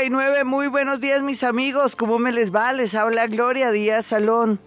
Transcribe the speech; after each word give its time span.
6:39, 0.00 0.44
muy 0.44 0.66
buenos 0.68 1.00
días 1.00 1.20
mis 1.20 1.44
amigos, 1.44 1.94
¿cómo 1.94 2.18
me 2.18 2.32
les 2.32 2.54
va? 2.54 2.72
Les 2.72 2.94
habla 2.94 3.26
Gloria 3.26 3.70
Díaz 3.70 4.06
Salón. 4.06 4.58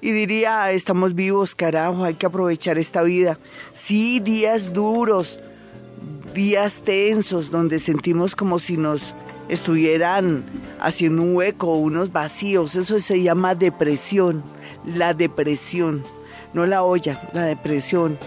Y 0.00 0.10
diría, 0.10 0.72
estamos 0.72 1.14
vivos, 1.14 1.54
carajo, 1.54 2.02
hay 2.02 2.14
que 2.14 2.26
aprovechar 2.26 2.76
esta 2.76 3.04
vida. 3.04 3.38
Sí, 3.72 4.18
días 4.18 4.72
duros, 4.72 5.38
días 6.34 6.82
tensos, 6.84 7.52
donde 7.52 7.78
sentimos 7.78 8.34
como 8.34 8.58
si 8.58 8.76
nos 8.76 9.14
estuvieran 9.48 10.44
haciendo 10.80 11.22
un 11.22 11.36
hueco, 11.36 11.76
unos 11.76 12.10
vacíos, 12.10 12.74
eso 12.74 12.98
se 12.98 13.22
llama 13.22 13.54
depresión, 13.54 14.42
la 14.84 15.14
depresión, 15.14 16.02
no 16.54 16.66
la 16.66 16.82
olla, 16.82 17.30
la 17.32 17.42
depresión. 17.42 18.18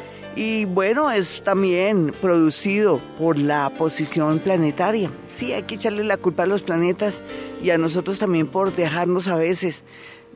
Y 0.42 0.64
bueno, 0.64 1.12
es 1.12 1.44
también 1.44 2.14
producido 2.22 3.02
por 3.18 3.38
la 3.38 3.70
posición 3.72 4.40
planetaria. 4.40 5.12
Sí, 5.28 5.52
hay 5.52 5.64
que 5.64 5.76
echarle 5.76 6.06
la 6.06 6.16
culpa 6.16 6.44
a 6.44 6.46
los 6.46 6.62
planetas 6.62 7.22
y 7.62 7.72
a 7.72 7.78
nosotros 7.78 8.20
también 8.20 8.48
por 8.48 8.74
dejarnos 8.74 9.28
a 9.28 9.36
veces 9.36 9.84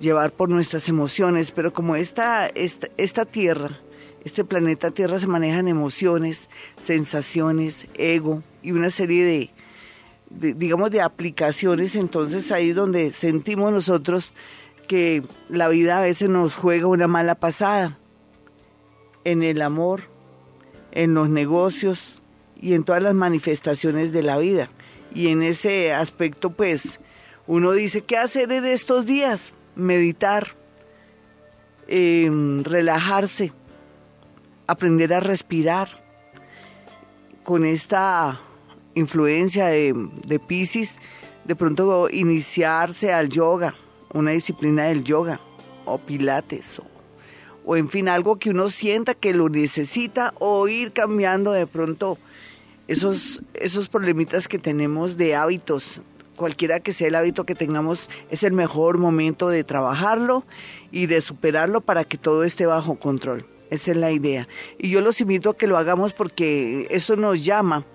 llevar 0.02 0.34
por 0.34 0.50
nuestras 0.50 0.90
emociones, 0.90 1.52
pero 1.52 1.72
como 1.72 1.96
esta, 1.96 2.48
esta, 2.48 2.90
esta 2.98 3.24
Tierra, 3.24 3.80
este 4.26 4.44
planeta 4.44 4.92
Tierra 4.92 5.20
se 5.20 5.28
maneja 5.28 5.60
en 5.60 5.70
emociones, 5.70 6.50
sensaciones, 6.82 7.88
ego 7.94 8.44
y 8.62 8.74
una 8.74 8.90
serie 8.90 9.24
de, 9.24 9.52
de, 10.32 10.54
digamos, 10.54 10.92
de 10.92 11.00
aplicaciones, 11.00 11.96
entonces 11.96 12.52
ahí 12.52 12.72
es 12.72 12.76
donde 12.76 13.10
sentimos 13.12 13.72
nosotros 13.72 14.34
que 14.86 15.24
la 15.48 15.70
vida 15.70 16.00
a 16.00 16.02
veces 16.02 16.28
nos 16.28 16.56
juega 16.56 16.88
una 16.88 17.08
mala 17.08 17.36
pasada 17.36 18.00
en 19.26 19.44
el 19.44 19.62
amor, 19.62 20.04
en 20.92 21.14
los 21.14 21.30
negocios 21.30 22.22
y 22.60 22.74
en 22.74 22.84
todas 22.84 23.04
las 23.04 23.14
manifestaciones 23.14 24.12
de 24.12 24.24
la 24.24 24.38
vida. 24.38 24.70
Y 25.14 25.30
en 25.30 25.44
ese 25.44 25.94
aspecto, 25.94 26.52
pues, 26.52 27.00
uno 27.48 27.72
dice, 27.72 28.02
¿qué 28.02 28.18
hacer 28.18 28.52
en 28.52 28.66
estos 28.66 29.06
días? 29.06 29.54
Meditar, 29.76 30.56
em, 31.88 32.64
relajarse, 32.64 33.52
aprender 34.68 35.14
a 35.14 35.20
respirar. 35.20 36.04
Con 37.44 37.66
esta 37.66 38.40
influencia 38.96 39.68
de, 39.68 39.94
de 40.26 40.40
Pisces, 40.40 40.96
de 41.44 41.56
pronto 41.58 42.08
iniciarse 42.10 43.12
al 43.12 43.28
yoga, 43.28 43.76
una 44.14 44.32
disciplina 44.32 44.86
del 44.86 45.04
yoga, 45.04 45.42
o 45.86 45.98
pilates, 45.98 46.80
o 46.80 46.93
o 47.66 47.76
en 47.78 47.90
fin, 47.90 48.10
algo 48.10 48.38
que 48.38 48.50
uno 48.50 48.70
sienta 48.70 49.14
que 49.14 49.34
lo 49.34 49.50
necesita 49.50 50.34
o 50.40 50.68
ir 50.68 50.92
cambiando 50.92 51.52
de 51.52 51.68
pronto 51.68 52.18
esos, 52.88 53.42
esos 53.54 53.90
problemitas 53.90 54.48
que 54.48 54.60
tenemos 54.60 55.18
de 55.18 55.36
hábitos. 55.36 56.02
Cualquiera 56.36 56.80
que 56.80 56.94
sea 56.94 57.08
el 57.08 57.16
hábito 57.16 57.46
que 57.46 57.56
tengamos, 57.56 58.10
es 58.30 58.44
el 58.44 58.54
mejor 58.54 58.98
momento 58.98 59.50
de 59.50 59.64
trabajarlo 59.64 60.44
y 60.92 61.06
de 61.06 61.22
superarlo 61.22 61.82
para 61.82 62.04
que 62.06 62.18
todo 62.18 62.44
esté 62.44 62.66
bajo 62.66 62.96
control. 62.96 63.46
Esa 63.70 63.92
es 63.92 63.98
la 63.98 64.12
idea. 64.12 64.48
Y 64.78 64.90
yo 64.90 65.02
los 65.02 65.22
invito 65.22 65.52
a 65.52 65.58
que 65.58 65.68
lo 65.68 65.78
hagamos 65.78 66.14
porque 66.14 66.88
eso 66.90 67.16
nos 67.16 67.44
llama 67.44 67.86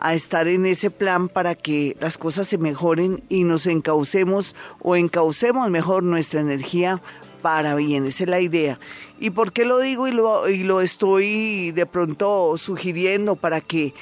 a 0.00 0.14
estar 0.14 0.48
en 0.48 0.64
ese 0.64 0.90
plan 0.90 1.28
para 1.28 1.54
que 1.54 1.96
las 2.00 2.16
cosas 2.16 2.48
se 2.48 2.56
mejoren 2.56 3.22
y 3.28 3.44
nos 3.44 3.66
encaucemos 3.66 4.56
o 4.80 4.96
encaucemos 4.96 5.68
mejor 5.68 6.02
nuestra 6.02 6.40
energía 6.40 7.02
para 7.40 7.74
bien, 7.74 8.06
esa 8.06 8.24
es 8.24 8.30
la 8.30 8.40
idea. 8.40 8.78
¿Y 9.18 9.30
por 9.30 9.52
qué 9.52 9.64
lo 9.64 9.78
digo 9.78 10.08
y 10.08 10.12
lo, 10.12 10.48
y 10.48 10.62
lo 10.62 10.80
estoy 10.80 11.72
de 11.72 11.86
pronto 11.86 12.56
sugiriendo 12.56 13.36
para 13.36 13.60
que 13.60 13.94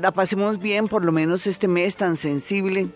la 0.00 0.12
pasemos 0.12 0.58
bien 0.58 0.88
por 0.88 1.04
lo 1.04 1.12
menos 1.12 1.46
este 1.46 1.68
mes 1.68 1.96
tan 1.96 2.16
sensible, 2.16 2.88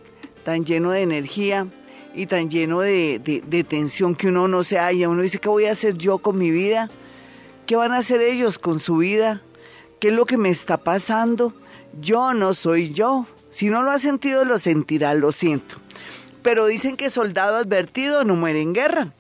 tan 0.44 0.64
lleno 0.64 0.91
de 0.91 1.03
energía 1.03 1.66
y 2.14 2.26
tan 2.26 2.48
lleno 2.48 2.81
de, 2.81 3.19
de, 3.19 3.64
tensión 3.64 4.14
que 4.14 4.28
uno 4.28 4.48
no 4.48 4.64
se 4.64 4.78
halla? 4.78 5.09
Uno 5.09 5.22
dice, 5.22 5.38
¿qué 5.38 5.48
voy 5.48 5.66
a 5.66 5.72
hacer 5.72 5.97
yo 5.97 6.19
con 6.19 6.38
mi 6.38 6.50
vida? 6.50 6.91
¿Qué 7.66 7.76
van 7.76 7.93
a 7.93 7.98
hacer 7.98 8.20
ellos 8.20 8.58
con 8.58 8.78
su 8.81 8.98
vida? 8.98 9.43
¿Qué 10.00 10.08
es 10.08 10.14
lo 10.14 10.26
que 10.26 10.37
me 10.37 10.50
está 10.50 10.76
pasando? 10.76 11.54
Yo 12.00 12.34
no 12.34 12.54
soy 12.54 12.93
yo. 12.93 13.26
Si 13.50 13.70
no 13.70 13.82
lo 13.82 13.91
ha 13.91 13.98
sentido, 13.98 14.44
lo 14.44 14.58
sentirá, 14.58 15.14
lo 15.14 15.32
siento. 15.32 15.76
Pero 16.43 16.66
dicen 16.66 16.97
que 16.97 17.10
soldado 17.10 17.56
advertido 17.56 18.22
no 18.22 18.37
muere 18.37 18.60
en 18.60 18.75
guerra. 18.75 19.14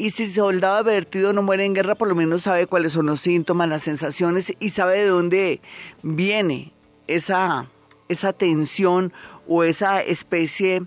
Y 0.00 0.08
si 0.08 0.26
soldado 0.26 0.76
advertido 0.76 1.34
no 1.34 1.42
muere 1.42 1.66
en 1.66 1.74
guerra, 1.74 1.94
por 1.94 2.08
lo 2.08 2.14
menos 2.14 2.44
sabe 2.44 2.66
cuáles 2.66 2.94
son 2.94 3.04
los 3.04 3.20
síntomas, 3.20 3.68
las 3.68 3.82
sensaciones 3.82 4.54
y 4.58 4.70
sabe 4.70 5.00
de 5.00 5.08
dónde 5.08 5.60
viene 6.02 6.72
esa, 7.06 7.68
esa 8.08 8.32
tensión 8.32 9.12
o 9.46 9.62
esa 9.62 10.00
especie 10.00 10.84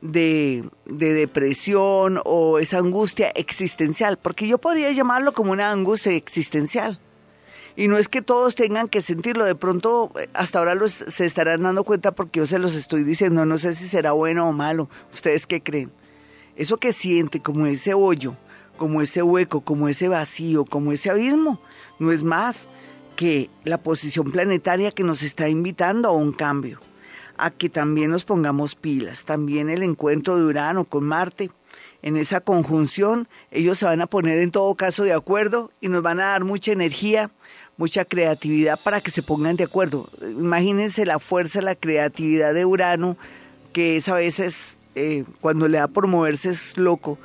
de, 0.00 0.66
de, 0.86 1.12
depresión 1.12 2.22
o 2.24 2.58
esa 2.58 2.78
angustia 2.78 3.28
existencial, 3.34 4.16
porque 4.16 4.48
yo 4.48 4.56
podría 4.56 4.90
llamarlo 4.92 5.34
como 5.34 5.52
una 5.52 5.70
angustia 5.70 6.12
existencial. 6.12 6.98
Y 7.76 7.88
no 7.88 7.98
es 7.98 8.08
que 8.08 8.22
todos 8.22 8.54
tengan 8.54 8.88
que 8.88 9.02
sentirlo, 9.02 9.44
de 9.44 9.56
pronto 9.56 10.10
hasta 10.32 10.60
ahora 10.60 10.74
se 10.88 11.26
estarán 11.26 11.64
dando 11.64 11.84
cuenta 11.84 12.12
porque 12.12 12.38
yo 12.38 12.46
se 12.46 12.58
los 12.58 12.74
estoy 12.74 13.04
diciendo, 13.04 13.44
no 13.44 13.58
sé 13.58 13.74
si 13.74 13.86
será 13.86 14.12
bueno 14.12 14.48
o 14.48 14.52
malo, 14.52 14.88
ustedes 15.12 15.46
qué 15.46 15.62
creen. 15.62 15.92
Eso 16.56 16.78
que 16.78 16.94
siente 16.94 17.42
como 17.42 17.66
ese 17.66 17.92
hoyo, 17.92 18.38
como 18.76 19.02
ese 19.02 19.22
hueco, 19.22 19.60
como 19.62 19.88
ese 19.88 20.08
vacío, 20.08 20.64
como 20.64 20.92
ese 20.92 21.10
abismo, 21.10 21.60
no 21.98 22.12
es 22.12 22.22
más 22.22 22.68
que 23.16 23.50
la 23.64 23.78
posición 23.78 24.30
planetaria 24.30 24.90
que 24.90 25.04
nos 25.04 25.22
está 25.22 25.48
invitando 25.48 26.08
a 26.08 26.12
un 26.12 26.32
cambio, 26.32 26.80
a 27.36 27.50
que 27.50 27.68
también 27.68 28.10
nos 28.10 28.24
pongamos 28.24 28.74
pilas, 28.74 29.24
también 29.24 29.70
el 29.70 29.82
encuentro 29.82 30.36
de 30.36 30.44
Urano 30.44 30.84
con 30.84 31.04
Marte. 31.04 31.50
En 32.02 32.16
esa 32.16 32.40
conjunción, 32.40 33.28
ellos 33.50 33.78
se 33.78 33.86
van 33.86 34.02
a 34.02 34.06
poner 34.06 34.38
en 34.38 34.50
todo 34.50 34.74
caso 34.74 35.04
de 35.04 35.14
acuerdo 35.14 35.70
y 35.80 35.88
nos 35.88 36.02
van 36.02 36.20
a 36.20 36.26
dar 36.26 36.44
mucha 36.44 36.72
energía, 36.72 37.30
mucha 37.76 38.04
creatividad 38.04 38.78
para 38.78 39.00
que 39.00 39.10
se 39.10 39.22
pongan 39.22 39.56
de 39.56 39.64
acuerdo. 39.64 40.10
Imagínense 40.20 41.06
la 41.06 41.18
fuerza, 41.18 41.62
la 41.62 41.74
creatividad 41.74 42.52
de 42.52 42.66
Urano, 42.66 43.16
que 43.72 43.96
es 43.96 44.08
a 44.08 44.16
veces, 44.16 44.76
eh, 44.94 45.24
cuando 45.40 45.66
le 45.66 45.78
da 45.78 45.88
por 45.88 46.06
moverse, 46.06 46.50
es 46.50 46.76
loco 46.76 47.18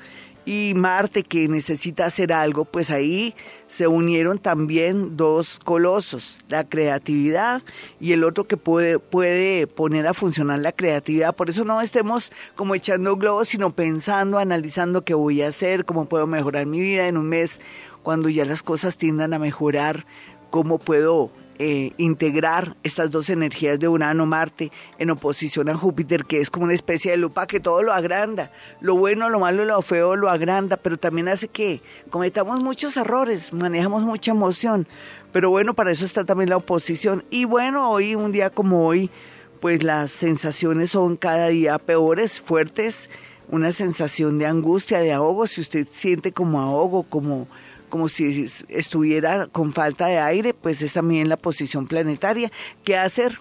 y 0.49 0.73
Marte 0.73 1.21
que 1.21 1.47
necesita 1.47 2.07
hacer 2.07 2.33
algo, 2.33 2.65
pues 2.65 2.89
ahí 2.89 3.35
se 3.67 3.85
unieron 3.85 4.39
también 4.39 5.15
dos 5.15 5.59
colosos, 5.63 6.37
la 6.47 6.67
creatividad 6.67 7.61
y 7.99 8.13
el 8.13 8.23
otro 8.23 8.45
que 8.45 8.57
puede, 8.57 8.97
puede 8.97 9.67
poner 9.67 10.07
a 10.07 10.15
funcionar 10.15 10.57
la 10.57 10.71
creatividad. 10.71 11.35
Por 11.35 11.51
eso 11.51 11.65
no 11.65 11.79
estemos 11.81 12.31
como 12.55 12.73
echando 12.73 13.15
globos, 13.15 13.49
sino 13.49 13.75
pensando, 13.75 14.39
analizando 14.39 15.03
qué 15.03 15.13
voy 15.13 15.43
a 15.43 15.49
hacer, 15.49 15.85
cómo 15.85 16.05
puedo 16.05 16.25
mejorar 16.25 16.65
mi 16.65 16.81
vida 16.81 17.07
en 17.07 17.17
un 17.17 17.29
mes, 17.29 17.61
cuando 18.01 18.27
ya 18.27 18.43
las 18.43 18.63
cosas 18.63 18.97
tiendan 18.97 19.35
a 19.35 19.39
mejorar, 19.39 20.07
cómo 20.49 20.79
puedo 20.79 21.29
eh, 21.61 21.91
integrar 21.97 22.77
estas 22.83 23.11
dos 23.11 23.29
energías 23.29 23.77
de 23.77 23.89
Urano-Marte 23.89 24.71
en 24.97 25.09
oposición 25.09 25.67
a 25.67 25.75
Júpiter, 25.75 26.23
que 26.23 26.39
es 26.39 26.49
como 26.49 26.63
una 26.63 26.73
especie 26.73 27.11
de 27.11 27.17
lupa 27.17 27.47
que 27.47 27.59
todo 27.59 27.83
lo 27.83 27.91
agranda. 27.91 28.49
Lo 28.79 28.95
bueno, 28.95 29.29
lo 29.29 29.41
malo, 29.41 29.65
lo 29.65 29.81
feo 29.81 30.15
lo 30.15 30.29
agranda, 30.29 30.77
pero 30.77 30.95
también 30.95 31.27
hace 31.27 31.49
que 31.49 31.81
cometamos 32.09 32.63
muchos 32.63 32.95
errores, 32.95 33.51
manejamos 33.51 34.03
mucha 34.03 34.31
emoción. 34.31 34.87
Pero 35.33 35.49
bueno, 35.49 35.73
para 35.73 35.91
eso 35.91 36.05
está 36.05 36.23
también 36.23 36.49
la 36.49 36.55
oposición. 36.55 37.25
Y 37.29 37.43
bueno, 37.43 37.91
hoy, 37.91 38.15
un 38.15 38.31
día 38.31 38.49
como 38.49 38.87
hoy, 38.87 39.11
pues 39.59 39.83
las 39.83 40.11
sensaciones 40.11 40.91
son 40.91 41.17
cada 41.17 41.49
día 41.49 41.77
peores, 41.77 42.39
fuertes, 42.39 43.09
una 43.49 43.73
sensación 43.73 44.39
de 44.39 44.45
angustia, 44.45 44.99
de 44.99 45.11
ahogo, 45.11 45.45
si 45.45 45.59
usted 45.59 45.85
siente 45.91 46.31
como 46.31 46.61
ahogo, 46.61 47.03
como 47.03 47.49
como 47.89 48.07
si 48.07 48.45
estuviera 48.69 49.47
con 49.47 49.73
falta 49.73 50.07
de 50.07 50.19
aire, 50.19 50.53
pues 50.53 50.81
es 50.81 50.93
también 50.93 51.29
la 51.29 51.37
posición 51.37 51.87
planetaria. 51.87 52.51
¿Qué 52.83 52.97
hacer? 52.97 53.39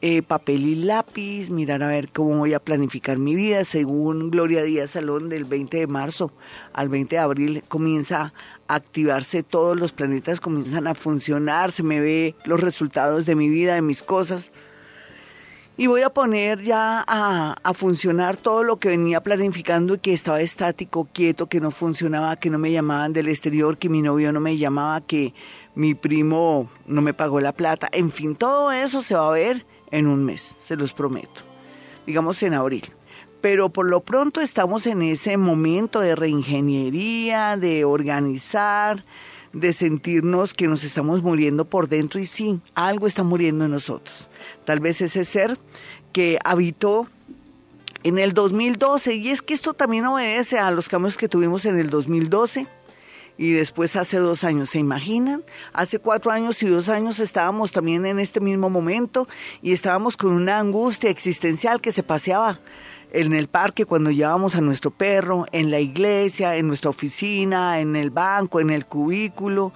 Eh, 0.00 0.22
papel 0.22 0.64
y 0.64 0.76
lápiz, 0.76 1.50
mirar 1.50 1.82
a 1.82 1.88
ver 1.88 2.10
cómo 2.12 2.38
voy 2.38 2.54
a 2.54 2.60
planificar 2.60 3.18
mi 3.18 3.34
vida. 3.34 3.64
Según 3.64 4.30
Gloria 4.30 4.62
Díaz 4.62 4.90
Salón, 4.90 5.28
del 5.28 5.44
20 5.44 5.76
de 5.76 5.86
marzo 5.88 6.32
al 6.72 6.88
20 6.88 7.16
de 7.16 7.20
abril 7.20 7.64
comienza 7.66 8.32
a 8.68 8.74
activarse 8.76 9.42
todos 9.42 9.76
los 9.76 9.92
planetas, 9.92 10.38
comienzan 10.38 10.86
a 10.86 10.94
funcionar, 10.94 11.72
se 11.72 11.82
me 11.82 11.98
ve 11.98 12.36
los 12.44 12.60
resultados 12.60 13.26
de 13.26 13.34
mi 13.34 13.48
vida, 13.48 13.74
de 13.74 13.82
mis 13.82 14.04
cosas 14.04 14.52
y 15.78 15.86
voy 15.86 16.02
a 16.02 16.10
poner 16.10 16.60
ya 16.60 17.04
a, 17.06 17.72
funcionar 17.72 18.36
todo 18.36 18.64
lo 18.64 18.78
que 18.78 18.88
venía 18.88 19.22
planificando 19.22 19.94
y 19.94 19.98
que 19.98 20.12
estaba 20.12 20.40
estático, 20.40 21.06
quieto, 21.12 21.46
que 21.46 21.60
no 21.60 21.70
funcionaba, 21.70 22.34
que 22.34 22.50
no 22.50 22.58
me 22.58 22.72
llamaban 22.72 23.12
del 23.12 23.28
exterior, 23.28 23.78
que 23.78 23.88
mi 23.88 24.02
novio 24.02 24.32
no 24.32 24.40
me 24.40 24.58
llamaba, 24.58 25.00
que 25.00 25.34
mi 25.76 25.94
primo 25.94 26.68
no 26.88 27.00
me 27.00 27.14
pagó 27.14 27.40
la 27.40 27.52
plata. 27.52 27.88
En 27.92 28.10
fin, 28.10 28.34
todo 28.34 28.72
eso 28.72 29.02
se 29.02 29.14
va 29.14 29.28
a 29.28 29.30
ver 29.30 29.64
en 29.92 30.08
un 30.08 30.24
mes, 30.24 30.56
se 30.60 30.74
los 30.74 30.92
prometo. 30.92 31.42
Digamos 32.06 32.42
en 32.42 32.54
abril. 32.54 32.82
Pero 33.40 33.68
por 33.68 33.88
lo 33.88 34.00
pronto 34.00 34.40
estamos 34.40 34.84
en 34.88 35.00
ese 35.02 35.36
momento 35.36 36.00
de 36.00 36.16
reingeniería, 36.16 37.56
de 37.56 37.84
organizar, 37.84 39.04
de 39.60 39.72
sentirnos 39.72 40.54
que 40.54 40.68
nos 40.68 40.84
estamos 40.84 41.22
muriendo 41.22 41.64
por 41.64 41.88
dentro 41.88 42.20
y 42.20 42.26
sí, 42.26 42.60
algo 42.74 43.06
está 43.06 43.22
muriendo 43.22 43.64
en 43.64 43.70
nosotros. 43.70 44.28
Tal 44.64 44.80
vez 44.80 45.00
ese 45.00 45.24
ser 45.24 45.58
que 46.12 46.38
habitó 46.44 47.06
en 48.02 48.18
el 48.18 48.32
2012. 48.32 49.14
Y 49.14 49.28
es 49.28 49.42
que 49.42 49.54
esto 49.54 49.74
también 49.74 50.06
obedece 50.06 50.58
a 50.58 50.70
los 50.70 50.88
cambios 50.88 51.16
que 51.16 51.28
tuvimos 51.28 51.64
en 51.64 51.78
el 51.78 51.90
2012 51.90 52.66
y 53.36 53.52
después 53.52 53.96
hace 53.96 54.18
dos 54.18 54.44
años. 54.44 54.70
¿Se 54.70 54.78
imaginan? 54.78 55.44
Hace 55.72 55.98
cuatro 55.98 56.30
años 56.30 56.62
y 56.62 56.66
dos 56.66 56.88
años 56.88 57.20
estábamos 57.20 57.72
también 57.72 58.04
en 58.06 58.18
este 58.18 58.40
mismo 58.40 58.70
momento 58.70 59.28
y 59.62 59.72
estábamos 59.72 60.16
con 60.16 60.32
una 60.32 60.58
angustia 60.58 61.10
existencial 61.10 61.80
que 61.80 61.92
se 61.92 62.02
paseaba 62.02 62.60
en 63.12 63.32
el 63.32 63.48
parque 63.48 63.84
cuando 63.84 64.10
llevábamos 64.10 64.54
a 64.54 64.60
nuestro 64.60 64.90
perro, 64.90 65.46
en 65.52 65.70
la 65.70 65.80
iglesia, 65.80 66.56
en 66.56 66.68
nuestra 66.68 66.90
oficina, 66.90 67.80
en 67.80 67.96
el 67.96 68.10
banco, 68.10 68.60
en 68.60 68.70
el 68.70 68.86
cubículo, 68.86 69.72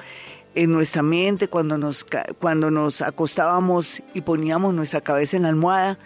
en 0.54 0.72
nuestra 0.72 1.02
mente 1.02 1.48
cuando 1.48 1.78
nos, 1.78 2.06
cuando 2.38 2.70
nos 2.70 3.00
acostábamos 3.00 4.02
y 4.14 4.20
poníamos 4.20 4.74
nuestra 4.74 5.00
cabeza 5.00 5.36
en 5.36 5.44
la 5.44 5.48
almohada 5.48 5.98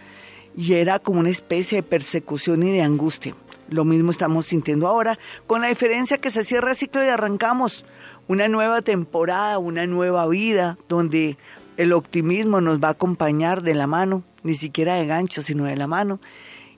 y 0.56 0.74
era 0.74 0.98
como 0.98 1.20
una 1.20 1.30
especie 1.30 1.78
de 1.78 1.82
persecución 1.82 2.62
y 2.62 2.70
de 2.70 2.82
angustia. 2.82 3.34
Lo 3.68 3.84
mismo 3.84 4.12
estamos 4.12 4.46
sintiendo 4.46 4.86
ahora, 4.86 5.18
con 5.46 5.60
la 5.60 5.68
diferencia 5.68 6.18
que 6.18 6.30
se 6.30 6.44
cierra 6.44 6.70
el 6.70 6.76
ciclo 6.76 7.04
y 7.04 7.08
arrancamos 7.08 7.84
una 8.28 8.48
nueva 8.48 8.80
temporada, 8.82 9.58
una 9.58 9.86
nueva 9.86 10.26
vida, 10.28 10.78
donde 10.88 11.36
el 11.76 11.92
optimismo 11.92 12.60
nos 12.60 12.78
va 12.78 12.88
a 12.88 12.92
acompañar 12.92 13.62
de 13.62 13.74
la 13.74 13.88
mano, 13.88 14.22
ni 14.44 14.54
siquiera 14.54 14.94
de 14.94 15.06
gancho, 15.06 15.42
sino 15.42 15.64
de 15.64 15.76
la 15.76 15.88
mano, 15.88 16.20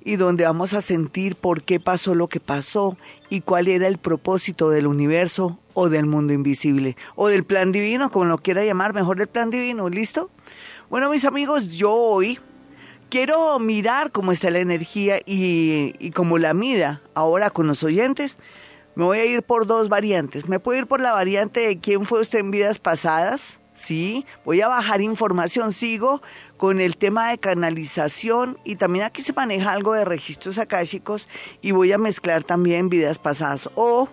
y 0.04 0.16
donde 0.16 0.44
vamos 0.44 0.74
a 0.74 0.80
sentir 0.80 1.36
por 1.36 1.62
qué 1.62 1.80
pasó 1.80 2.14
lo 2.14 2.28
que 2.28 2.40
pasó 2.40 2.96
y 3.28 3.40
cuál 3.40 3.68
era 3.68 3.86
el 3.88 3.98
propósito 3.98 4.70
del 4.70 4.86
universo 4.86 5.58
o 5.74 5.88
del 5.88 6.06
mundo 6.06 6.32
invisible, 6.32 6.96
o 7.14 7.28
del 7.28 7.44
plan 7.44 7.72
divino, 7.72 8.10
como 8.10 8.24
lo 8.24 8.38
quiera 8.38 8.64
llamar, 8.64 8.94
mejor 8.94 9.20
el 9.20 9.28
plan 9.28 9.50
divino, 9.50 9.88
¿listo? 9.88 10.30
Bueno, 10.90 11.10
mis 11.10 11.24
amigos, 11.24 11.76
yo 11.76 11.92
hoy 11.92 12.38
quiero 13.10 13.58
mirar 13.58 14.10
cómo 14.10 14.32
está 14.32 14.50
la 14.50 14.58
energía 14.58 15.18
y, 15.24 15.94
y 15.98 16.10
como 16.10 16.38
la 16.38 16.54
mida 16.54 17.02
ahora 17.14 17.50
con 17.50 17.66
los 17.66 17.82
oyentes. 17.82 18.38
Me 18.94 19.04
voy 19.04 19.18
a 19.18 19.24
ir 19.26 19.42
por 19.42 19.66
dos 19.66 19.88
variantes. 19.88 20.48
Me 20.48 20.58
puedo 20.58 20.78
ir 20.78 20.86
por 20.86 21.00
la 21.00 21.12
variante 21.12 21.60
de 21.60 21.78
quién 21.78 22.04
fue 22.04 22.20
usted 22.20 22.40
en 22.40 22.50
vidas 22.50 22.78
pasadas. 22.78 23.60
Sí, 23.74 24.26
voy 24.44 24.60
a 24.60 24.66
bajar 24.66 25.00
información, 25.00 25.72
sigo 25.72 26.20
con 26.58 26.80
el 26.80 26.96
tema 26.96 27.30
de 27.30 27.38
canalización 27.38 28.58
y 28.64 28.76
también 28.76 29.04
aquí 29.04 29.22
se 29.22 29.32
maneja 29.32 29.72
algo 29.72 29.94
de 29.94 30.04
registros 30.04 30.58
akáshicos 30.58 31.28
y 31.62 31.70
voy 31.70 31.92
a 31.92 31.98
mezclar 31.98 32.42
también 32.42 32.90
vidas 32.90 33.18
pasadas. 33.18 33.70
O 33.76 34.08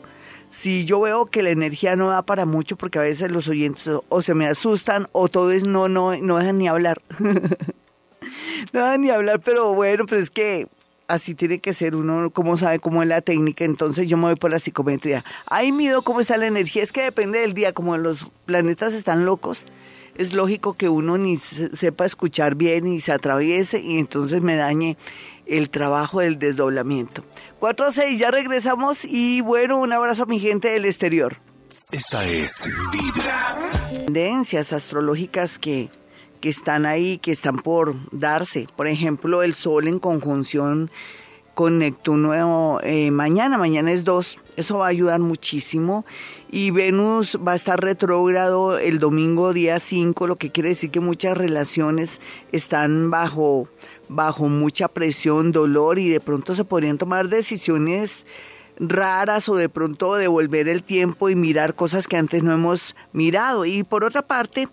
si 0.48 0.86
yo 0.86 1.02
veo 1.02 1.26
que 1.26 1.44
la 1.44 1.50
energía 1.50 1.96
no 1.96 2.10
da 2.10 2.22
para 2.22 2.46
mucho 2.46 2.78
porque 2.78 3.00
a 3.00 3.02
veces 3.02 3.32
los 3.32 3.50
oyentes 3.50 3.92
o 4.08 4.22
se 4.22 4.36
me 4.36 4.46
asustan 4.46 5.08
o 5.12 5.28
todo 5.28 5.52
es 5.52 5.66
no, 5.66 5.90
no, 5.90 6.16
no 6.16 6.38
dejan 6.38 6.60
ni 6.60 6.68
hablar. 6.68 7.02
no 8.74 8.98
ni 8.98 9.10
hablar, 9.10 9.42
pero 9.42 9.74
bueno, 9.74 10.06
pues 10.06 10.26
es 10.26 10.30
que 10.30 10.68
así 11.08 11.36
tiene 11.36 11.60
que 11.60 11.74
ser 11.74 11.96
uno, 11.96 12.30
como 12.30 12.58
sabe 12.58 12.80
cómo 12.80 13.02
es 13.02 13.10
la 13.10 13.22
técnica, 13.22 13.66
entonces 13.66 14.08
yo 14.08 14.18
me 14.18 14.24
voy 14.24 14.36
por 14.36 14.52
la 14.52 14.60
psicometría. 14.60 15.24
Ahí 15.48 15.72
mido 15.72 16.04
cómo 16.04 16.20
está 16.20 16.38
la 16.38 16.48
energía, 16.48 16.84
es 16.84 16.92
que 16.92 17.02
depende 17.02 17.40
del 17.40 17.54
día, 17.54 17.74
como 17.74 17.98
los 17.98 18.32
planetas 18.46 18.94
están 18.94 19.26
locos, 19.26 19.66
es 20.16 20.34
lógico 20.34 20.74
que 20.74 20.90
uno 20.90 21.18
ni 21.18 21.38
sepa 21.38 22.06
escuchar 22.06 22.56
bien 22.56 22.88
y 22.88 23.02
se 23.02 23.12
atraviese 23.12 23.80
y 23.80 24.00
entonces 24.00 24.42
me 24.42 24.56
dañe 24.56 24.98
el 25.46 25.70
trabajo 25.70 26.22
del 26.22 26.40
desdoblamiento. 26.40 27.24
4 27.60 27.86
a 27.86 27.92
6, 27.92 28.20
ya 28.20 28.32
regresamos 28.32 29.06
y 29.06 29.42
bueno, 29.42 29.78
un 29.78 29.94
abrazo 29.94 30.24
a 30.24 30.26
mi 30.26 30.40
gente 30.40 30.70
del 30.70 30.86
exterior. 30.86 31.38
Esta 31.92 32.26
es 32.26 32.70
Vibra. 32.92 33.60
Tendencias 34.06 34.74
astrológicas 34.74 35.60
que 35.60 35.92
que 36.46 36.50
están 36.52 36.86
ahí, 36.86 37.18
que 37.18 37.32
están 37.32 37.58
por 37.58 37.96
darse. 38.12 38.68
Por 38.76 38.86
ejemplo, 38.86 39.42
el 39.42 39.56
Sol 39.56 39.88
en 39.88 39.98
conjunción 39.98 40.92
con 41.56 41.80
Neptuno 41.80 42.80
eh, 42.84 43.10
mañana, 43.12 43.58
mañana 43.58 43.92
es 43.92 44.04
2, 44.04 44.44
eso 44.58 44.78
va 44.80 44.86
a 44.86 44.90
ayudar 44.90 45.20
muchísimo. 45.22 46.06
Y 46.52 46.72
Venus 46.72 47.40
va 47.46 47.54
a 47.54 47.56
estar 47.56 47.82
retrógrado 47.82 48.78
el 48.78 49.00
domingo 49.00 49.54
día 49.54 49.80
5, 49.80 50.28
lo 50.28 50.36
que 50.36 50.52
quiere 50.52 50.70
decir 50.70 50.92
que 50.92 51.00
muchas 51.00 51.38
relaciones 51.38 52.22
están 52.52 53.10
bajo, 53.10 53.68
bajo 54.10 54.48
mucha 54.48 54.90
presión, 54.90 55.52
dolor 55.52 55.98
y 55.98 56.10
de 56.10 56.20
pronto 56.20 56.54
se 56.54 56.66
podrían 56.66 56.98
tomar 56.98 57.30
decisiones 57.30 58.28
raras 58.78 59.48
o 59.48 59.56
de 59.56 59.70
pronto 59.70 60.16
devolver 60.16 60.68
el 60.68 60.84
tiempo 60.84 61.30
y 61.30 61.36
mirar 61.36 61.76
cosas 61.76 62.08
que 62.08 62.18
antes 62.18 62.44
no 62.44 62.54
hemos 62.54 62.96
mirado. 63.14 63.66
Y 63.66 63.84
por 63.84 64.04
otra 64.04 64.22
parte, 64.22 64.68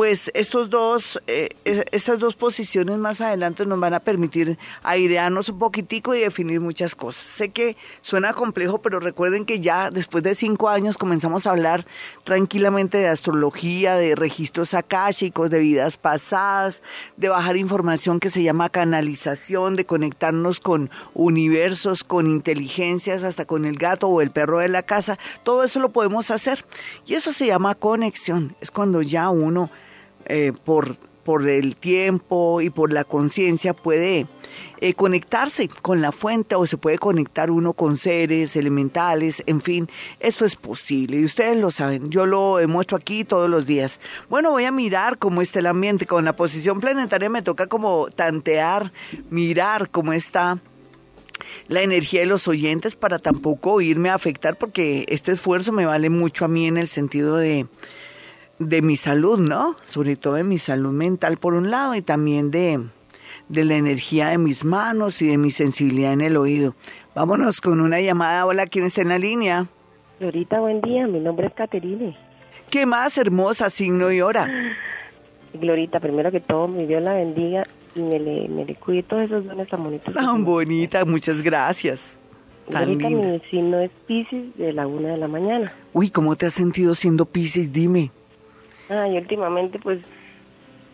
pues 0.00 0.30
estos 0.32 0.70
dos, 0.70 1.20
eh, 1.26 1.50
estas 1.92 2.18
dos 2.18 2.34
posiciones 2.34 2.96
más 2.96 3.20
adelante 3.20 3.66
nos 3.66 3.78
van 3.78 3.92
a 3.92 4.00
permitir 4.00 4.58
airearnos 4.82 5.50
un 5.50 5.58
poquitico 5.58 6.14
y 6.14 6.20
definir 6.20 6.58
muchas 6.58 6.94
cosas. 6.94 7.22
Sé 7.22 7.50
que 7.50 7.76
suena 8.00 8.32
complejo, 8.32 8.80
pero 8.80 8.98
recuerden 8.98 9.44
que 9.44 9.60
ya 9.60 9.90
después 9.90 10.24
de 10.24 10.34
cinco 10.34 10.70
años 10.70 10.96
comenzamos 10.96 11.46
a 11.46 11.50
hablar 11.50 11.84
tranquilamente 12.24 12.96
de 12.96 13.08
astrología, 13.08 13.96
de 13.96 14.14
registros 14.14 14.72
akáshicos, 14.72 15.50
de 15.50 15.60
vidas 15.60 15.98
pasadas, 15.98 16.80
de 17.18 17.28
bajar 17.28 17.58
información 17.58 18.20
que 18.20 18.30
se 18.30 18.42
llama 18.42 18.70
canalización, 18.70 19.76
de 19.76 19.84
conectarnos 19.84 20.60
con 20.60 20.88
universos, 21.12 22.04
con 22.04 22.26
inteligencias, 22.26 23.22
hasta 23.22 23.44
con 23.44 23.66
el 23.66 23.76
gato 23.76 24.08
o 24.08 24.22
el 24.22 24.30
perro 24.30 24.60
de 24.60 24.68
la 24.68 24.82
casa. 24.82 25.18
Todo 25.42 25.62
eso 25.62 25.78
lo 25.78 25.90
podemos 25.90 26.30
hacer. 26.30 26.64
Y 27.04 27.16
eso 27.16 27.34
se 27.34 27.46
llama 27.46 27.74
conexión. 27.74 28.56
Es 28.62 28.70
cuando 28.70 29.02
ya 29.02 29.28
uno 29.28 29.68
eh, 30.30 30.52
por, 30.64 30.96
por 31.24 31.48
el 31.48 31.76
tiempo 31.76 32.60
y 32.60 32.70
por 32.70 32.92
la 32.92 33.04
conciencia 33.04 33.74
puede 33.74 34.26
eh, 34.80 34.94
conectarse 34.94 35.68
con 35.68 36.00
la 36.00 36.12
fuente 36.12 36.54
o 36.54 36.66
se 36.66 36.76
puede 36.76 36.98
conectar 36.98 37.50
uno 37.50 37.72
con 37.72 37.96
seres 37.96 38.56
elementales, 38.56 39.42
en 39.46 39.60
fin, 39.60 39.88
eso 40.20 40.44
es 40.44 40.56
posible 40.56 41.18
y 41.18 41.24
ustedes 41.24 41.58
lo 41.58 41.70
saben, 41.70 42.10
yo 42.10 42.26
lo 42.26 42.56
demuestro 42.56 42.96
aquí 42.96 43.24
todos 43.24 43.50
los 43.50 43.66
días. 43.66 44.00
Bueno, 44.28 44.50
voy 44.50 44.64
a 44.64 44.72
mirar 44.72 45.18
cómo 45.18 45.42
está 45.42 45.58
el 45.58 45.66
ambiente, 45.66 46.06
con 46.06 46.24
la 46.24 46.36
posición 46.36 46.80
planetaria 46.80 47.28
me 47.28 47.42
toca 47.42 47.66
como 47.66 48.08
tantear, 48.08 48.92
mirar 49.28 49.90
cómo 49.90 50.12
está 50.12 50.62
la 51.68 51.82
energía 51.82 52.20
de 52.20 52.26
los 52.26 52.48
oyentes 52.48 52.96
para 52.96 53.18
tampoco 53.18 53.80
irme 53.80 54.10
a 54.10 54.14
afectar 54.14 54.56
porque 54.56 55.04
este 55.08 55.32
esfuerzo 55.32 55.72
me 55.72 55.86
vale 55.86 56.10
mucho 56.10 56.44
a 56.44 56.48
mí 56.48 56.66
en 56.66 56.76
el 56.76 56.88
sentido 56.88 57.36
de 57.36 57.66
de 58.60 58.82
mi 58.82 58.96
salud, 58.96 59.40
¿no? 59.40 59.74
Sobre 59.84 60.14
todo 60.16 60.34
de 60.34 60.44
mi 60.44 60.58
salud 60.58 60.92
mental 60.92 61.38
por 61.38 61.54
un 61.54 61.70
lado 61.70 61.94
y 61.96 62.02
también 62.02 62.50
de, 62.50 62.78
de 63.48 63.64
la 63.64 63.74
energía 63.74 64.28
de 64.28 64.38
mis 64.38 64.64
manos 64.64 65.20
y 65.22 65.26
de 65.28 65.38
mi 65.38 65.50
sensibilidad 65.50 66.12
en 66.12 66.20
el 66.20 66.36
oído. 66.36 66.74
Vámonos 67.14 67.60
con 67.60 67.80
una 67.80 68.00
llamada. 68.00 68.46
Hola, 68.46 68.66
¿quién 68.66 68.84
está 68.84 69.00
en 69.00 69.08
la 69.08 69.18
línea? 69.18 69.66
Glorita, 70.20 70.60
buen 70.60 70.80
día. 70.82 71.06
Mi 71.06 71.18
nombre 71.18 71.46
es 71.48 71.54
Caterine. 71.54 72.16
¿Qué 72.68 72.86
más 72.86 73.16
hermosa 73.18 73.70
signo 73.70 74.12
y 74.12 74.20
hora? 74.20 74.46
Glorita, 75.54 75.98
primero 75.98 76.30
que 76.30 76.40
todo, 76.40 76.68
mi 76.68 76.86
Dios 76.86 77.02
la 77.02 77.14
bendiga 77.14 77.62
y 77.96 78.00
me 78.02 78.20
le, 78.20 78.46
me 78.48 78.64
le 78.64 78.74
cuide 78.76 79.02
todos 79.02 79.24
esos 79.24 79.44
dones 79.46 79.68
tan 79.68 79.82
bonitos. 79.82 80.14
Tan 80.14 80.44
bonita, 80.44 81.04
muchas 81.04 81.42
gracias. 81.42 82.16
Tan 82.70 82.84
Glorita, 82.84 83.08
linda. 83.08 83.28
mi 83.28 83.40
signo 83.50 83.80
es 83.80 83.90
Pisces 84.06 84.56
de 84.56 84.72
la 84.74 84.86
una 84.86 85.08
de 85.08 85.16
la 85.16 85.26
mañana. 85.26 85.72
Uy, 85.94 86.10
¿cómo 86.10 86.36
te 86.36 86.46
has 86.46 86.52
sentido 86.52 86.94
siendo 86.94 87.24
Pisces? 87.24 87.72
Dime. 87.72 88.12
Ay, 88.90 89.16
últimamente, 89.16 89.78
pues, 89.78 90.00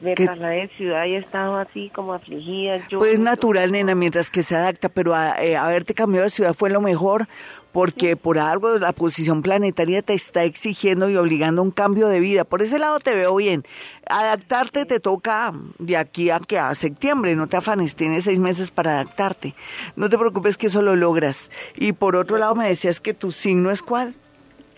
me 0.02 0.14
¿Qué? 0.14 0.26
trasladé 0.26 0.56
de 0.56 0.68
ciudad 0.76 1.06
y 1.06 1.14
he 1.14 1.18
estado 1.18 1.56
así 1.56 1.90
como 1.94 2.12
afligida. 2.12 2.86
Yo, 2.88 2.98
Pues 2.98 3.14
es 3.14 3.18
natural, 3.18 3.72
nena, 3.72 3.94
mientras 3.94 4.30
que 4.30 4.42
se 4.42 4.54
adapta, 4.54 4.90
pero 4.90 5.14
a, 5.14 5.42
eh, 5.42 5.56
haberte 5.56 5.94
cambiado 5.94 6.24
de 6.24 6.30
ciudad 6.30 6.52
fue 6.52 6.68
lo 6.68 6.82
mejor, 6.82 7.26
porque 7.72 8.14
por 8.14 8.38
algo 8.38 8.78
la 8.78 8.92
posición 8.92 9.40
planetaria 9.40 10.02
te 10.02 10.12
está 10.12 10.44
exigiendo 10.44 11.08
y 11.08 11.16
obligando 11.16 11.62
a 11.62 11.64
un 11.64 11.70
cambio 11.70 12.08
de 12.08 12.20
vida. 12.20 12.44
Por 12.44 12.60
ese 12.60 12.78
lado 12.78 12.98
te 12.98 13.14
veo 13.14 13.34
bien. 13.36 13.64
Adaptarte 14.08 14.84
te 14.84 15.00
toca 15.00 15.52
de 15.78 15.96
aquí 15.96 16.28
a 16.28 16.40
que 16.40 16.58
a 16.58 16.74
septiembre, 16.74 17.34
no 17.34 17.46
te 17.46 17.56
afanes, 17.56 17.96
tienes 17.96 18.24
seis 18.24 18.38
meses 18.38 18.70
para 18.70 18.92
adaptarte. 18.92 19.54
No 19.96 20.10
te 20.10 20.18
preocupes 20.18 20.58
que 20.58 20.66
eso 20.66 20.82
lo 20.82 20.94
logras. 20.94 21.50
Y 21.74 21.92
por 21.92 22.16
otro 22.16 22.36
lado 22.36 22.54
me 22.54 22.68
decías 22.68 23.00
que 23.00 23.14
tu 23.14 23.30
signo 23.30 23.70
es 23.70 23.80
cuál? 23.82 24.14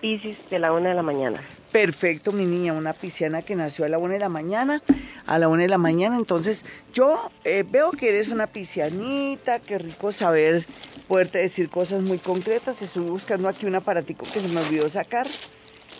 Pisces 0.00 0.38
de 0.48 0.60
la 0.60 0.72
una 0.72 0.90
de 0.90 0.94
la 0.94 1.02
mañana. 1.02 1.40
Perfecto, 1.72 2.32
mi 2.32 2.46
niña, 2.46 2.72
una 2.72 2.94
pisciana 2.94 3.42
que 3.42 3.54
nació 3.54 3.84
a 3.84 3.88
la 3.88 3.98
una 3.98 4.14
de 4.14 4.20
la 4.20 4.30
mañana, 4.30 4.82
a 5.26 5.38
la 5.38 5.48
una 5.48 5.62
de 5.62 5.68
la 5.68 5.76
mañana. 5.76 6.16
Entonces, 6.16 6.64
yo 6.94 7.30
eh, 7.44 7.62
veo 7.68 7.90
que 7.90 8.08
eres 8.08 8.28
una 8.28 8.46
piscianita, 8.46 9.60
qué 9.60 9.78
rico 9.78 10.10
saber 10.10 10.64
poderte 11.08 11.38
decir 11.38 11.68
cosas 11.68 12.00
muy 12.00 12.18
concretas. 12.18 12.80
Estoy 12.80 13.04
buscando 13.04 13.48
aquí 13.48 13.66
un 13.66 13.74
aparatico 13.74 14.26
que 14.32 14.40
se 14.40 14.48
me 14.48 14.60
olvidó 14.60 14.88
sacar. 14.88 15.26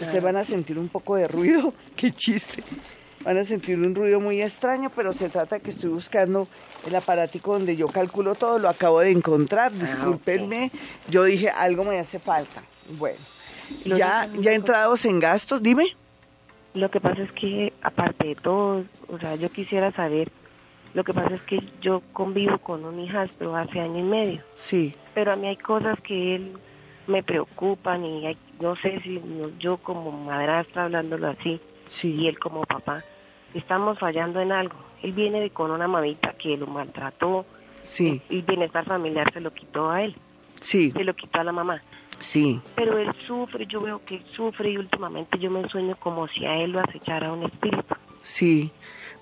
Ustedes 0.01 0.23
van 0.23 0.37
a 0.37 0.45
sentir 0.45 0.79
un 0.79 0.89
poco 0.89 1.17
de 1.17 1.29
ruido, 1.29 1.75
qué 1.97 2.13
chiste. 2.13 2.63
Van 3.25 3.37
a 3.37 3.45
sentir 3.45 3.79
un 3.79 3.95
ruido 3.95 4.21
muy 4.21 4.41
extraño, 4.41 4.91
pero 4.95 5.13
se 5.13 5.29
trata 5.29 5.57
de 5.57 5.61
que 5.61 5.71
estoy 5.71 5.91
buscando 5.91 6.49
el 6.87 6.95
aparatico 6.95 7.53
donde 7.53 7.77
yo 7.77 7.89
calculo 7.89 8.37
todo. 8.37 8.59
Lo 8.59 8.71
acabo 8.71 9.01
de 9.01 9.11
encontrar, 9.11 9.73
discúlpenme. 9.73 10.71
Yo 11.11 11.25
dije, 11.25 11.51
algo 11.51 11.85
me 11.85 11.99
hace 11.99 12.21
falta. 12.21 12.63
Bueno, 12.97 13.19
Ya, 13.85 14.29
ya 14.39 14.53
entrados 14.53 15.05
en 15.05 15.21
gastos, 15.21 15.63
dime. 15.63 15.85
Lo 16.75 16.91
que 16.91 17.01
pasa 17.01 17.23
es 17.23 17.33
que, 17.33 17.73
aparte 17.83 18.29
de 18.29 18.35
todo, 18.37 18.85
o 19.09 19.19
sea, 19.19 19.35
yo 19.37 19.51
quisiera 19.51 19.91
saber 19.93 20.31
Lo 20.95 21.05
que 21.05 21.13
pasa 21.13 21.35
es 21.35 21.43
que 21.43 21.61
yo 21.83 22.03
convivo 22.15 22.57
con 22.59 22.85
un 22.87 22.99
hijastro 22.99 23.55
hace 23.55 23.79
año 23.79 23.99
y 23.99 24.03
medio, 24.03 24.43
Sí, 24.55 24.95
pero 25.15 25.33
a 25.33 25.37
mí 25.37 25.47
hay 25.47 25.57
cosas 25.59 26.01
que 26.01 26.37
él 26.37 26.55
me 27.07 27.23
preocupan 27.23 28.05
y 28.07 28.27
hay- 28.27 28.39
no 28.59 28.75
sé 28.77 28.99
si 29.03 29.21
yo 29.59 29.77
como 29.77 30.11
madrastra 30.11 30.85
hablándolo 30.85 31.29
así 31.29 31.61
sí. 31.87 32.17
y 32.19 32.27
él 32.27 32.39
como 32.39 32.63
papá 32.65 33.05
estamos 33.53 33.99
fallando 33.99 34.41
en 34.41 34.51
algo. 34.51 34.77
Él 35.03 35.13
viene 35.13 35.41
de- 35.41 35.51
con 35.51 35.71
una 35.71 35.87
mamita 35.87 36.33
que 36.39 36.57
lo 36.57 36.67
maltrató, 36.67 37.45
Sí, 37.83 38.23
el 38.31 38.43
bienestar 38.43 38.85
familiar 38.87 39.31
se 39.33 39.41
lo 39.41 39.53
quitó 39.53 39.91
a 39.91 40.03
él, 40.03 40.17
sí, 40.59 40.91
se 40.91 41.05
lo 41.05 41.15
quitó 41.15 41.39
a 41.41 41.45
la 41.45 41.53
mamá. 41.53 41.83
Sí. 42.19 42.61
Pero 42.77 42.99
él 42.99 43.11
sufre, 43.27 43.67
yo 43.67 43.81
veo 43.81 44.01
que 44.05 44.17
él 44.17 44.25
sufre 44.35 44.71
y 44.71 44.77
últimamente 44.79 45.39
yo 45.39 45.51
me 45.51 45.69
sueño 45.69 45.97
como 46.01 46.27
si 46.29 46.45
a 46.45 46.57
él 46.57 46.73
lo 46.73 46.81
acechara 46.81 47.33
un 47.33 47.45
espíritu. 47.45 47.95
Sí, 48.21 48.73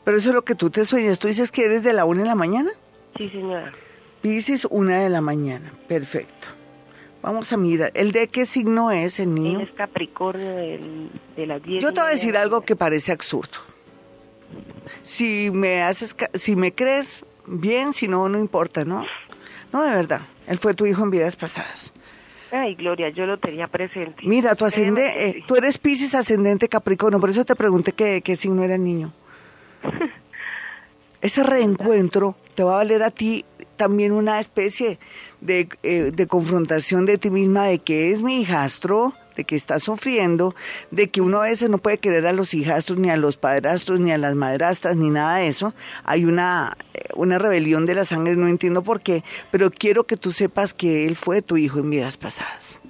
pero 0.05 0.17
eso 0.17 0.31
es 0.31 0.35
lo 0.35 0.43
que 0.43 0.55
tú 0.55 0.71
te 0.71 0.85
sueñas. 0.85 1.19
Tú 1.19 1.29
dices 1.29 1.53
que 1.53 1.65
eres 1.65 1.83
de 1.83 1.93
la 1.93 2.05
una 2.05 2.23
de 2.23 2.29
la 2.29 2.35
mañana. 2.35 2.71
Sí, 3.17 3.29
señora. 3.31 3.73
Pisces, 4.23 4.67
una 4.71 5.01
de 5.01 5.11
la 5.11 5.21
mañana. 5.21 5.73
Perfecto. 5.89 6.49
Vamos 7.23 7.53
a 7.53 7.57
mirar. 7.57 7.91
¿El 7.95 8.13
de 8.13 8.29
qué 8.29 8.45
signo 8.47 8.91
es 8.91 9.19
el 9.21 9.29
Él 9.31 9.35
niño? 9.35 9.61
es 9.61 9.71
Capricornio 9.73 10.55
del- 10.55 11.11
de 11.37 11.47
las 11.47 11.63
10. 11.63 11.83
Yo 11.83 11.93
te 11.93 12.01
voy 12.01 12.09
a 12.11 12.13
decir 12.13 12.37
algo 12.37 12.61
que 12.63 12.77
parece 12.77 13.13
absurdo. 13.13 13.59
Si 15.03 15.51
me 15.53 15.83
haces, 15.83 16.17
si 16.35 16.57
me 16.57 16.73
crees, 16.73 17.25
bien, 17.47 17.93
si 17.93 18.09
no, 18.09 18.29
no 18.29 18.39
importa, 18.39 18.85
¿no? 18.85 19.05
No, 19.73 19.83
de 19.83 19.95
verdad. 19.95 20.23
Él 20.47 20.59
fue 20.59 20.75
tu 20.75 20.87
hijo 20.87 21.03
en 21.03 21.11
vidas 21.11 21.37
pasadas. 21.37 21.93
Ay, 22.57 22.75
Gloria, 22.75 23.11
yo 23.11 23.27
lo 23.27 23.39
tenía 23.39 23.69
presente. 23.69 24.23
Mira, 24.25 24.53
ascendente, 24.53 25.03
que 25.03 25.29
eh, 25.29 25.45
tú 25.47 25.57
eres 25.57 25.79
Pisces 25.79 26.15
ascendente 26.15 26.69
Capricornio, 26.69 27.21
por 27.21 27.31
eso 27.31 27.45
te 27.45 27.55
pregunté 27.55 27.93
qué, 27.93 28.23
qué 28.23 28.35
signo 28.35 28.63
era 28.63 28.77
el 28.77 28.85
niño. 28.85 29.13
Ese 31.21 31.43
reencuentro 31.43 32.37
te 32.55 32.63
va 32.63 32.75
a 32.75 32.77
valer 32.77 33.03
a 33.03 33.11
ti 33.11 33.45
también 33.77 34.13
una 34.13 34.41
especie 34.41 34.99
de, 35.41 35.69
eh, 35.83 36.13
de 36.15 36.27
confrontación 36.27 37.05
de 37.05 37.19
ti 37.19 37.31
misma 37.31 37.65
de 37.65 37.79
que 37.79 38.11
es 38.11 38.23
mi 38.23 38.41
hijastro, 38.41 39.13
de 39.37 39.45
que 39.45 39.55
está 39.57 39.79
sufriendo, 39.79 40.55
de 40.91 41.09
que 41.11 41.21
uno 41.21 41.41
a 41.41 41.45
veces 41.45 41.71
no 41.71 41.79
puede 41.79 41.99
querer 41.99 42.27
a 42.27 42.33
los 42.33 42.55
hijastros, 42.55 42.99
ni 42.99 43.11
a 43.11 43.17
los 43.17 43.37
padrastros, 43.37 44.01
ni 44.01 44.11
a 44.13 44.19
las 44.19 44.35
madrastras, 44.35 44.97
ni 44.97 45.11
nada 45.11 45.37
de 45.37 45.49
eso. 45.49 45.75
Hay 46.05 46.25
una, 46.25 46.77
eh, 46.95 47.05
una 47.15 47.39
rebelión 47.39 47.87
de 47.87 47.95
la 47.95 48.05
sangre, 48.05 48.37
no 48.37 48.49
entiendo 48.49 48.83
por 48.83 49.01
qué, 49.01 49.23
pero 49.51 49.71
quiero 49.71 50.05
que 50.05 50.17
tú 50.17 50.33
sepas 50.33 50.75
que 50.75 51.07
él 51.07 51.17
fue 51.17 51.43
tu 51.43 51.57
hijo 51.57 51.79
en 51.79 51.91
vidas 51.91 52.17
pasadas. 52.17 52.81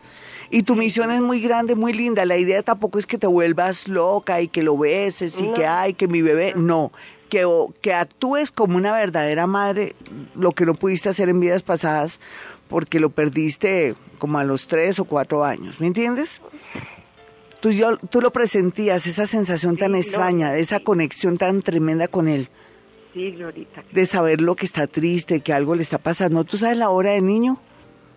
Y 0.48 0.62
tu 0.62 0.76
misión 0.76 1.10
es 1.10 1.20
muy 1.20 1.40
grande, 1.40 1.74
muy 1.74 1.92
linda. 1.92 2.24
La 2.24 2.36
idea 2.36 2.62
tampoco 2.62 3.00
es 3.00 3.06
que 3.06 3.18
te 3.18 3.26
vuelvas 3.26 3.88
loca 3.88 4.40
y 4.40 4.46
que 4.46 4.62
lo 4.62 4.78
beses 4.78 5.40
y 5.40 5.48
No. 5.48 5.54
que, 5.54 5.66
ay, 5.66 5.94
que 5.94 6.06
mi 6.06 6.22
bebé. 6.22 6.54
No, 6.56 6.92
que, 7.28 7.44
que 7.80 7.92
actúes 7.92 8.52
como 8.52 8.76
una 8.76 8.92
verdadera 8.92 9.48
madre, 9.48 9.96
lo 10.36 10.52
que 10.52 10.64
no 10.64 10.74
pudiste 10.74 11.08
hacer 11.08 11.28
en 11.28 11.40
vidas 11.40 11.64
pasadas 11.64 12.20
porque 12.68 13.00
lo 13.00 13.10
perdiste 13.10 13.94
como 14.18 14.38
a 14.38 14.44
los 14.44 14.66
tres 14.66 14.98
o 14.98 15.04
cuatro 15.04 15.44
años. 15.44 15.80
¿Me 15.80 15.86
entiendes? 15.86 16.40
Tú, 17.60 17.70
yo, 17.70 17.96
tú 17.96 18.20
lo 18.20 18.30
presentías, 18.32 19.06
esa 19.06 19.26
sensación 19.26 19.76
tan 19.76 19.92
Sí, 19.94 20.00
extraña, 20.00 20.54
esa 20.56 20.78
sí. 20.78 20.84
conexión 20.84 21.38
tan 21.38 21.62
tremenda 21.62 22.06
con 22.08 22.28
él, 22.28 22.48
Sí, 23.14 23.30
Glorita. 23.32 23.82
de 23.92 24.06
saber 24.06 24.40
lo 24.42 24.54
que 24.56 24.66
está 24.66 24.86
triste, 24.86 25.40
que 25.40 25.52
algo 25.52 25.74
le 25.74 25.82
está 25.82 25.98
pasando. 25.98 26.44
¿Tú 26.44 26.58
sabes 26.58 26.76
la 26.76 26.90
hora 26.90 27.12
del 27.12 27.24
niño? 27.24 27.58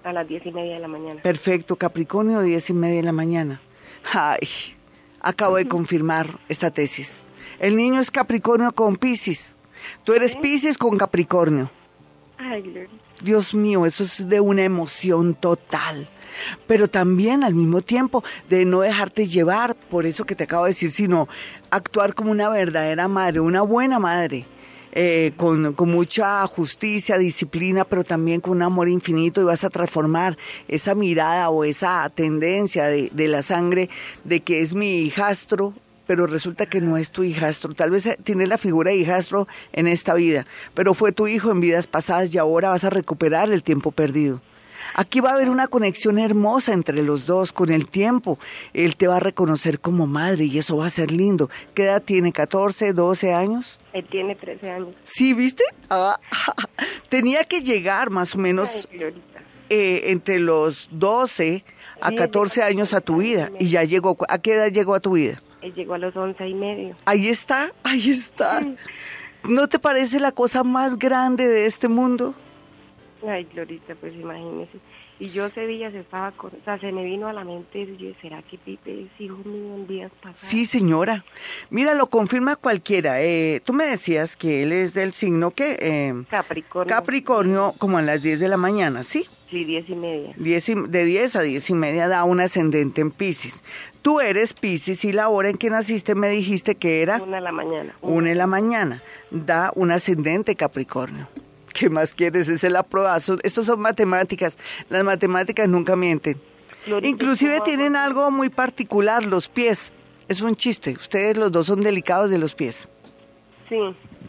A 0.03 0.12
las 0.13 0.27
diez 0.27 0.46
y 0.46 0.51
media 0.51 0.75
de 0.75 0.79
la 0.82 0.88
mañana. 0.88 1.22
Perfecto, 1.22 1.77
Capricornio, 1.77 2.41
diez 2.41 2.70
y 2.70 2.74
media 2.74 2.98
de 2.98 3.03
la 3.03 3.12
mañana. 3.13 3.62
Ay, 4.13 4.39
acabo 5.22 5.56
de 5.56 5.68
confirmar 5.68 6.39
esta 6.50 6.70
tesis. 6.72 7.24
El 7.60 7.75
niño 7.75 8.00
es 8.01 8.12
Capricornio 8.12 8.72
con 8.74 8.98
Piscis. 8.98 9.56
Tú 10.03 10.13
eres 10.13 10.36
Piscis 10.36 10.77
con 10.77 10.98
Capricornio. 10.98 11.72
Ay, 12.38 12.62
Glorita. 12.62 12.99
Dios 13.24 13.54
mío, 13.54 13.86
eso 13.86 14.04
es 14.04 14.30
de 14.30 14.40
una 14.40 14.64
emoción 14.64 15.34
total. 15.34 16.10
Pero 16.68 16.88
también 16.88 17.44
al 17.44 17.54
mismo 17.54 17.82
tiempo 17.82 18.24
de 18.50 18.66
no 18.66 18.82
dejarte 18.82 19.26
llevar 19.26 19.76
por 19.76 20.06
eso 20.06 20.26
que 20.26 20.36
te 20.36 20.46
acabo 20.46 20.66
de 20.66 20.72
decir, 20.72 20.92
sino 20.92 21.28
actuar 21.70 22.14
como 22.14 22.32
una 22.32 22.50
verdadera 22.50 23.08
madre, 23.08 23.40
una 23.40 23.62
buena 23.62 24.00
madre, 24.00 24.46
eh, 24.92 25.34
con, 25.38 25.76
mucha 25.78 26.46
justicia, 26.48 27.18
disciplina, 27.18 27.86
pero 27.86 28.04
también 28.04 28.42
con 28.42 28.54
un 28.54 28.62
amor 28.64 28.90
infinito 28.90 29.42
y 29.42 29.44
vas 29.44 29.64
a 29.64 29.70
transformar 29.70 30.38
esa 30.68 30.96
mirada 30.96 31.50
o 31.50 31.64
esa 31.64 32.10
tendencia 32.10 32.88
de, 32.88 33.10
de 33.14 33.28
la 33.28 33.42
sangre 33.42 33.90
de 34.24 34.40
que 34.40 34.62
es 34.62 34.74
mi 34.74 35.02
hijastro, 35.02 35.74
pero 36.10 36.25
resulta 36.25 36.66
que 36.66 36.82
no 36.82 36.98
es 36.98 37.12
tu 37.12 37.22
hijastro. 37.22 37.75
Tal 37.75 37.92
vez 37.92 38.08
eh, 38.08 38.18
tienes 38.24 38.50
la 38.50 38.58
figura 38.58 38.89
de 38.89 38.98
hijastro 38.98 39.48
en 39.74 39.86
esta 39.86 40.16
vida, 40.16 40.48
pero 40.74 40.96
fue 40.96 41.12
tu 41.12 41.28
hijo 41.28 41.51
en 41.51 41.62
vidas 41.62 41.86
pasadas 41.86 42.34
y 42.34 42.39
ahora 42.39 42.70
vas 42.70 42.84
a 42.84 42.89
recuperar 42.89 43.51
el 43.51 43.62
tiempo 43.62 43.92
perdido. 43.92 44.42
Aquí 44.96 45.20
va 45.20 45.30
a 45.30 45.34
haber 45.36 45.51
una 45.51 45.68
conexión 45.68 46.18
hermosa 46.18 46.74
entre 46.74 47.04
los 47.04 47.28
dos 47.28 47.54
con 47.54 47.72
el 47.72 47.88
tiempo. 47.88 48.39
Él 48.74 48.96
te 48.96 49.06
va 49.06 49.18
a 49.18 49.20
reconocer 49.20 49.80
como 49.80 50.08
madre 50.08 50.46
y 50.46 50.58
eso 50.58 50.78
va 50.78 50.88
a 50.88 50.89
ser 50.89 51.12
lindo. 51.12 51.51
¿Qué 51.75 51.84
edad 51.84 52.01
tiene? 52.01 52.34
¿14, 52.34 52.92
12 52.92 53.32
años? 53.32 53.80
Él 53.94 54.08
tiene 54.10 54.36
13 54.36 54.68
años. 54.68 54.96
Sí, 55.04 55.36
¿viste? 55.36 55.63
Ah, 55.92 56.20
tenía 57.10 57.44
que 57.44 57.62
llegar 57.62 58.10
más 58.10 58.34
o 58.34 58.39
menos 58.39 58.89
eh, 59.70 60.01
entre 60.06 60.39
los 60.39 60.89
12 60.92 61.63
a 62.01 62.10
Sí, 62.10 62.16
14 62.16 62.62
llegó 62.62 62.66
a 62.66 62.68
años 62.68 62.94
a 62.96 63.01
tu 63.01 63.18
14 63.18 63.24
vida 63.24 63.51
y 63.60 63.68
ya 63.70 63.84
llegó. 63.84 64.18
¿A 64.28 64.39
qué 64.39 64.56
edad 64.56 64.72
llegó 64.72 64.96
a 64.96 65.01
tu 65.01 65.12
vida? 65.12 65.39
Él 65.62 65.74
llegó 65.74 65.96
a 65.96 65.98
los 65.98 66.16
once 66.16 66.48
y 66.48 66.54
medio. 66.54 66.96
Ahí 67.06 67.28
está, 67.28 67.72
ahí 67.84 68.10
está. 68.10 68.62
¿No 69.48 69.68
te 69.68 69.80
parece 69.80 70.20
la 70.20 70.32
cosa 70.32 70.63
más 70.63 70.98
grande 70.98 71.48
de 71.48 71.66
este 71.66 71.88
mundo? 71.88 72.34
Ay, 73.28 73.46
Glorita, 73.46 73.96
pues 73.96 74.13
imagínese. 74.13 74.80
Y 75.20 75.28
yo 75.28 75.48
ese 75.48 75.68
día 75.68 75.92
se 75.92 76.00
estaba, 76.00 76.32
con, 76.32 76.51
o 76.51 76.63
sea, 76.63 76.80
se 76.80 76.94
me 76.94 77.04
vino 77.04 77.28
a 77.28 77.34
la 77.34 77.44
mente, 77.44 77.86
yo, 77.98 78.12
¿será 78.22 78.42
que 78.42 78.58
Pipe 78.58 79.01
es 79.01 79.22
hijo 79.22 79.38
mío 79.44 79.75
en 79.75 79.86
días 79.86 80.12
pasados? 80.22 80.39
Sí, 80.39 80.66
señora. 80.66 81.25
Mira, 81.70 81.94
lo 81.94 82.08
confirma 82.08 82.56
cualquiera. 82.56 83.22
Eh, 83.22 83.62
tú 83.66 83.74
me 83.74 83.84
decías 83.84 84.38
que 84.38 84.63
él 84.63 84.72
es 84.72 84.94
del 84.94 85.12
signo 85.12 85.51
que 85.51 85.78
eh, 85.82 86.24
Capricornio. 86.30 86.96
Capricornio, 86.96 87.75
como 87.78 87.98
a 87.98 88.01
las 88.01 88.22
10 88.22 88.39
de 88.39 88.48
la 88.48 88.56
mañana, 88.56 89.04
¿sí? 89.04 89.28
Sí, 89.50 89.63
diez 89.65 89.89
y 89.89 89.96
media. 89.96 90.34
10 90.38 90.70
y- 90.70 90.75
de 90.88 91.06
10 91.06 91.36
a 91.36 91.41
10 91.41 91.70
y 91.72 91.74
media 91.74 92.08
da 92.08 92.24
un 92.24 92.39
ascendente 92.39 93.01
en 93.01 93.10
Pisces. 93.10 93.63
Tú 94.03 94.20
eres 94.20 94.53
Pisces 94.53 95.03
y 95.06 95.12
la 95.12 95.27
hora 95.29 95.50
en 95.50 95.58
que 95.58 95.70
naciste 95.72 96.13
me 96.13 96.29
dijiste 96.29 96.75
que 96.75 97.01
era 97.01 97.20
Una 97.22 97.38
de 97.38 97.41
la 97.41 97.51
mañana. 97.51 97.96
una 98.01 98.32
en 98.32 98.38
la 98.38 98.46
mañana. 98.48 99.01
Da 99.32 99.72
un 99.75 99.89
ascendente 99.91 100.56
Capricornio. 100.56 101.27
¿Qué 101.74 101.89
más 101.89 102.13
quieres? 102.13 102.48
Es 102.48 102.63
el 102.63 102.75
aprobazo. 102.75 103.38
Estos 103.41 103.65
son 103.65 103.79
matemáticas. 103.79 104.56
Las 104.89 105.03
matemáticas 105.03 105.68
nunca 105.68 105.96
mienten. 105.96 106.38
Glorita, 106.86 107.08
Inclusive 107.10 107.53
¿cómo 107.58 107.63
tienen 107.63 107.96
algo 107.96 108.29
muy 108.32 108.50
particular, 108.50 109.24
los 109.25 109.50
pies. 109.50 109.91
Es 110.27 110.41
un 110.41 110.56
chiste. 110.56 110.91
Ustedes 110.91 111.38
los 111.38 111.51
dos 111.51 111.65
son 111.65 111.82
delicados 111.82 112.29
de 112.29 112.38
los 112.38 112.53
pies. 112.53 112.88
Sí. 113.68 113.77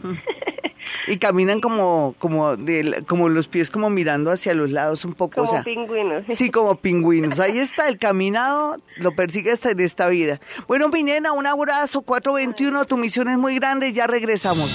Y 1.07 1.17
caminan 1.17 1.59
como, 1.59 2.15
como, 2.19 2.57
del- 2.57 3.05
como 3.05 3.29
los 3.29 3.47
pies 3.47 3.69
como 3.71 3.89
mirando 3.89 4.31
hacia 4.31 4.53
los 4.53 4.71
lados 4.71 5.05
un 5.05 5.13
poco. 5.13 5.35
Como 5.35 5.47
o 5.47 5.51
sea, 5.51 5.63
pingüinos. 5.63 6.23
Sí, 6.29 6.49
como 6.49 6.75
pingüinos. 6.75 7.39
Ahí 7.39 7.57
está, 7.57 7.87
el 7.87 7.97
caminado 7.97 8.77
lo 8.97 9.11
persigue 9.15 9.51
hasta 9.51 9.71
en 9.71 9.79
esta 9.79 10.07
vida. 10.09 10.39
Bueno, 10.67 10.89
mi 10.89 11.03
nena, 11.03 11.31
un 11.33 11.47
abrazo, 11.47 12.01
421, 12.01 12.85
tu 12.85 12.97
misión 12.97 13.29
es 13.29 13.37
muy 13.37 13.55
grande, 13.55 13.91
ya 13.93 14.07
regresamos. 14.07 14.69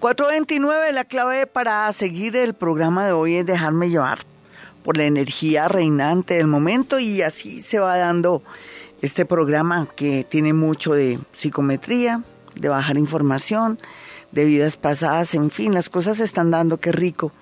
...429, 0.00 0.92
la 0.92 1.04
clave 1.04 1.46
para 1.46 1.92
seguir 1.92 2.36
el 2.36 2.54
programa 2.54 3.04
de 3.04 3.12
hoy 3.12 3.34
es 3.34 3.46
dejarme 3.46 3.90
llevar 3.90 4.20
por 4.88 4.96
la 4.96 5.04
energía 5.04 5.68
reinante 5.68 6.32
del 6.32 6.46
momento 6.46 6.98
y 6.98 7.20
así 7.20 7.60
se 7.60 7.78
va 7.78 7.98
dando 7.98 8.42
este 9.02 9.26
programa 9.26 9.86
que 9.94 10.24
tiene 10.24 10.54
mucho 10.54 10.94
de 10.94 11.18
psicometría, 11.34 12.24
de 12.54 12.70
bajar 12.70 12.96
información, 12.96 13.76
de 14.32 14.46
vidas 14.46 14.78
pasadas, 14.78 15.34
en 15.34 15.50
fin, 15.50 15.74
las 15.74 15.90
cosas 15.90 16.16
se 16.16 16.24
están 16.24 16.50
dando, 16.50 16.80
qué 16.80 16.90
rico. 16.90 17.32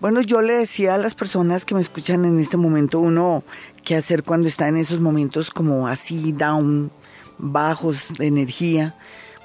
Bueno, 0.00 0.20
yo 0.20 0.42
le 0.42 0.52
decía 0.52 0.94
a 0.94 0.98
las 0.98 1.14
personas 1.14 1.64
que 1.64 1.74
me 1.74 1.80
escuchan 1.80 2.26
en 2.26 2.38
este 2.38 2.58
momento, 2.58 3.00
uno, 3.00 3.42
qué 3.84 3.96
hacer 3.96 4.22
cuando 4.22 4.46
está 4.46 4.68
en 4.68 4.76
esos 4.76 5.00
momentos 5.00 5.50
como 5.50 5.88
así, 5.88 6.32
down, 6.32 6.92
bajos 7.38 8.10
de 8.18 8.26
energía, 8.26 8.96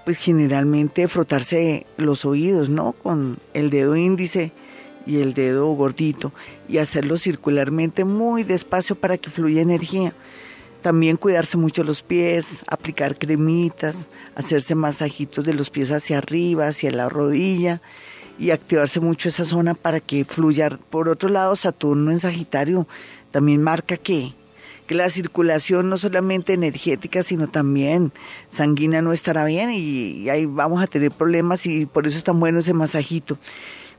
pues 0.04 0.18
generalmente 0.18 1.08
frotarse 1.08 1.86
los 1.96 2.26
oídos, 2.26 2.68
¿no? 2.68 2.92
Con 2.92 3.40
el 3.54 3.70
dedo 3.70 3.96
índice 3.96 4.52
y 5.08 5.22
el 5.22 5.34
dedo 5.34 5.68
gordito 5.70 6.34
y 6.68 6.78
hacerlo 6.80 7.18
circularmente 7.18 8.06
muy 8.06 8.44
despacio 8.44 8.96
para 8.96 9.18
que 9.18 9.30
fluya 9.30 9.62
energía. 9.62 10.14
También 10.82 11.18
cuidarse 11.18 11.58
mucho 11.58 11.84
los 11.84 12.04
pies, 12.04 12.64
aplicar 12.68 13.18
cremitas, 13.18 14.08
hacerse 14.36 14.76
masajitos 14.76 15.44
de 15.44 15.54
los 15.54 15.70
pies 15.70 15.92
hacia 15.92 16.20
arriba, 16.20 16.68
hacia 16.68 16.92
la 16.92 17.10
rodilla 17.10 17.82
y 18.38 18.52
activarse 18.52 19.00
mucho 19.00 19.30
esa 19.30 19.46
zona 19.46 19.74
para 19.74 20.00
que 20.00 20.24
fluya. 20.26 20.70
Por 20.90 21.10
otro 21.10 21.30
lado, 21.30 21.56
Saturno 21.56 22.12
en 22.12 22.20
Sagitario 22.20 22.88
también 23.32 23.62
marca 23.62 23.98
que, 23.98 24.34
que 24.86 24.96
la 24.96 25.10
circulación 25.10 25.90
no 25.90 25.98
solamente 25.98 26.54
energética, 26.54 27.24
sino 27.24 27.48
también 27.48 28.14
sanguínea 28.48 29.02
no 29.02 29.14
estará 29.14 29.46
bien 29.46 29.72
y, 29.72 30.30
ahí 30.30 30.46
vamos 30.46 30.82
a 30.82 30.88
tener 30.88 31.12
problemas 31.12 31.66
y 31.66 31.86
por 31.86 32.08
eso 32.08 32.18
es 32.18 32.24
tan 32.24 32.40
bueno 32.40 32.60
ese 32.60 32.74
masajito. 32.74 33.38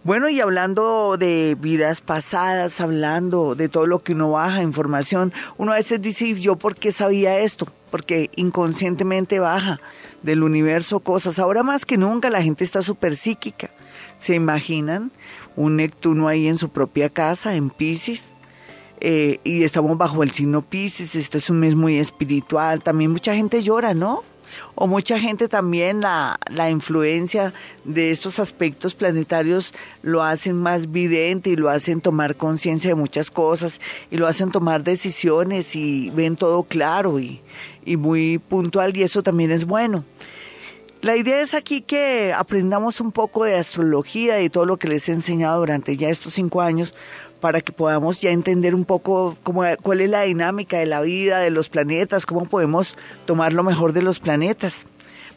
Bueno, 0.08 0.30
y 0.30 0.40
hablando 0.40 1.18
de 1.18 1.54
vidas 1.60 2.00
pasadas, 2.00 2.80
hablando 2.80 3.54
de 3.54 3.68
todo 3.68 3.86
lo 3.86 3.98
que 3.98 4.14
uno 4.14 4.30
baja, 4.30 4.62
información, 4.62 5.34
uno 5.58 5.72
a 5.72 5.74
veces 5.74 6.00
dice, 6.00 6.32
¿yo 6.32 6.56
por 6.56 6.76
qué 6.76 6.92
sabía 6.92 7.40
esto? 7.40 7.68
Porque 7.90 8.30
inconscientemente 8.34 9.38
baja 9.38 9.82
del 10.22 10.44
universo 10.44 11.00
cosas. 11.00 11.38
Ahora 11.38 11.62
más 11.62 11.84
que 11.84 11.98
nunca 11.98 12.30
la 12.30 12.42
gente 12.42 12.64
está 12.64 12.80
súper 12.80 13.16
psíquica. 13.16 13.68
¿Se 14.16 14.34
imaginan 14.34 15.12
un 15.56 15.76
Neptuno 15.76 16.26
ahí 16.26 16.48
en 16.48 16.56
su 16.56 16.70
propia 16.70 17.10
casa, 17.10 17.54
en 17.54 17.68
Pisces? 17.68 18.34
Eh, 19.00 19.40
y 19.44 19.62
estamos 19.62 19.98
bajo 19.98 20.22
el 20.22 20.30
signo 20.30 20.62
Pisces, 20.62 21.16
este 21.16 21.36
es 21.36 21.50
un 21.50 21.60
mes 21.60 21.74
muy 21.74 21.98
espiritual, 21.98 22.82
también 22.82 23.10
mucha 23.10 23.34
gente 23.34 23.60
llora, 23.60 23.92
¿no? 23.92 24.24
O 24.74 24.86
mucha 24.86 25.18
gente 25.18 25.48
también 25.48 26.00
la, 26.00 26.38
la 26.50 26.70
influencia 26.70 27.52
de 27.84 28.10
estos 28.10 28.38
aspectos 28.38 28.94
planetarios 28.94 29.74
lo 30.02 30.22
hacen 30.22 30.56
más 30.56 30.90
vidente 30.90 31.50
y 31.50 31.56
lo 31.56 31.68
hacen 31.68 32.00
tomar 32.00 32.36
conciencia 32.36 32.90
de 32.90 32.94
muchas 32.94 33.30
cosas 33.30 33.80
y 34.10 34.16
lo 34.16 34.26
hacen 34.26 34.50
tomar 34.50 34.84
decisiones 34.84 35.74
y 35.76 36.10
ven 36.10 36.36
todo 36.36 36.62
claro 36.62 37.18
y, 37.18 37.40
y 37.84 37.96
muy 37.96 38.38
puntual 38.38 38.96
y 38.96 39.02
eso 39.02 39.22
también 39.22 39.50
es 39.50 39.64
bueno. 39.64 40.04
La 41.00 41.16
idea 41.16 41.40
es 41.40 41.54
aquí 41.54 41.80
que 41.80 42.32
aprendamos 42.36 43.00
un 43.00 43.12
poco 43.12 43.44
de 43.44 43.54
astrología 43.54 44.42
y 44.42 44.50
todo 44.50 44.66
lo 44.66 44.78
que 44.78 44.88
les 44.88 45.08
he 45.08 45.12
enseñado 45.12 45.60
durante 45.60 45.96
ya 45.96 46.08
estos 46.08 46.34
cinco 46.34 46.60
años 46.60 46.92
para 47.40 47.60
que 47.60 47.72
podamos 47.72 48.20
ya 48.20 48.30
entender 48.30 48.74
un 48.74 48.84
poco 48.84 49.36
cómo, 49.42 49.62
cuál 49.82 50.00
es 50.00 50.10
la 50.10 50.22
dinámica 50.22 50.78
de 50.78 50.86
la 50.86 51.00
vida, 51.00 51.38
de 51.38 51.50
los 51.50 51.68
planetas, 51.68 52.26
cómo 52.26 52.46
podemos 52.46 52.96
tomar 53.26 53.52
lo 53.52 53.62
mejor 53.62 53.92
de 53.92 54.02
los 54.02 54.20
planetas. 54.20 54.86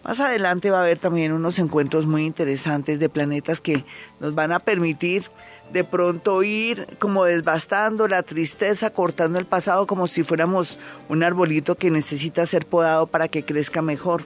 Más 0.03 0.19
adelante 0.19 0.71
va 0.71 0.79
a 0.79 0.81
haber 0.81 0.97
también 0.97 1.31
unos 1.31 1.59
encuentros 1.59 2.07
muy 2.07 2.25
interesantes 2.25 2.99
de 2.99 3.07
planetas 3.07 3.61
que 3.61 3.85
nos 4.19 4.33
van 4.33 4.51
a 4.51 4.59
permitir 4.59 5.25
de 5.71 5.83
pronto 5.83 6.43
ir 6.43 6.87
como 6.99 7.25
desbastando 7.25 8.07
la 8.07 8.23
tristeza, 8.23 8.89
cortando 8.89 9.39
el 9.39 9.45
pasado 9.45 9.87
como 9.87 10.07
si 10.07 10.23
fuéramos 10.23 10.79
un 11.07 11.23
arbolito 11.23 11.75
que 11.75 11.91
necesita 11.91 12.45
ser 12.45 12.65
podado 12.65 13.05
para 13.07 13.27
que 13.27 13.45
crezca 13.45 13.81
mejor. 13.81 14.25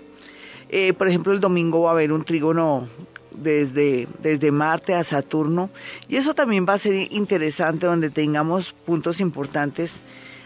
Eh, 0.69 0.93
por 0.93 1.07
ejemplo, 1.07 1.33
el 1.33 1.39
domingo 1.39 1.81
va 1.81 1.89
a 1.89 1.93
haber 1.93 2.11
un 2.11 2.23
trígono 2.23 2.87
desde, 3.37 4.07
desde 4.21 4.51
Marte 4.51 4.93
a 4.93 5.03
Saturno. 5.03 5.69
Y 6.07 6.17
eso 6.17 6.33
también 6.33 6.65
va 6.67 6.73
a 6.73 6.77
ser 6.77 7.11
interesante 7.11 7.85
donde 7.85 8.09
tengamos 8.09 8.73
puntos 8.73 9.19
importantes 9.19 10.01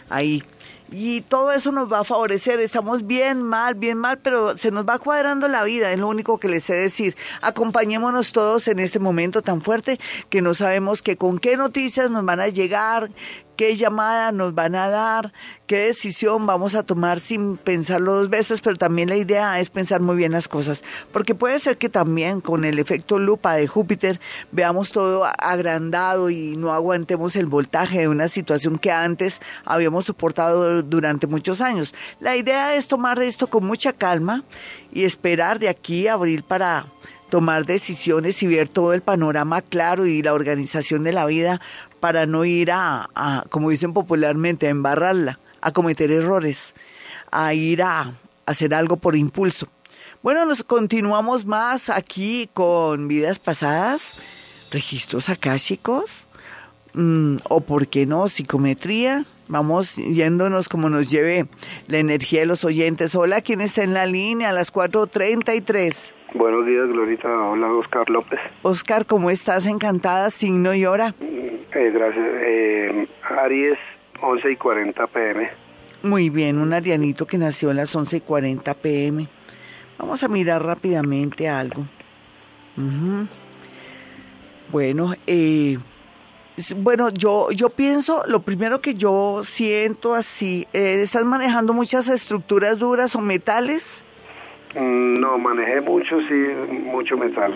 ahí. 0.10 0.43
Y 0.91 1.22
todo 1.22 1.51
eso 1.51 1.72
nos 1.72 1.91
va 1.91 2.00
a 2.00 2.03
favorecer. 2.03 2.60
Estamos 2.60 3.05
bien, 3.05 3.43
mal, 3.43 3.75
bien 3.75 3.98
mal, 3.98 4.17
pero 4.17 4.58
se 4.58 4.72
nos 4.72 4.88
va 4.88 4.98
cuadrando 4.98 5.48
la 5.48 5.63
vida. 5.63 5.91
Es 5.91 6.00
lo 6.00 6.08
único 6.08 6.39
que 6.39 6.48
les 6.50 6.63
sé 6.63 6.74
decir. 6.74 7.15
Acompañémonos 7.41 8.31
todos 8.31 8.67
en 8.67 8.79
este 8.79 9.00
momento 9.00 9.41
tan 9.41 9.62
fuerte 9.62 10.00
que 10.29 10.41
no 10.41 10.53
sabemos 10.53 11.01
que 11.01 11.15
con 11.15 11.38
qué 11.38 11.58
noticias 11.58 12.10
nos 12.10 12.25
van 12.25 12.39
a 12.39 12.48
llegar, 12.48 13.10
qué 13.60 13.75
llamada 13.75 14.32
nos 14.32 14.56
van 14.56 14.74
a 14.74 14.88
dar, 14.88 15.34
qué 15.68 15.80
decisión 15.80 16.45
vamos 16.45 16.76
a 16.76 16.84
tomar 16.84 17.19
sin 17.19 17.58
pensarlo 17.58 18.15
dos 18.15 18.30
veces, 18.30 18.62
pero 18.62 18.78
también 18.78 19.10
la 19.10 19.17
idea 19.17 19.60
es 19.60 19.69
pensar 19.69 20.00
muy 20.00 20.15
bien 20.15 20.32
las 20.32 20.48
cosas, 20.48 20.82
porque 21.12 21.36
puede 21.36 21.60
ser 21.60 21.78
que 21.78 21.89
también 21.89 22.39
con 22.39 22.63
el 22.63 22.80
efecto 22.80 23.19
lupa 23.19 23.56
de 23.56 23.67
Júpiter 23.67 24.22
veamos 24.54 24.93
todo 24.93 25.26
agrandado 25.26 26.30
y 26.30 26.56
no 26.56 26.72
aguantemos 26.72 27.36
el 27.36 27.48
voltaje 27.48 28.00
de 28.00 28.08
una 28.08 28.30
situación 28.30 28.80
que 28.80 28.93
antes 28.93 29.41
habíamos 29.65 30.06
soportado 30.06 30.82
durante 30.82 31.28
muchos 31.28 31.60
años. 31.60 31.93
La 32.22 32.38
idea 32.38 32.76
es 32.76 32.88
tomar 32.88 33.22
esto 33.22 33.48
con 33.48 33.65
mucha 33.65 33.91
calma 33.91 34.45
y 34.93 35.04
esperar 35.04 35.60
de 35.60 35.67
aquí 35.67 36.08
a 36.08 36.13
abril 36.13 36.43
para 36.43 36.86
tomar 37.30 37.65
decisiones 37.65 38.42
y 38.44 38.48
ver 38.48 38.68
todo 38.68 38.94
el 38.94 39.02
panorama 39.02 39.62
claro 39.62 40.06
y 40.06 40.22
la 40.22 40.34
organización 40.34 41.04
de 41.04 41.13
la 41.13 41.26
vida 41.26 41.62
para 42.00 42.26
no 42.26 42.46
ir 42.46 42.72
a, 42.72 43.10
como 43.50 43.70
dicen 43.70 43.94
popularmente, 43.94 44.68
a 44.68 44.72
embarrarla, 44.72 45.39
a 45.62 45.72
cometer 45.72 46.12
errores, 46.12 46.74
a 47.32 47.54
ir 47.54 47.84
a, 47.84 48.15
hacer 48.46 48.74
algo 48.74 48.98
por 48.98 49.15
impulso. 49.15 49.68
Bueno, 50.24 50.46
nos 50.46 50.63
continuamos 50.63 51.46
más 51.46 51.89
aquí 51.89 52.50
con 52.54 53.08
vidas 53.08 53.39
pasadas, 53.39 54.13
registros 54.72 55.30
akáshicos, 55.30 56.10
mm, 56.94 57.38
o 57.48 57.62
por 57.62 57.88
qué 57.88 58.06
no, 58.06 58.28
psicometría. 58.28 59.26
Vamos 59.48 59.96
yéndonos 59.96 60.68
como 60.68 60.89
nos 60.89 61.10
lleve 61.10 61.48
la 61.88 62.00
energía 62.00 62.42
de 62.42 62.46
los 62.48 62.63
oyentes. 62.63 63.15
Hola, 63.15 63.42
¿quién 63.42 63.62
está 63.62 63.84
en 63.84 63.94
la 63.94 64.06
línea 64.06 64.50
a 64.50 64.54
las 64.54 64.74
4.33? 64.74 66.13
Buenos 66.34 66.65
días, 66.65 66.88
Glorita. 66.88 67.28
Hola, 67.28 67.74
Oscar 67.74 68.10
López. 68.10 68.39
Oscar, 68.62 69.06
¿cómo 69.06 69.30
estás? 69.30 69.65
Encantada, 69.65 70.30
signo 70.30 70.74
y 70.74 70.86
hora. 70.86 71.15
Eh, 71.20 71.92
gracias. 71.92 72.26
Eh, 72.46 73.08
Aries, 73.44 73.78
11 74.22 74.52
y 74.52 74.56
40 74.56 75.08
pm. 75.08 75.50
Muy 76.04 76.30
bien, 76.30 76.60
un 76.60 76.74
arianito 76.74 77.26
que 77.26 77.38
nació 77.38 77.72
a 77.72 77.74
las 77.74 77.96
11 77.96 78.18
y 78.18 78.22
40 78.22 78.74
pm. 78.76 79.28
Vamos 79.98 80.24
a 80.24 80.28
mirar 80.28 80.63
rápidamente 80.63 81.50
algo. 81.50 81.86
Bueno, 84.72 85.13
eh, 85.28 85.78
bueno, 86.78 87.10
yo, 87.10 87.52
yo 87.52 87.70
pienso, 87.70 88.24
lo 88.28 88.42
primero 88.42 88.80
que 88.80 88.94
yo 88.94 89.42
siento 89.44 90.15
así, 90.15 90.68
eh, 90.72 91.02
¿estás 91.02 91.26
manejando 91.26 91.74
muchas 91.74 92.08
estructuras 92.08 92.80
duras 92.80 93.15
o 93.15 93.22
metales? 93.22 94.06
Mm, 94.75 95.19
no, 95.19 95.38
manejé 95.38 95.82
mucho, 95.82 96.19
sí, 96.21 96.34
mucho 96.84 97.17
metal. 97.17 97.53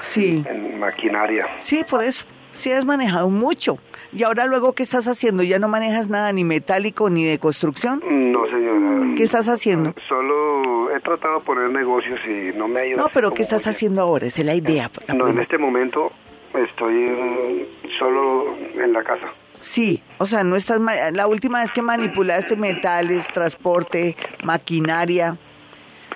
Sí. 0.00 0.44
En 0.48 0.78
maquinaria. 0.78 1.46
Sí, 1.58 1.82
por 1.88 2.02
eso 2.02 2.26
sí 2.52 2.72
has 2.72 2.84
manejado 2.84 3.28
mucho. 3.30 3.78
¿Y 4.12 4.22
ahora 4.22 4.46
luego 4.46 4.74
qué 4.74 4.82
estás 4.82 5.08
haciendo? 5.08 5.42
¿Ya 5.42 5.58
no 5.58 5.68
manejas 5.68 6.08
nada 6.08 6.32
ni 6.32 6.44
metálico 6.44 7.10
ni 7.10 7.24
de 7.24 7.38
construcción? 7.38 8.00
No, 8.08 8.46
señora. 8.46 9.14
¿Qué 9.16 9.22
estás 9.22 9.48
haciendo? 9.48 9.94
Solo 10.08 10.94
he 10.94 11.00
tratado 11.00 11.40
de 11.40 11.44
poner 11.44 11.70
negocios 11.70 12.20
y 12.26 12.56
no 12.56 12.68
me 12.68 12.80
ha 12.80 12.86
ido. 12.86 12.98
No, 12.98 13.06
pero 13.12 13.32
¿qué 13.32 13.42
estás 13.42 13.66
haciendo 13.66 14.02
ahora? 14.02 14.26
Esa 14.26 14.42
es 14.42 14.46
la 14.46 14.54
idea. 14.54 14.90
no, 15.14 15.28
en 15.28 15.40
este 15.40 15.58
momento 15.58 16.12
estoy 16.54 16.94
mm, 16.94 17.98
solo 17.98 18.56
en 18.74 18.92
la 18.92 19.02
casa. 19.02 19.26
Sí, 19.60 20.02
o 20.18 20.26
sea, 20.26 20.44
no 20.44 20.56
estás 20.56 20.78
la 21.12 21.26
última 21.26 21.60
vez 21.60 21.72
que 21.72 21.80
manipulaste 21.80 22.54
metales, 22.54 23.26
transporte, 23.28 24.14
maquinaria, 24.44 25.38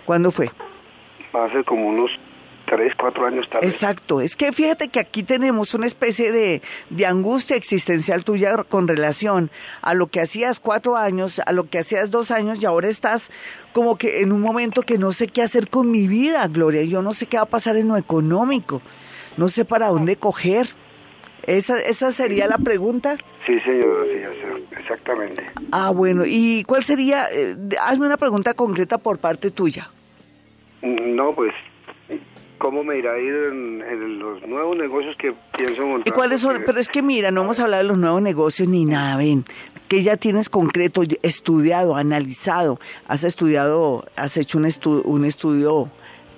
¿cuándo 0.09 0.31
fue? 0.31 0.51
Hace 1.35 1.62
como 1.64 1.87
unos 1.87 2.11
tres, 2.64 2.94
cuatro 2.99 3.27
años 3.27 3.47
tarde. 3.51 3.66
Exacto, 3.66 4.23
es 4.23 4.37
que 4.37 4.53
fíjate 4.53 4.88
que 4.88 5.01
aquí 5.01 5.23
tenemos 5.23 5.75
una 5.75 5.85
especie 5.85 6.33
de, 6.33 6.62
de 6.88 7.07
angustia 7.07 7.57
existencial 7.57 8.25
tuya 8.25 8.57
con 8.64 8.88
relación 8.88 9.51
a 9.83 9.92
lo 9.92 10.07
que 10.07 10.23
hacías 10.23 10.61
cuatro 10.61 10.97
años, 10.97 11.42
a 11.44 11.53
lo 11.53 11.64
que 11.64 11.81
hacías 11.81 12.11
dos 12.11 12.31
años 12.31 12.62
y 12.62 12.64
ahora 12.64 12.88
estás 12.88 13.31
como 13.75 13.97
que 13.97 14.23
en 14.23 14.33
un 14.33 14.40
momento 14.40 14.81
que 14.81 14.97
no 14.97 15.12
sé 15.12 15.27
qué 15.27 15.42
hacer 15.42 15.68
con 15.68 15.90
mi 15.90 16.09
vida, 16.09 16.47
Gloria, 16.49 16.85
yo 16.85 17.03
no 17.03 17.12
sé 17.12 17.27
qué 17.27 17.37
va 17.37 17.42
a 17.42 17.47
pasar 17.47 17.77
en 17.77 17.88
lo 17.88 17.99
económico, 17.99 18.81
no 19.37 19.49
sé 19.49 19.66
para 19.66 19.88
dónde 19.88 20.16
coger. 20.16 20.68
¿Esa, 21.47 21.79
esa 21.81 22.12
sería 22.12 22.47
la 22.47 22.59
pregunta? 22.59 23.16
Sí, 23.47 23.59
señor, 23.61 24.07
sí, 24.07 24.75
exactamente. 24.79 25.42
Ah, 25.73 25.90
bueno, 25.94 26.25
¿y 26.27 26.62
cuál 26.64 26.85
sería? 26.85 27.27
Eh, 27.33 27.57
hazme 27.81 28.07
una 28.07 28.18
pregunta 28.18 28.53
concreta 28.53 28.99
por 28.99 29.18
parte 29.18 29.51
tuya. 29.51 29.90
No, 30.83 31.35
pues 31.35 31.53
cómo 32.59 32.85
me 32.85 32.99
irá 32.99 33.12
a 33.12 33.19
ir 33.19 33.35
en, 33.35 34.19
los 34.19 34.47
nuevos 34.47 34.77
negocios 34.77 35.17
que 35.17 35.33
pienso 35.57 35.87
montar. 35.87 36.09
¿Y 36.09 36.11
cuáles 36.11 36.41
son? 36.41 36.62
Pero 36.67 36.79
es 36.79 36.88
que 36.88 37.03
mira, 37.03 37.31
no 37.31 37.43
hemos 37.43 37.59
hablado 37.61 37.83
de 37.83 37.88
los 37.88 37.99
nuevos 37.99 38.21
negocios 38.21 38.69
ni 38.69 38.85
nada, 38.85 39.17
ven, 39.17 39.45
que 39.88 40.03
ya 40.03 40.17
tienes 40.17 40.49
concreto, 40.49 41.03
estudiado, 41.23 41.97
analizado, 41.97 42.79
has 43.07 43.25
estudiado, 43.25 44.05
has 44.17 44.37
hecho 44.37 44.59
un, 44.59 44.69
un 45.05 45.25
estudio 45.25 45.91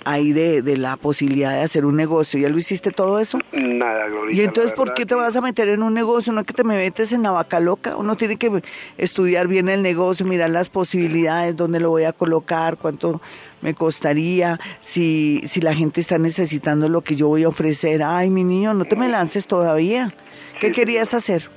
ahí 0.04 0.32
de, 0.32 0.62
de, 0.62 0.76
la 0.76 0.96
posibilidad 0.96 1.52
de 1.52 1.62
hacer 1.62 1.86
un 1.86 1.96
negocio. 1.96 2.40
¿Ya 2.40 2.48
lo 2.48 2.58
hiciste 2.58 2.90
todo 2.90 3.18
eso? 3.18 3.38
Nada, 3.52 4.06
Gloria. 4.08 4.36
¿Y 4.36 4.44
entonces 4.44 4.72
por 4.72 4.94
qué 4.94 5.06
te 5.06 5.14
vas 5.14 5.36
a 5.36 5.40
meter 5.40 5.68
en 5.68 5.82
un 5.82 5.94
negocio? 5.94 6.32
¿No 6.32 6.40
es 6.40 6.46
que 6.46 6.52
te 6.52 6.64
me 6.64 6.76
metes 6.76 7.12
en 7.12 7.22
la 7.22 7.30
vaca 7.30 7.60
loca? 7.60 7.96
Uno 7.96 8.16
tiene 8.16 8.36
que 8.36 8.62
estudiar 8.98 9.48
bien 9.48 9.68
el 9.68 9.82
negocio, 9.82 10.26
mirar 10.26 10.50
las 10.50 10.68
posibilidades, 10.68 11.56
dónde 11.56 11.80
lo 11.80 11.90
voy 11.90 12.04
a 12.04 12.12
colocar, 12.12 12.76
cuánto 12.76 13.20
me 13.60 13.74
costaría, 13.74 14.58
si, 14.80 15.40
si 15.44 15.60
la 15.60 15.74
gente 15.74 16.00
está 16.00 16.18
necesitando 16.18 16.88
lo 16.88 17.02
que 17.02 17.16
yo 17.16 17.28
voy 17.28 17.44
a 17.44 17.48
ofrecer. 17.48 18.02
Ay, 18.02 18.30
mi 18.30 18.44
niño, 18.44 18.74
no 18.74 18.84
te 18.84 18.96
me 18.96 19.08
lances 19.08 19.46
todavía. 19.46 20.14
¿Qué 20.60 20.72
querías 20.72 21.14
hacer? 21.14 21.50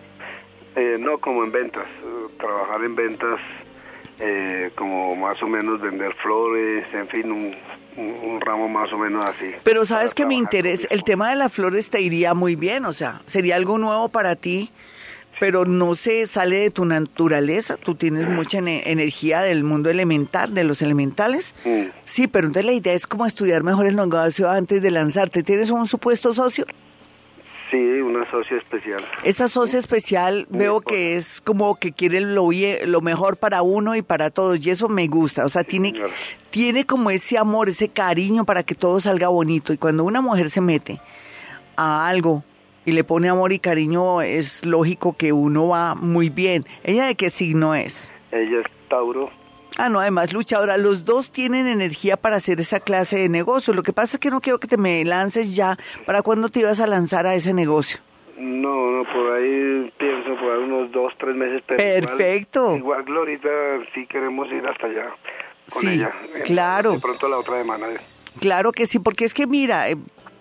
Eh, 0.75 0.97
no, 0.99 1.19
como 1.19 1.43
en 1.43 1.51
ventas, 1.51 1.86
trabajar 2.39 2.84
en 2.84 2.95
ventas, 2.95 3.39
eh, 4.19 4.71
como 4.75 5.15
más 5.15 5.41
o 5.43 5.47
menos 5.47 5.82
vender 5.82 6.13
flores, 6.15 6.86
en 6.93 7.08
fin, 7.10 7.32
un 7.32 7.56
un, 7.97 8.41
ramo 8.41 8.67
más 8.67 8.91
o 8.93 8.97
menos 8.97 9.25
así. 9.25 9.45
Pero 9.63 9.86
sabes 9.86 10.13
que 10.13 10.25
me 10.25 10.36
interesa, 10.36 10.88
el 10.91 11.03
tema 11.03 11.29
de 11.29 11.36
las 11.38 11.51
flores 11.53 11.89
te 11.89 12.01
iría 12.01 12.34
muy 12.34 12.56
bien, 12.56 12.86
o 12.86 12.93
sea, 12.93 13.21
sería 13.25 13.56
algo 13.56 13.77
nuevo 13.77 14.10
para 14.10 14.36
ti 14.36 14.71
pero 15.39 15.65
no 15.65 15.93
se 15.95 16.25
sale 16.27 16.58
de 16.58 16.69
tu 16.69 16.86
naturaleza. 16.86 17.75
Tú 17.75 17.95
tienes 17.95 18.29
mucha 18.29 18.60
ene- 18.60 18.84
energía 18.86 19.41
del 19.41 19.63
mundo 19.65 19.89
elemental, 19.89 20.53
de 20.53 20.63
los 20.63 20.82
elementales. 20.82 21.53
Mm. 21.65 21.86
Sí, 22.06 22.27
pero 22.27 22.47
entonces 22.47 22.65
la 22.65 22.71
idea 22.71 22.93
es 22.93 23.08
como 23.08 23.25
estudiar 23.25 23.62
mejor 23.63 23.88
el 23.88 23.95
negocio 23.97 24.49
antes 24.49 24.82
de 24.82 24.91
lanzarte. 24.91 25.43
¿Tienes 25.43 25.69
un 25.69 25.86
supuesto 25.88 26.34
socio? 26.34 26.65
Sí, 27.73 27.79
una 27.79 28.29
socia 28.29 28.57
especial. 28.57 29.01
Esa 29.23 29.47
socia 29.47 29.79
especial 29.79 30.45
veo 30.51 30.81
que 30.81 31.15
es 31.15 31.41
como 31.41 31.73
que 31.75 31.91
quiere 31.91 32.21
lo, 32.21 32.49
lo 32.86 33.01
mejor 33.01 33.38
para 33.38 33.63
uno 33.63 33.95
y 33.95 34.03
para 34.03 34.29
todos 34.29 34.63
y 34.63 34.69
eso 34.69 34.89
me 34.89 35.07
gusta. 35.07 35.43
O 35.43 35.49
sea, 35.49 35.63
tiene, 35.63 35.89
señora. 35.89 36.13
tiene 36.51 36.86
como 36.86 37.09
ese 37.09 37.39
amor, 37.39 37.69
ese 37.69 37.89
cariño 37.89 38.45
para 38.45 38.62
que 38.62 38.75
todo 38.75 38.99
salga 38.99 39.29
bonito. 39.29 39.73
Y 39.73 39.77
cuando 39.79 40.03
una 40.03 40.21
mujer 40.21 40.51
se 40.51 40.62
mete 40.62 41.01
a 41.75 42.07
algo 42.07 42.43
y 42.86 42.91
le 42.91 43.03
pone 43.03 43.27
amor 43.27 43.51
y 43.53 43.57
cariño, 43.57 44.21
es 44.21 44.63
lógico 44.67 45.13
que 45.17 45.33
uno 45.33 45.69
va 45.69 45.95
muy 45.95 46.29
bien. 46.29 46.65
¿Ella 46.83 47.07
de 47.07 47.15
qué 47.15 47.31
signo 47.31 47.73
es? 47.73 48.13
Ella 48.31 48.59
es 48.59 48.67
Tauro. 48.88 49.31
Ah, 49.77 49.89
no, 49.89 49.99
además 49.99 50.33
luchadora, 50.33 50.77
los 50.77 51.03
dos 51.05 51.31
tienen 51.31 51.67
energía 51.67 52.15
para 52.17 52.36
hacer 52.36 52.59
esa 52.59 52.79
clase 52.79 53.17
de 53.17 53.29
negocio. 53.29 53.73
Lo 53.73 53.81
que 53.83 53.93
pasa 53.93 54.17
es 54.17 54.19
que 54.19 54.29
no 54.29 54.39
quiero 54.39 54.59
que 54.59 54.67
te 54.67 54.77
me 54.77 55.03
lances 55.03 55.55
ya. 55.55 55.77
¿Para 56.05 56.21
cuándo 56.21 56.49
te 56.49 56.59
ibas 56.59 56.79
a 56.79 56.88
lanzar 56.88 57.25
a 57.25 57.33
ese 57.36 57.53
negocio? 57.53 57.99
No, 58.38 58.91
no, 58.91 59.03
por 59.12 59.33
ahí 59.33 59.91
pienso 59.97 60.36
por 60.39 60.51
ahí 60.51 60.63
unos 60.63 60.91
dos, 60.91 61.13
tres 61.19 61.36
meses. 61.36 61.63
Pero 61.67 61.81
igual- 61.81 62.01
Perfecto. 62.17 62.75
Igual, 62.77 63.03
Glorita, 63.03 63.49
sí 63.95 64.05
queremos 64.07 64.47
ir 64.51 64.65
hasta 64.67 64.88
allá. 64.88 65.05
Con 65.71 65.81
Sí, 65.81 65.88
ella. 65.88 66.12
Claro. 66.43 66.91
De 66.93 66.99
pronto 66.99 67.27
la 67.27 67.38
otra 67.38 67.57
semana. 67.59 67.88
Claro 68.39 68.71
que 68.71 68.86
sí, 68.88 68.99
porque 68.99 69.25
es 69.25 69.33
que 69.33 69.45
mira, 69.47 69.89
eh, 69.89 69.95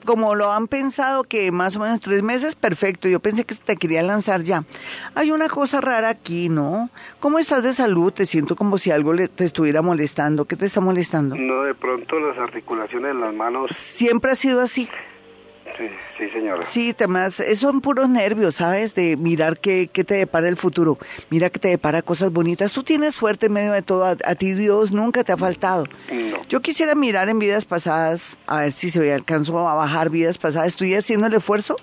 como 0.04 0.34
lo 0.34 0.52
han 0.52 0.68
pensado 0.68 1.24
que 1.24 1.50
más 1.52 1.76
o 1.76 1.80
menos 1.80 2.00
tres 2.00 2.22
meses, 2.22 2.54
perfecto. 2.54 3.08
Yo 3.08 3.20
pensé 3.20 3.44
que 3.44 3.54
te 3.54 3.76
quería 3.76 4.02
lanzar 4.02 4.42
ya. 4.42 4.64
Hay 5.14 5.30
una 5.30 5.48
cosa 5.48 5.80
rara 5.80 6.08
aquí, 6.08 6.48
¿no? 6.48 6.90
¿Cómo 7.20 7.38
estás 7.38 7.62
de 7.62 7.72
salud? 7.72 8.12
Te 8.12 8.26
siento 8.26 8.56
como 8.56 8.78
si 8.78 8.90
algo 8.90 9.12
le- 9.12 9.28
te 9.28 9.44
estuviera 9.44 9.82
molestando. 9.82 10.44
¿Qué 10.46 10.56
te 10.56 10.66
está 10.66 10.80
molestando? 10.80 11.36
No, 11.36 11.62
de 11.62 11.74
pronto 11.74 12.18
las 12.20 12.38
articulaciones 12.38 13.12
en 13.12 13.20
las 13.20 13.34
manos. 13.34 13.74
Siempre 13.76 14.30
ha 14.32 14.34
sido 14.34 14.60
así. 14.60 14.88
Sí, 15.78 15.84
sí, 16.18 16.30
señora. 16.30 16.66
Sí, 16.66 16.92
temas, 16.92 17.40
eh, 17.40 17.56
son 17.56 17.80
puros 17.80 18.08
nervios, 18.08 18.56
¿sabes? 18.56 18.94
De 18.94 19.16
mirar 19.16 19.58
qué, 19.58 19.88
qué 19.92 20.04
te 20.04 20.14
depara 20.14 20.48
el 20.48 20.56
futuro. 20.56 20.98
Mira 21.30 21.50
que 21.50 21.58
te 21.58 21.68
depara 21.68 22.02
cosas 22.02 22.30
bonitas. 22.30 22.72
Tú 22.72 22.82
tienes 22.82 23.14
suerte 23.14 23.46
en 23.46 23.52
medio 23.54 23.72
de 23.72 23.82
todo. 23.82 24.04
A, 24.04 24.10
a 24.24 24.34
ti 24.34 24.52
Dios 24.52 24.92
nunca 24.92 25.24
te 25.24 25.32
ha 25.32 25.36
faltado. 25.36 25.86
No. 26.12 26.42
Yo 26.48 26.60
quisiera 26.60 26.94
mirar 26.94 27.28
en 27.28 27.38
vidas 27.38 27.64
pasadas, 27.64 28.38
a 28.46 28.60
ver 28.60 28.72
si 28.72 28.90
se 28.90 29.00
me 29.00 29.12
alcanzó 29.12 29.66
a 29.66 29.74
bajar 29.74 30.10
vidas 30.10 30.38
pasadas. 30.38 30.68
Estoy 30.68 30.94
haciendo 30.94 31.26
el 31.26 31.34
esfuerzo, 31.34 31.76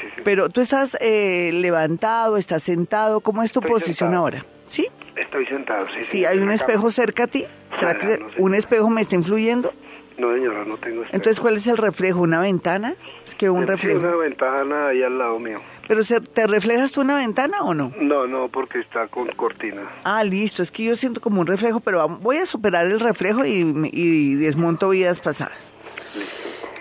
Sí, 0.00 0.06
sí. 0.16 0.22
pero 0.24 0.48
tú 0.48 0.60
estás 0.60 0.96
eh, 1.00 1.50
levantado, 1.52 2.36
estás 2.38 2.62
sentado. 2.62 3.20
¿Cómo 3.20 3.42
es 3.42 3.52
tu 3.52 3.60
Estoy 3.60 3.72
posición 3.72 3.94
sentado. 4.10 4.22
ahora? 4.22 4.46
¿Sí? 4.66 4.86
Estoy 5.16 5.46
sentado, 5.46 5.86
sí. 5.96 6.02
Sí, 6.02 6.24
hay 6.24 6.38
un 6.38 6.50
espejo 6.50 6.90
cerca 6.90 7.24
a 7.24 7.26
ti. 7.26 7.44
¿Será 7.72 7.92
Ah, 7.92 7.98
que 7.98 8.18
no 8.18 8.26
un 8.38 8.54
espejo 8.54 8.88
me 8.90 9.00
está 9.00 9.14
influyendo? 9.14 9.72
No, 10.18 10.32
señora, 10.32 10.64
no 10.64 10.76
tengo 10.78 11.02
espejo. 11.02 11.14
Entonces, 11.16 11.40
¿cuál 11.40 11.56
es 11.56 11.66
el 11.66 11.76
reflejo? 11.76 12.20
¿Una 12.22 12.40
ventana? 12.40 12.94
Es 13.26 13.34
que 13.34 13.50
un 13.50 13.60
Sí, 13.60 13.66
reflejo. 13.66 13.98
una 14.00 14.16
ventana 14.16 14.88
ahí 14.88 15.02
al 15.02 15.18
lado 15.18 15.38
mío. 15.38 15.60
¿Pero 15.88 16.02
se- 16.04 16.20
te 16.20 16.46
reflejas 16.46 16.90
tú 16.92 17.02
una 17.02 17.16
ventana 17.16 17.60
o 17.62 17.74
no? 17.74 17.92
No, 18.00 18.26
no, 18.26 18.48
porque 18.48 18.78
está 18.80 19.08
con 19.08 19.28
cortina. 19.36 19.82
Ah, 20.04 20.24
listo. 20.24 20.62
Es 20.62 20.70
que 20.70 20.84
yo 20.84 20.96
siento 20.96 21.20
como 21.20 21.40
un 21.42 21.46
reflejo, 21.46 21.80
pero 21.80 22.08
voy 22.08 22.38
a 22.38 22.46
superar 22.46 22.86
el 22.86 22.98
reflejo 23.00 23.44
y, 23.44 23.66
y 23.92 24.34
desmonto 24.36 24.88
vidas 24.90 25.20
pasadas. 25.20 25.72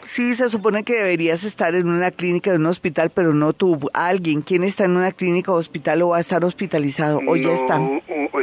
Sí, 0.05 0.33
se 0.35 0.49
supone 0.49 0.83
que 0.83 0.93
deberías 0.93 1.43
estar 1.43 1.75
en 1.75 1.89
una 1.89 2.09
clínica 2.11 2.51
de 2.51 2.57
un 2.57 2.67
hospital, 2.67 3.11
pero 3.13 3.33
no 3.33 3.51
tú. 3.51 3.77
Alguien, 3.93 4.43
¿quién 4.43 4.63
está 4.63 4.85
en 4.85 4.95
una 4.95 5.11
clínica 5.11 5.51
o 5.51 5.55
hospital 5.55 6.01
o 6.03 6.09
va 6.09 6.17
a 6.17 6.19
estar 6.21 6.45
hospitalizado? 6.45 7.19
O 7.27 7.35
ya 7.35 7.51
está. 7.51 7.81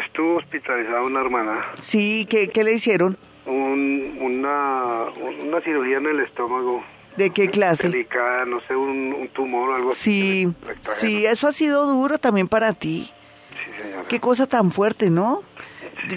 Estuvo 0.04 0.36
hospitalizada 0.36 1.00
una 1.02 1.20
hermana. 1.22 1.64
Sí, 1.80 2.26
¿qué, 2.28 2.48
qué 2.48 2.62
le 2.64 2.74
hicieron? 2.74 3.16
Un, 3.46 4.18
una, 4.20 5.04
una 5.44 5.60
cirugía 5.62 5.98
en 5.98 6.06
el 6.06 6.20
estómago. 6.20 6.82
¿De 7.16 7.30
qué 7.30 7.48
clase? 7.48 7.88
Delicada, 7.88 8.44
no 8.46 8.60
sé, 8.66 8.74
un, 8.74 9.12
un 9.12 9.28
tumor 9.28 9.70
o 9.70 9.74
algo 9.74 9.92
así. 9.92 10.44
Sí, 10.44 10.54
trajeron. 10.60 10.96
sí, 10.96 11.26
eso 11.26 11.48
ha 11.48 11.52
sido 11.52 11.86
duro 11.86 12.18
también 12.18 12.48
para 12.48 12.72
ti. 12.72 13.10
Sí, 13.50 13.82
señora. 13.82 14.04
Qué 14.08 14.20
cosa 14.20 14.46
tan 14.46 14.70
fuerte, 14.70 15.10
¿no? 15.10 15.42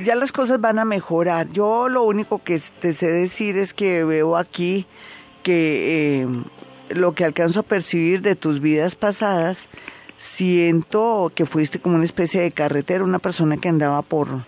Ya 0.03 0.15
las 0.15 0.31
cosas 0.31 0.61
van 0.61 0.79
a 0.79 0.85
mejorar. 0.85 1.49
Yo 1.51 1.89
lo 1.89 2.03
único 2.03 2.41
que 2.43 2.59
te 2.79 2.93
sé 2.93 3.11
decir 3.11 3.57
es 3.57 3.73
que 3.73 4.03
veo 4.03 4.38
aquí 4.38 4.88
que 5.43 6.21
eh, 6.23 6.27
lo 6.89 7.13
que 7.13 7.25
alcanzo 7.25 7.59
a 7.59 7.63
percibir 7.63 8.21
de 8.21 8.35
tus 8.35 8.61
vidas 8.61 8.95
pasadas, 8.95 9.69
siento 10.17 11.31
que 11.35 11.45
fuiste 11.45 11.79
como 11.79 11.95
una 11.95 12.03
especie 12.03 12.41
de 12.41 12.51
carretera, 12.51 13.03
una 13.03 13.19
persona 13.19 13.57
que 13.57 13.69
andaba 13.69 14.01
por, 14.01 14.45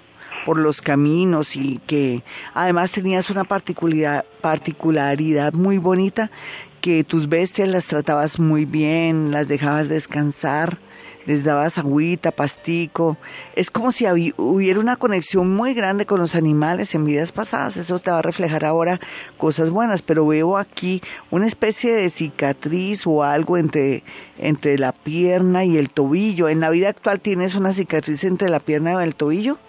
por 0.47 0.59
los 0.59 0.81
caminos 0.81 1.57
y 1.57 1.81
que 1.87 2.23
además 2.53 2.93
tenías 2.93 3.29
una 3.29 3.43
particularidad, 3.43 4.23
particularidad 4.39 5.51
muy 5.51 5.77
bonita, 5.77 6.31
que 6.79 7.03
tus 7.03 7.27
bestias 7.27 7.67
las 7.67 7.87
tratabas 7.87 8.39
muy 8.39 8.63
bien, 8.63 9.31
las 9.31 9.49
dejabas 9.49 9.89
descansar 9.89 10.79
les 11.25 11.43
dabas 11.43 11.77
agüita, 11.77 12.31
pastico. 12.31 13.17
Es 13.57 13.69
como 13.69 13.91
si 13.91 14.05
hubiera 14.37 14.79
una 14.79 14.95
conexión 14.95 15.53
muy 15.53 15.73
grande 15.73 16.05
con 16.05 16.21
los 16.21 16.33
animales 16.33 16.95
en 16.95 17.03
vidas 17.03 17.33
pasadas. 17.33 17.75
Eso 17.75 17.99
te 17.99 18.09
va 18.09 18.19
a 18.19 18.21
reflejar 18.21 18.63
ahora 18.63 19.01
cosas 19.37 19.69
buenas, 19.69 20.01
pero 20.01 20.25
veo 20.25 20.57
aquí 20.57 21.01
una 21.29 21.45
especie 21.45 21.93
de 21.93 22.09
cicatriz 22.09 23.05
o 23.05 23.25
algo 23.25 23.57
entre, 23.57 24.05
entre 24.37 24.77
la 24.79 24.93
pierna 24.93 25.65
y 25.65 25.77
el 25.77 25.89
tobillo. 25.89 26.47
En 26.47 26.61
la 26.61 26.69
vida 26.69 26.87
actual 26.87 27.19
tienes 27.19 27.55
una 27.55 27.73
cicatriz 27.73 28.23
entre 28.23 28.47
la 28.47 28.61
pierna 28.61 28.93
y 28.93 29.03
el 29.05 29.13
tobillo. 29.13 29.59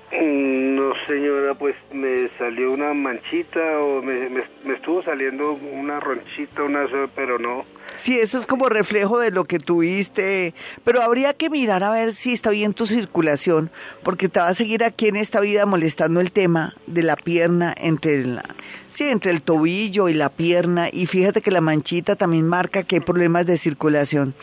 Señora, 1.09 1.55
pues 1.55 1.75
me 1.91 2.29
salió 2.37 2.71
una 2.71 2.93
manchita 2.93 3.81
o 3.81 4.03
me, 4.03 4.29
me 4.29 4.75
estuvo 4.75 5.03
saliendo 5.03 5.53
una 5.53 5.99
ronchita, 6.01 6.63
una, 6.63 6.87
pero 7.17 7.39
no. 7.39 7.65
Sí, 7.97 8.19
eso 8.19 8.39
es 8.39 8.47
como 8.47 8.69
reflejo 8.69 9.19
de 9.19 9.31
lo 9.31 9.45
que 9.45 9.59
tuviste, 9.59 10.55
pero 10.85 11.03
habría 11.03 11.35
que 11.35 11.51
mirar 11.51 11.83
a 11.83 11.91
ver 11.91 12.13
si 12.13 12.33
está 12.33 12.51
bien 12.51 12.73
tu 12.73 12.87
circulación, 12.87 13.71
porque 14.05 14.29
te 14.29 14.39
va 14.39 14.49
a 14.49 14.55
seguir 14.55 14.85
aquí 14.85 15.09
en 15.09 15.17
esta 15.17 15.41
vida 15.41 15.67
molestando 15.67 16.21
el 16.21 16.31
tema 16.31 16.77
de 16.87 17.03
la 17.03 17.17
pierna 17.17 17.75
entre 17.77 18.25
la, 18.25 18.45
sí, 18.87 19.05
entre 19.05 19.33
el 19.33 19.43
tobillo 19.43 20.09
y 20.09 20.15
la 20.15 20.29
pierna, 20.29 20.89
y 20.93 21.07
fíjate 21.07 21.41
que 21.41 21.51
la 21.51 21.61
manchita 21.61 22.15
también 22.15 22.47
marca 22.47 22.85
que 22.85 22.97
hay 22.97 23.01
problemas 23.01 23.47
de 23.47 23.59
circulación. 23.59 24.35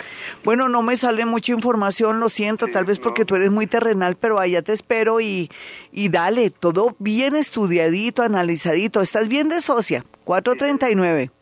Bueno, 0.43 0.67
no 0.67 0.81
me 0.81 0.97
sale 0.97 1.25
mucha 1.25 1.53
información, 1.53 2.19
lo 2.19 2.29
siento, 2.29 2.65
Sí, 2.65 2.71
tal 2.71 2.86
vez 2.86 2.99
porque 2.99 3.25
tú 3.25 3.36
eres 3.36 3.51
muy 3.51 3.67
terrenal, 3.67 4.15
pero 4.15 4.39
allá 4.39 4.62
te 4.62 4.73
espero 4.73 5.21
y, 5.21 5.49
y 5.91 6.10
dale, 6.10 6.49
todo 6.49 6.95
bien 6.99 7.36
estudiadito, 7.36 8.23
analizadito. 8.23 9.01
¿Estás 9.01 9.27
bien 9.27 9.49
de 9.49 9.62
socia? 9.62 10.03
439. 10.23 11.31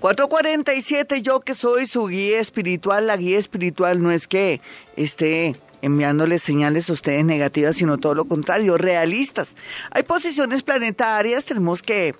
Cuatro 0.00 0.28
cuarenta 0.28 0.74
y 0.74 0.82
siete, 0.82 1.22
yo 1.22 1.40
que 1.40 1.54
soy 1.54 1.86
su 1.86 2.06
guía 2.06 2.38
espiritual, 2.38 3.06
la 3.06 3.16
guía 3.16 3.38
espiritual 3.38 4.02
no 4.02 4.10
es 4.10 4.28
que 4.28 4.60
esté 4.94 5.56
enviándoles 5.82 6.42
señales 6.42 6.90
a 6.90 6.92
ustedes 6.92 7.24
negativas, 7.24 7.76
sino 7.76 7.98
todo 7.98 8.14
lo 8.14 8.26
contrario, 8.26 8.76
realistas. 8.76 9.56
Hay 9.90 10.02
posiciones 10.02 10.62
planetarias, 10.62 11.44
tenemos 11.44 11.82
que 11.82 12.14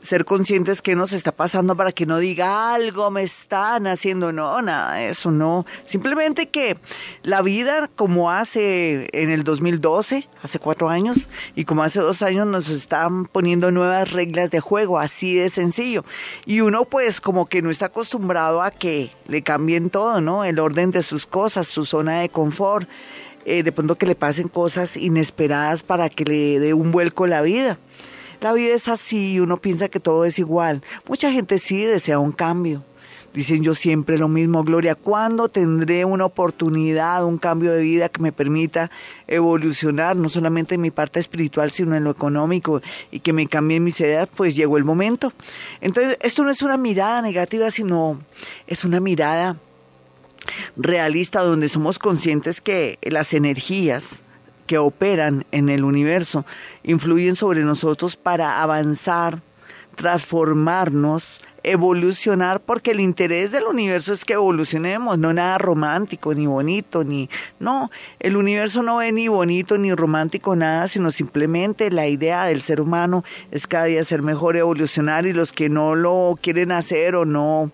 ser 0.00 0.24
conscientes 0.24 0.82
que 0.82 0.96
nos 0.96 1.12
está 1.12 1.32
pasando 1.32 1.76
para 1.76 1.92
que 1.92 2.06
no 2.06 2.18
diga 2.18 2.74
algo 2.74 3.10
me 3.10 3.22
están 3.22 3.86
haciendo, 3.86 4.32
no, 4.32 4.62
nada, 4.62 4.94
de 4.94 5.10
eso 5.10 5.30
no. 5.30 5.66
Simplemente 5.84 6.48
que 6.48 6.78
la 7.22 7.42
vida, 7.42 7.88
como 7.88 8.30
hace 8.30 9.08
en 9.12 9.30
el 9.30 9.44
2012, 9.44 10.28
hace 10.42 10.58
cuatro 10.58 10.88
años, 10.88 11.28
y 11.54 11.64
como 11.64 11.82
hace 11.82 12.00
dos 12.00 12.22
años, 12.22 12.46
nos 12.46 12.68
están 12.68 13.26
poniendo 13.26 13.70
nuevas 13.70 14.10
reglas 14.10 14.50
de 14.50 14.60
juego, 14.60 14.98
así 14.98 15.34
de 15.34 15.50
sencillo. 15.50 16.04
Y 16.46 16.60
uno, 16.60 16.84
pues, 16.84 17.20
como 17.20 17.46
que 17.46 17.62
no 17.62 17.70
está 17.70 17.86
acostumbrado 17.86 18.62
a 18.62 18.70
que 18.70 19.12
le 19.26 19.42
cambien 19.42 19.90
todo, 19.90 20.20
¿no? 20.20 20.44
El 20.44 20.58
orden 20.58 20.90
de 20.90 21.02
sus 21.02 21.26
cosas, 21.26 21.66
su 21.66 21.84
zona 21.84 22.20
de 22.20 22.28
confort. 22.28 22.88
eh, 23.46 23.62
de 23.62 23.72
pronto 23.72 23.96
que 23.96 24.06
le 24.06 24.14
pasen 24.14 24.48
cosas 24.48 24.96
inesperadas 24.96 25.82
para 25.82 26.10
que 26.10 26.24
le 26.24 26.58
dé 26.58 26.74
un 26.74 26.92
vuelco 26.92 27.26
la 27.26 27.40
vida. 27.42 27.78
La 28.40 28.54
vida 28.54 28.74
es 28.74 28.88
así 28.88 29.34
y 29.34 29.40
uno 29.40 29.60
piensa 29.60 29.88
que 29.88 30.00
todo 30.00 30.24
es 30.24 30.38
igual. 30.38 30.82
Mucha 31.06 31.30
gente 31.30 31.58
sí 31.58 31.82
desea 31.82 32.18
un 32.18 32.32
cambio. 32.32 32.82
Dicen 33.34 33.62
yo 33.62 33.74
siempre 33.74 34.18
lo 34.18 34.26
mismo, 34.26 34.64
Gloria, 34.64 34.96
¿cuándo 34.96 35.48
tendré 35.48 36.04
una 36.04 36.24
oportunidad, 36.24 37.24
un 37.24 37.38
cambio 37.38 37.72
de 37.72 37.82
vida 37.82 38.08
que 38.08 38.20
me 38.20 38.32
permita 38.32 38.90
evolucionar, 39.28 40.16
no 40.16 40.28
solamente 40.28 40.74
en 40.74 40.80
mi 40.80 40.90
parte 40.90 41.20
espiritual, 41.20 41.70
sino 41.70 41.94
en 41.94 42.02
lo 42.02 42.10
económico 42.10 42.82
y 43.12 43.20
que 43.20 43.32
me 43.32 43.46
cambie 43.46 43.78
mis 43.78 44.00
ideas? 44.00 44.28
Pues 44.34 44.56
llegó 44.56 44.78
el 44.78 44.84
momento. 44.84 45.32
Entonces, 45.80 46.16
esto 46.22 46.42
no 46.42 46.50
es 46.50 46.62
una 46.62 46.76
mirada 46.76 47.22
negativa, 47.22 47.70
sino 47.70 48.20
es 48.66 48.84
una 48.84 48.98
mirada 48.98 49.58
realista 50.76 51.42
donde 51.42 51.68
somos 51.68 52.00
conscientes 52.00 52.60
que 52.60 52.98
las 53.02 53.32
energías 53.32 54.22
que 54.70 54.78
operan 54.78 55.44
en 55.50 55.68
el 55.68 55.82
universo 55.82 56.46
influyen 56.84 57.34
sobre 57.34 57.64
nosotros 57.64 58.14
para 58.14 58.62
avanzar, 58.62 59.42
transformarnos, 59.96 61.40
evolucionar, 61.64 62.60
porque 62.60 62.92
el 62.92 63.00
interés 63.00 63.50
del 63.50 63.64
universo 63.64 64.12
es 64.12 64.24
que 64.24 64.34
evolucionemos, 64.34 65.18
no 65.18 65.32
nada 65.32 65.58
romántico, 65.58 66.36
ni 66.36 66.46
bonito, 66.46 67.02
ni... 67.02 67.28
No, 67.58 67.90
el 68.20 68.36
universo 68.36 68.84
no 68.84 68.98
ve 68.98 69.10
ni 69.10 69.26
bonito, 69.26 69.76
ni 69.76 69.92
romántico, 69.92 70.54
nada, 70.54 70.86
sino 70.86 71.10
simplemente 71.10 71.90
la 71.90 72.06
idea 72.06 72.44
del 72.44 72.62
ser 72.62 72.80
humano 72.80 73.24
es 73.50 73.66
cada 73.66 73.86
día 73.86 74.04
ser 74.04 74.22
mejor, 74.22 74.56
evolucionar, 74.56 75.26
y 75.26 75.32
los 75.32 75.50
que 75.50 75.68
no 75.68 75.96
lo 75.96 76.38
quieren 76.40 76.70
hacer 76.70 77.16
o 77.16 77.24
no, 77.24 77.72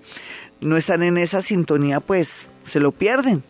no 0.63 0.79
están 0.79 1.03
en 1.03 1.19
esa 1.19 1.43
sintonía, 1.43 2.01
pues 2.01 2.49
se 2.65 2.81
lo 2.81 2.91
pierden. 2.91 3.45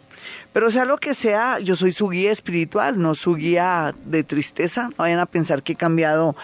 Pero 0.56 0.70
sea 0.70 0.86
lo 0.86 0.96
que 0.96 1.12
sea, 1.12 1.58
yo 1.58 1.76
soy 1.76 1.92
su 1.92 2.08
guía 2.08 2.32
espiritual, 2.32 2.98
no 2.98 3.14
su 3.14 3.34
guía 3.34 3.94
de 4.06 4.24
tristeza. 4.24 4.88
No 4.88 4.94
vayan 4.96 5.18
a 5.18 5.26
pensar 5.26 5.62
que 5.62 5.74
he 5.74 5.76
cambiado 5.76 6.34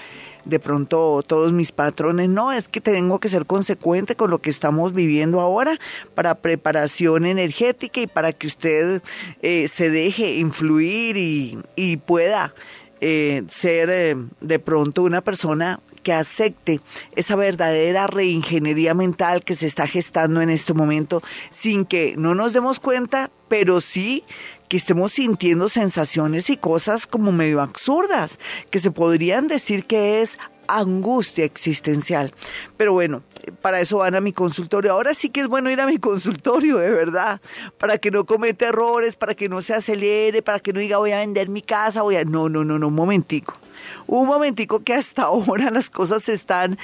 de 0.44 0.60
pronto 0.60 1.22
todos 1.26 1.54
mis 1.54 1.72
patrones. 1.72 2.28
No, 2.28 2.52
es 2.52 2.68
que 2.68 2.82
tengo 2.82 3.20
que 3.20 3.30
ser 3.30 3.46
consecuente 3.46 4.14
con 4.14 4.28
lo 4.28 4.42
que 4.42 4.50
estamos 4.50 4.92
viviendo 4.92 5.40
ahora 5.40 5.78
para 6.14 6.34
preparación 6.34 7.24
energética 7.24 8.02
y 8.02 8.06
para 8.06 8.34
que 8.34 8.48
usted 8.48 9.00
eh, 9.40 9.66
se 9.66 9.88
deje 9.88 10.34
influir 10.34 11.16
y, 11.16 11.96
pueda 12.04 12.52
eh, 13.00 13.44
ser 13.50 13.88
eh, 13.90 14.16
de 14.42 14.58
pronto 14.58 15.04
una 15.04 15.22
persona 15.22 15.80
que 16.02 16.12
acepte 16.12 16.80
esa 17.16 17.36
verdadera 17.36 18.06
reingeniería 18.06 18.94
mental 18.94 19.42
que 19.42 19.54
se 19.54 19.66
está 19.66 19.86
gestando 19.86 20.40
en 20.40 20.50
este 20.50 20.74
momento 20.74 21.22
sin 21.50 21.84
que 21.84 22.14
no 22.16 22.34
nos 22.34 22.52
demos 22.52 22.80
cuenta, 22.80 23.30
pero 23.48 23.80
sí 23.80 24.24
que 24.68 24.76
estemos 24.76 25.12
sintiendo 25.12 25.68
sensaciones 25.68 26.48
y 26.48 26.56
cosas 26.56 27.06
como 27.06 27.30
medio 27.30 27.60
absurdas, 27.60 28.38
que 28.70 28.78
se 28.78 28.90
podrían 28.90 29.46
decir 29.46 29.84
que 29.84 30.22
es 30.22 30.38
angustia 30.78 31.44
existencial. 31.44 32.34
Pero 32.76 32.92
bueno, 32.92 33.22
para 33.60 33.80
eso 33.80 33.98
van 33.98 34.14
a 34.14 34.20
mi 34.20 34.32
consultorio. 34.32 34.92
Ahora 34.92 35.14
sí 35.14 35.28
que 35.30 35.40
es 35.40 35.48
bueno 35.48 35.70
ir 35.70 35.80
a 35.80 35.86
mi 35.86 35.98
consultorio, 35.98 36.78
de 36.78 36.90
verdad, 36.90 37.40
para 37.78 37.98
que 37.98 38.10
no 38.10 38.24
cometa 38.24 38.68
errores, 38.68 39.16
para 39.16 39.34
que 39.34 39.48
no 39.48 39.62
se 39.62 39.74
acelere, 39.74 40.42
para 40.42 40.60
que 40.60 40.72
no 40.72 40.80
diga 40.80 40.98
voy 40.98 41.12
a 41.12 41.18
vender 41.18 41.48
mi 41.48 41.62
casa, 41.62 42.02
voy 42.02 42.16
a... 42.16 42.24
No, 42.24 42.48
no, 42.48 42.64
no, 42.64 42.78
no, 42.78 42.88
un 42.88 42.94
momentico. 42.94 43.58
Un 44.06 44.26
momentico 44.26 44.80
que 44.80 44.94
hasta 44.94 45.22
ahora 45.24 45.70
las 45.70 45.90
cosas 45.90 46.22
se 46.24 46.32
están 46.32 46.78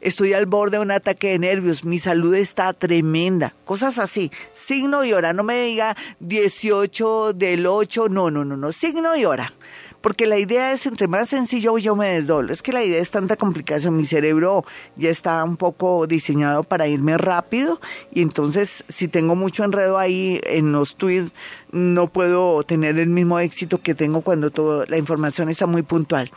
estoy 0.00 0.32
al 0.32 0.46
borde 0.46 0.78
de 0.78 0.82
un 0.82 0.90
ataque 0.90 1.28
de 1.30 1.38
nervios, 1.38 1.84
mi 1.84 1.98
salud 1.98 2.34
está 2.34 2.72
tremenda, 2.72 3.54
cosas 3.64 3.98
así. 3.98 4.30
Signo 4.52 5.04
y 5.04 5.12
hora, 5.12 5.32
no 5.32 5.44
me 5.44 5.62
diga 5.62 5.96
18 6.20 7.32
del 7.32 7.66
8, 7.66 8.08
no, 8.08 8.30
no, 8.30 8.44
no, 8.44 8.56
no, 8.56 8.72
signo 8.72 9.16
y 9.16 9.24
hora. 9.24 9.52
Porque 10.00 10.26
la 10.26 10.38
idea 10.38 10.72
es, 10.72 10.86
entre 10.86 11.08
más 11.08 11.28
sencillo 11.28 11.76
yo 11.78 11.96
me 11.96 12.08
desdoblo. 12.08 12.52
Es 12.52 12.62
que 12.62 12.72
la 12.72 12.84
idea 12.84 13.00
es 13.00 13.10
tanta 13.10 13.36
complicación. 13.36 13.96
Mi 13.96 14.06
cerebro 14.06 14.64
ya 14.96 15.10
está 15.10 15.42
un 15.42 15.56
poco 15.56 16.06
diseñado 16.06 16.62
para 16.62 16.86
irme 16.86 17.18
rápido. 17.18 17.80
Y 18.12 18.22
entonces, 18.22 18.84
si 18.88 19.08
tengo 19.08 19.34
mucho 19.34 19.64
enredo 19.64 19.98
ahí 19.98 20.40
en 20.44 20.70
los 20.70 20.96
tweets, 20.96 21.32
no 21.72 22.06
puedo 22.06 22.62
tener 22.62 22.98
el 22.98 23.08
mismo 23.08 23.40
éxito 23.40 23.82
que 23.82 23.94
tengo 23.94 24.20
cuando 24.20 24.50
toda 24.50 24.86
la 24.86 24.98
información 24.98 25.48
está 25.48 25.66
muy 25.66 25.82
puntual. 25.82 26.30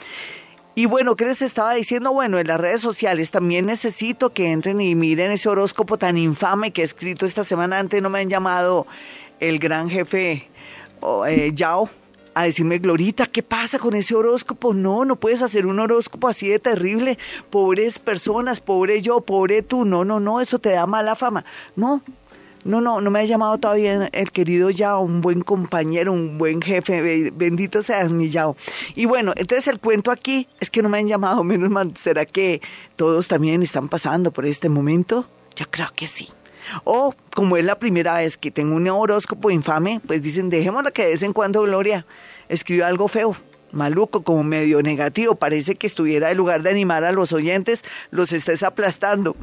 Y 0.74 0.86
bueno, 0.86 1.18
¿qué 1.18 1.26
les 1.26 1.42
estaba 1.42 1.74
diciendo? 1.74 2.14
Bueno, 2.14 2.40
en 2.40 2.48
las 2.48 2.60
redes 2.60 2.80
sociales 2.80 3.30
también 3.30 3.66
necesito 3.66 4.32
que 4.32 4.52
entren 4.52 4.80
y 4.80 4.96
miren 4.96 5.32
ese 5.32 5.50
horóscopo 5.50 5.98
tan 5.98 6.18
infame 6.18 6.72
que 6.72 6.82
he 6.82 6.86
escrito 6.86 7.26
esta 7.26 7.44
semana. 7.44 7.78
Antes 7.78 8.02
no 8.02 8.10
me 8.10 8.20
han 8.20 8.30
llamado 8.30 8.88
el 9.42 9.60
gran 9.60 9.90
jefe 9.90 10.50
eh, 11.28 11.52
Yao 11.54 11.90
a 12.34 12.44
decirme, 12.44 12.78
Glorita, 12.78 13.26
¿qué 13.26 13.44
pasa 13.44 13.80
con 13.80 13.96
ese 13.96 14.16
horóscopo? 14.16 14.74
No, 14.74 15.04
no 15.04 15.18
puedes 15.18 15.42
hacer 15.42 15.66
un 15.66 15.80
horóscopo 15.80 16.30
así 16.30 16.48
de 16.48 16.60
terrible. 16.60 17.18
Pobres 17.50 18.00
personas, 18.00 18.62
pobre 18.62 19.02
yo, 19.02 19.20
pobre 19.22 19.64
tú. 19.64 19.84
No, 19.84 20.06
no, 20.06 20.22
no, 20.22 20.40
eso 20.40 20.60
te 20.60 20.70
da 20.70 20.88
mala 20.88 21.18
fama. 21.18 21.44
No, 21.76 22.02
no, 22.63 22.82
no, 22.82 23.02
no 23.02 23.12
me 23.12 23.19
ha 23.19 23.26
llamado 23.26 23.58
todavía 23.58 24.10
el 24.12 24.32
querido 24.32 24.69
Yao, 24.69 25.02
un 25.02 25.21
buen 25.21 25.41
compañero, 25.41 26.13
un 26.13 26.38
buen 26.38 26.62
jefe, 26.62 27.32
bendito 27.32 27.82
seas 27.82 28.12
mi 28.12 28.30
Yao. 28.30 28.56
Y 28.95 29.06
bueno, 29.06 29.34
entonces 29.36 29.67
el 29.67 29.80
cuento 29.80 30.12
aquí 30.12 30.47
es 30.60 30.69
que 30.69 30.82
no 30.82 30.89
me 30.89 31.00
han 31.00 31.08
llamado, 31.08 31.43
menos 31.45 31.69
mal, 31.69 31.95
¿será 31.97 32.26
que 32.26 32.62
todos 32.95 33.28
también 33.28 33.63
están 33.63 33.89
pasando 33.89 34.32
por 34.32 34.45
este 34.45 34.69
momento? 34.69 35.26
Yo 35.56 35.65
creo 35.69 35.88
que 35.95 36.08
sí. 36.08 36.30
O 36.84 37.13
como 37.34 37.58
es 37.58 37.65
la 37.65 37.80
primera 37.80 38.17
vez 38.17 38.38
que 38.38 38.52
tengo 38.52 38.76
un 38.76 38.88
horóscopo 38.88 39.50
infame, 39.50 40.00
pues 40.06 40.21
dicen, 40.21 40.50
dejémosla 40.50 40.91
que 40.91 41.04
de 41.04 41.10
vez 41.10 41.24
en 41.24 41.34
cuando 41.34 41.63
Gloria 41.63 42.06
escriba 42.47 42.88
algo 42.88 43.08
feo 43.08 43.36
maluco, 43.72 44.24
como 44.24 44.44
medio 44.44 44.82
negativo, 44.82 45.36
parece 45.36 45.76
que 45.76 45.88
estuviera 45.88 46.32
en 46.32 46.38
lugar 46.38 46.64
de 46.64 46.72
animar 46.72 47.04
a 47.04 47.12
los 47.12 47.34
oyentes, 47.34 47.84
los 48.10 48.34
estés 48.34 48.64
aplastando. 48.64 49.36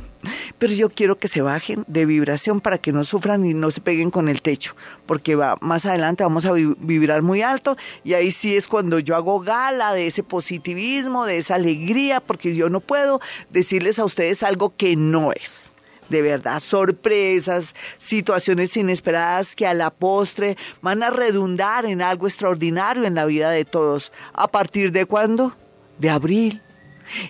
Pero 0.58 0.72
yo 0.72 0.90
quiero 0.90 1.18
que 1.18 1.28
se 1.28 1.40
bajen 1.40 1.84
de 1.86 2.04
vibración 2.04 2.60
para 2.60 2.78
que 2.78 2.92
no 2.92 3.04
sufran 3.04 3.44
y 3.44 3.54
no 3.54 3.70
se 3.70 3.80
peguen 3.80 4.10
con 4.10 4.28
el 4.28 4.42
techo, 4.42 4.74
porque 5.06 5.36
va, 5.36 5.56
más 5.60 5.86
adelante 5.86 6.24
vamos 6.24 6.44
a 6.46 6.52
vibrar 6.52 7.22
muy 7.22 7.42
alto 7.42 7.76
y 8.04 8.14
ahí 8.14 8.32
sí 8.32 8.56
es 8.56 8.68
cuando 8.68 8.98
yo 8.98 9.14
hago 9.14 9.40
gala 9.40 9.94
de 9.94 10.06
ese 10.06 10.22
positivismo, 10.22 11.24
de 11.24 11.38
esa 11.38 11.54
alegría, 11.54 12.20
porque 12.20 12.54
yo 12.54 12.68
no 12.68 12.80
puedo 12.80 13.20
decirles 13.50 13.98
a 13.98 14.04
ustedes 14.04 14.42
algo 14.42 14.74
que 14.76 14.96
no 14.96 15.32
es 15.32 15.74
de 16.08 16.22
verdad, 16.22 16.60
sorpresas, 16.60 17.74
situaciones 17.98 18.76
inesperadas 18.76 19.54
que 19.54 19.66
a 19.66 19.74
la 19.74 19.90
postre 19.90 20.56
van 20.82 21.02
a 21.02 21.10
redundar 21.10 21.86
en 21.86 22.02
algo 22.02 22.26
extraordinario 22.26 23.04
en 23.04 23.14
la 23.14 23.24
vida 23.24 23.50
de 23.50 23.64
todos. 23.64 24.12
¿A 24.32 24.48
partir 24.48 24.92
de 24.92 25.06
cuándo? 25.06 25.56
De 25.98 26.10
abril 26.10 26.62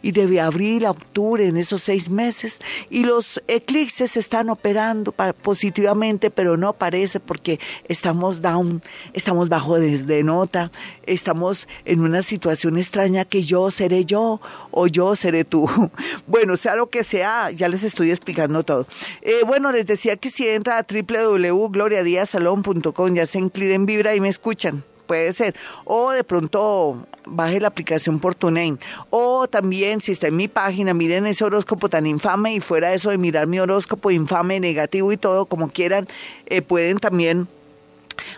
y 0.03 0.13
de 0.13 0.41
abril 0.41 0.87
a 0.87 0.91
octubre 0.91 1.47
en 1.47 1.57
esos 1.57 1.83
seis 1.83 2.11
meses 2.11 2.59
y 2.91 3.05
los 3.05 3.43
eclipses 3.47 4.17
están 4.17 4.51
operando 4.51 5.15
positivamente 5.43 6.31
pero 6.31 6.57
no 6.57 6.73
parece 6.73 7.21
porque 7.21 7.61
estamos 7.89 8.41
down, 8.41 8.83
estamos 9.13 9.49
bajo 9.49 9.79
de, 9.79 10.23
nota, 10.23 10.71
estamos 11.07 11.69
en 11.85 12.01
una 12.01 12.23
situación 12.23 12.79
extraña 12.79 13.25
que 13.25 13.43
yo 13.43 13.71
seré 13.71 14.05
yo 14.05 14.41
o 14.71 14.87
yo 14.87 15.17
seré 15.17 15.45
tú. 15.45 15.69
Bueno, 16.27 16.57
sea 16.57 16.75
lo 16.75 16.89
que 16.91 17.05
sea, 17.05 17.51
ya 17.51 17.69
les 17.69 17.85
estoy 17.85 18.11
explicando 18.11 18.63
todo. 18.63 18.87
Eh, 19.23 19.41
bueno, 19.47 19.73
les 19.73 19.87
decía 19.87 20.17
que 20.17 20.29
si 20.31 20.47
entra 20.47 20.79
a 20.79 20.83
www.gloriadiasalon.com 20.83 23.15
ya 23.15 23.27
se 23.27 23.39
inclinen 23.39 23.87
vibra 23.87 24.15
y 24.15 24.21
me 24.21 24.29
escuchan 24.29 24.85
puede 25.09 25.33
ser. 25.33 25.57
O 25.85 26.13
de 26.13 26.23
pronto 26.23 27.05
baje 27.27 27.59
la 27.61 27.67
aplicación 27.67 28.21
por 28.21 28.37
TuneIn. 28.37 28.79
O 29.11 29.49
también, 29.49 30.01
si 30.01 30.13
está 30.13 30.29
en 30.29 30.37
mi 30.37 30.47
página, 30.47 30.95
miren 30.95 31.27
ese 31.27 31.45
horóscopo 31.45 31.89
tan 31.89 32.07
infame 32.07 32.55
y 32.55 32.61
fuera 32.61 32.95
eso 32.95 33.11
de 33.11 33.19
mirar 33.19 33.49
mi 33.49 33.59
horóscopo 33.59 34.13
infame, 34.13 34.61
negativo 34.61 35.11
y 35.11 35.17
todo, 35.17 35.47
como 35.47 35.69
quieran, 35.71 36.07
eh, 36.47 36.63
pueden 36.63 36.99
también 36.99 37.49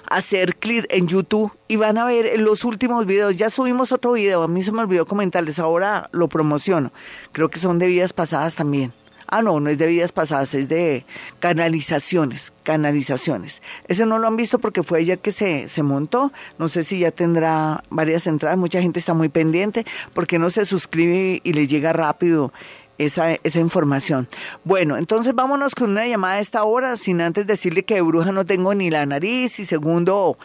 hacer 0.08 0.56
clic 0.56 0.86
en 0.90 1.06
YouTube 1.06 1.52
y 1.68 1.76
van 1.76 1.98
a 1.98 2.04
ver 2.04 2.38
los 2.38 2.64
últimos 2.64 3.04
videos. 3.04 3.36
Ya 3.36 3.50
subimos 3.50 3.92
otro 3.92 4.12
video, 4.12 4.42
a 4.42 4.48
mí 4.48 4.62
se 4.62 4.72
me 4.72 4.80
olvidó 4.80 5.04
comentarles, 5.04 5.58
ahora 5.58 6.08
lo 6.12 6.28
promociono. 6.28 6.92
Creo 7.32 7.50
que 7.50 7.58
son 7.58 7.78
de 7.78 7.88
vidas 7.88 8.12
pasadas 8.12 8.54
también. 8.54 8.92
Ah, 9.30 9.42
no, 9.42 9.60
no 9.60 9.70
es 9.70 9.78
de 9.78 9.86
vidas 9.86 10.10
pasadas, 10.10 10.54
es 10.54 10.68
de 10.68 11.06
canalizaciones, 11.38 12.52
canalizaciones. 12.64 13.62
Ese 13.86 14.04
no 14.04 14.18
lo 14.18 14.26
han 14.26 14.36
visto 14.36 14.58
porque 14.58 14.82
fue 14.82 14.98
ayer 14.98 15.20
que 15.20 15.30
se, 15.30 15.68
se 15.68 15.84
montó. 15.84 16.32
No 16.58 16.68
sé 16.68 16.82
si 16.82 16.98
ya 16.98 17.12
tendrá 17.12 17.84
varias 17.90 18.26
entradas. 18.26 18.58
Mucha 18.58 18.82
gente 18.82 18.98
está 18.98 19.14
muy 19.14 19.28
pendiente 19.28 19.86
porque 20.14 20.40
no 20.40 20.50
se 20.50 20.66
suscribe 20.66 21.40
y 21.44 21.52
le 21.52 21.68
llega 21.68 21.92
rápido 21.92 22.52
esa, 22.98 23.34
esa 23.44 23.60
información. 23.60 24.28
Bueno, 24.64 24.96
entonces 24.96 25.34
vámonos 25.34 25.74
con 25.74 25.90
una 25.90 26.06
llamada 26.06 26.34
a 26.34 26.40
esta 26.40 26.64
hora, 26.64 26.96
sin 26.96 27.20
antes 27.20 27.46
decirle 27.46 27.84
que 27.84 27.94
de 27.94 28.02
bruja 28.02 28.32
no 28.32 28.44
tengo 28.44 28.74
ni 28.74 28.90
la 28.90 29.06
nariz 29.06 29.58
y 29.60 29.64
segundo 29.64 30.36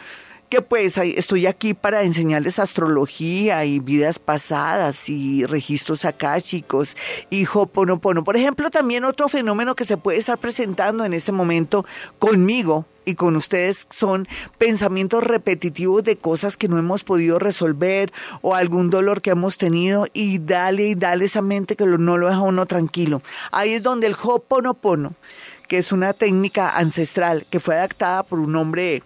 que 0.48 0.62
pues 0.62 0.96
estoy 0.98 1.46
aquí 1.46 1.74
para 1.74 2.02
enseñarles 2.02 2.58
astrología 2.58 3.64
y 3.64 3.80
vidas 3.80 4.18
pasadas 4.18 5.08
y 5.08 5.44
registros 5.44 6.04
akáshicos 6.04 6.96
y 7.30 7.46
hoponopono. 7.52 8.24
Por 8.24 8.36
ejemplo, 8.36 8.70
también 8.70 9.04
otro 9.04 9.28
fenómeno 9.28 9.74
que 9.74 9.84
se 9.84 9.96
puede 9.96 10.18
estar 10.18 10.38
presentando 10.38 11.04
en 11.04 11.12
este 11.14 11.32
momento 11.32 11.84
conmigo 12.18 12.86
y 13.04 13.14
con 13.14 13.36
ustedes 13.36 13.86
son 13.90 14.26
pensamientos 14.58 15.22
repetitivos 15.22 16.02
de 16.04 16.16
cosas 16.16 16.56
que 16.56 16.68
no 16.68 16.76
hemos 16.76 17.04
podido 17.04 17.38
resolver 17.38 18.12
o 18.42 18.54
algún 18.54 18.90
dolor 18.90 19.22
que 19.22 19.30
hemos 19.30 19.58
tenido 19.58 20.06
y 20.12 20.38
dale 20.38 20.88
y 20.88 20.94
dale 20.94 21.24
esa 21.24 21.40
mente 21.40 21.76
que 21.76 21.86
no 21.86 22.16
lo 22.18 22.28
deja 22.28 22.40
uno 22.40 22.66
tranquilo. 22.66 23.22
Ahí 23.52 23.74
es 23.74 23.82
donde 23.82 24.08
el 24.08 24.16
hoponopono, 24.20 25.14
que 25.68 25.78
es 25.78 25.92
una 25.92 26.12
técnica 26.12 26.70
ancestral 26.70 27.46
que 27.48 27.60
fue 27.60 27.76
adaptada 27.76 28.24
por 28.24 28.40
un 28.40 28.54
hombre 28.56 29.02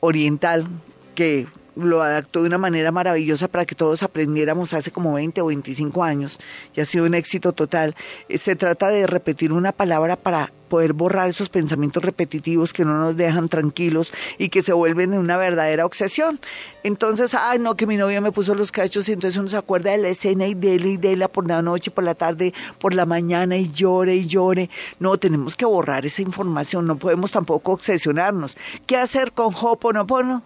oriental 0.00 0.66
que 1.14 1.46
lo 1.76 2.02
adaptó 2.02 2.40
de 2.40 2.48
una 2.48 2.58
manera 2.58 2.92
maravillosa 2.92 3.48
para 3.48 3.64
que 3.64 3.74
todos 3.74 4.02
aprendiéramos 4.02 4.74
hace 4.74 4.90
como 4.90 5.14
20 5.14 5.40
o 5.40 5.46
25 5.46 6.04
años 6.04 6.38
y 6.74 6.80
ha 6.80 6.84
sido 6.84 7.06
un 7.06 7.14
éxito 7.14 7.52
total. 7.52 7.94
Eh, 8.28 8.38
se 8.38 8.56
trata 8.56 8.88
de 8.90 9.06
repetir 9.06 9.52
una 9.52 9.72
palabra 9.72 10.16
para 10.16 10.50
poder 10.68 10.94
borrar 10.94 11.28
esos 11.28 11.50
pensamientos 11.50 12.02
repetitivos 12.02 12.72
que 12.72 12.86
no 12.86 12.98
nos 12.98 13.14
dejan 13.14 13.50
tranquilos 13.50 14.10
y 14.38 14.48
que 14.48 14.62
se 14.62 14.72
vuelven 14.72 15.12
en 15.12 15.20
una 15.20 15.36
verdadera 15.36 15.84
obsesión. 15.84 16.40
Entonces, 16.82 17.34
ay, 17.34 17.58
no, 17.58 17.76
que 17.76 17.86
mi 17.86 17.98
novia 17.98 18.22
me 18.22 18.32
puso 18.32 18.54
los 18.54 18.72
cachos 18.72 19.06
y 19.08 19.12
entonces 19.12 19.38
uno 19.38 19.48
se 19.48 19.58
acuerda 19.58 19.90
de 19.90 19.98
la 19.98 20.08
escena 20.08 20.46
y 20.46 20.54
de 20.54 20.76
y 20.76 20.96
de 20.96 21.28
por 21.28 21.46
la 21.46 21.60
noche, 21.60 21.90
por 21.90 22.04
la 22.04 22.14
tarde, 22.14 22.54
por 22.78 22.94
la 22.94 23.04
mañana 23.04 23.58
y 23.58 23.70
llore 23.70 24.16
y 24.16 24.26
llore. 24.26 24.70
No, 24.98 25.18
tenemos 25.18 25.56
que 25.56 25.66
borrar 25.66 26.06
esa 26.06 26.22
información, 26.22 26.86
no 26.86 26.96
podemos 26.96 27.32
tampoco 27.32 27.72
obsesionarnos. 27.72 28.56
¿Qué 28.86 28.96
hacer 28.96 29.32
con 29.32 29.54
Hoponopono? 29.54 30.42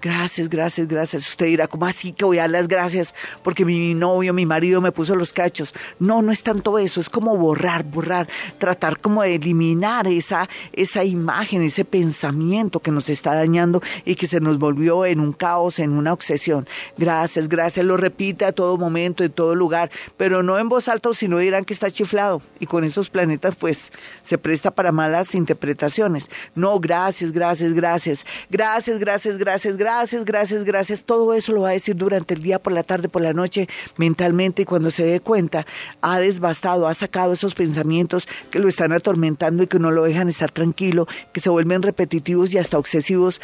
Gracias, 0.00 0.48
gracias, 0.48 0.86
gracias. 0.86 1.28
Usted 1.28 1.46
dirá, 1.46 1.66
¿cómo 1.66 1.84
así 1.84 2.12
que 2.12 2.24
voy 2.24 2.38
a 2.38 2.42
dar 2.42 2.50
las 2.50 2.68
gracias 2.68 3.16
porque 3.42 3.64
mi 3.64 3.94
novio, 3.94 4.32
mi 4.32 4.46
marido 4.46 4.80
me 4.80 4.92
puso 4.92 5.16
los 5.16 5.32
cachos? 5.32 5.74
No, 5.98 6.22
no 6.22 6.30
es 6.30 6.44
tanto 6.44 6.78
eso, 6.78 7.00
es 7.00 7.10
como 7.10 7.36
borrar, 7.36 7.82
borrar, 7.82 8.28
tratar 8.58 9.00
como 9.00 9.24
de 9.24 9.34
eliminar 9.34 10.06
esa, 10.06 10.48
esa 10.72 11.02
imagen, 11.02 11.62
ese 11.62 11.84
pensamiento 11.84 12.78
que 12.78 12.92
nos 12.92 13.08
está 13.08 13.34
dañando 13.34 13.82
y 14.04 14.14
que 14.14 14.28
se 14.28 14.38
nos 14.38 14.58
volvió 14.58 15.04
en 15.04 15.18
un 15.18 15.32
caos, 15.32 15.80
en 15.80 15.90
una 15.90 16.12
obsesión. 16.12 16.68
Gracias, 16.96 17.48
gracias, 17.48 17.84
lo 17.84 17.96
repite 17.96 18.44
a 18.44 18.52
todo 18.52 18.76
momento, 18.76 19.24
en 19.24 19.32
todo 19.32 19.56
lugar, 19.56 19.90
pero 20.16 20.44
no 20.44 20.60
en 20.60 20.68
voz 20.68 20.86
alta, 20.86 21.12
sino 21.12 21.38
dirán 21.38 21.64
que 21.64 21.74
está 21.74 21.90
chiflado. 21.90 22.40
Y 22.60 22.66
con 22.66 22.84
esos 22.84 23.10
planetas, 23.10 23.56
pues, 23.56 23.90
se 24.22 24.38
presta 24.38 24.70
para 24.70 24.92
malas 24.92 25.34
interpretaciones. 25.34 26.30
No, 26.54 26.78
gracias, 26.78 27.32
gracias, 27.32 27.72
gracias, 27.72 28.24
gracias, 28.48 29.00
gracias, 29.00 29.38
gracias, 29.38 29.76
gracias 29.76 29.87
gracias, 29.88 30.24
gracias, 30.26 30.64
gracias. 30.64 31.02
Todo 31.02 31.32
eso 31.32 31.52
lo 31.52 31.62
va 31.62 31.70
a 31.70 31.72
decir 31.72 31.96
durante 31.96 32.34
el 32.34 32.42
día, 32.42 32.58
por 32.58 32.74
la 32.74 32.82
tarde, 32.82 33.08
por 33.08 33.22
la 33.22 33.32
noche, 33.32 33.68
mentalmente, 33.96 34.62
y 34.62 34.64
cuando 34.66 34.90
se 34.90 35.02
dé 35.02 35.20
cuenta, 35.20 35.64
ha 36.02 36.18
desbastado, 36.18 36.88
ha 36.88 36.92
sacado 36.92 37.32
esos 37.32 37.54
pensamientos 37.54 38.28
que 38.50 38.58
lo 38.58 38.68
están 38.68 38.92
atormentando 38.92 39.62
y 39.62 39.66
que 39.66 39.78
no 39.78 39.90
lo 39.90 40.02
dejan 40.02 40.28
estar 40.28 40.50
tranquilo, 40.50 41.06
que 41.32 41.40
se 41.40 41.48
vuelven 41.48 41.80
repetitivos 41.80 42.52
y 42.52 42.58
hasta 42.58 42.76
obsesivos 42.76 43.40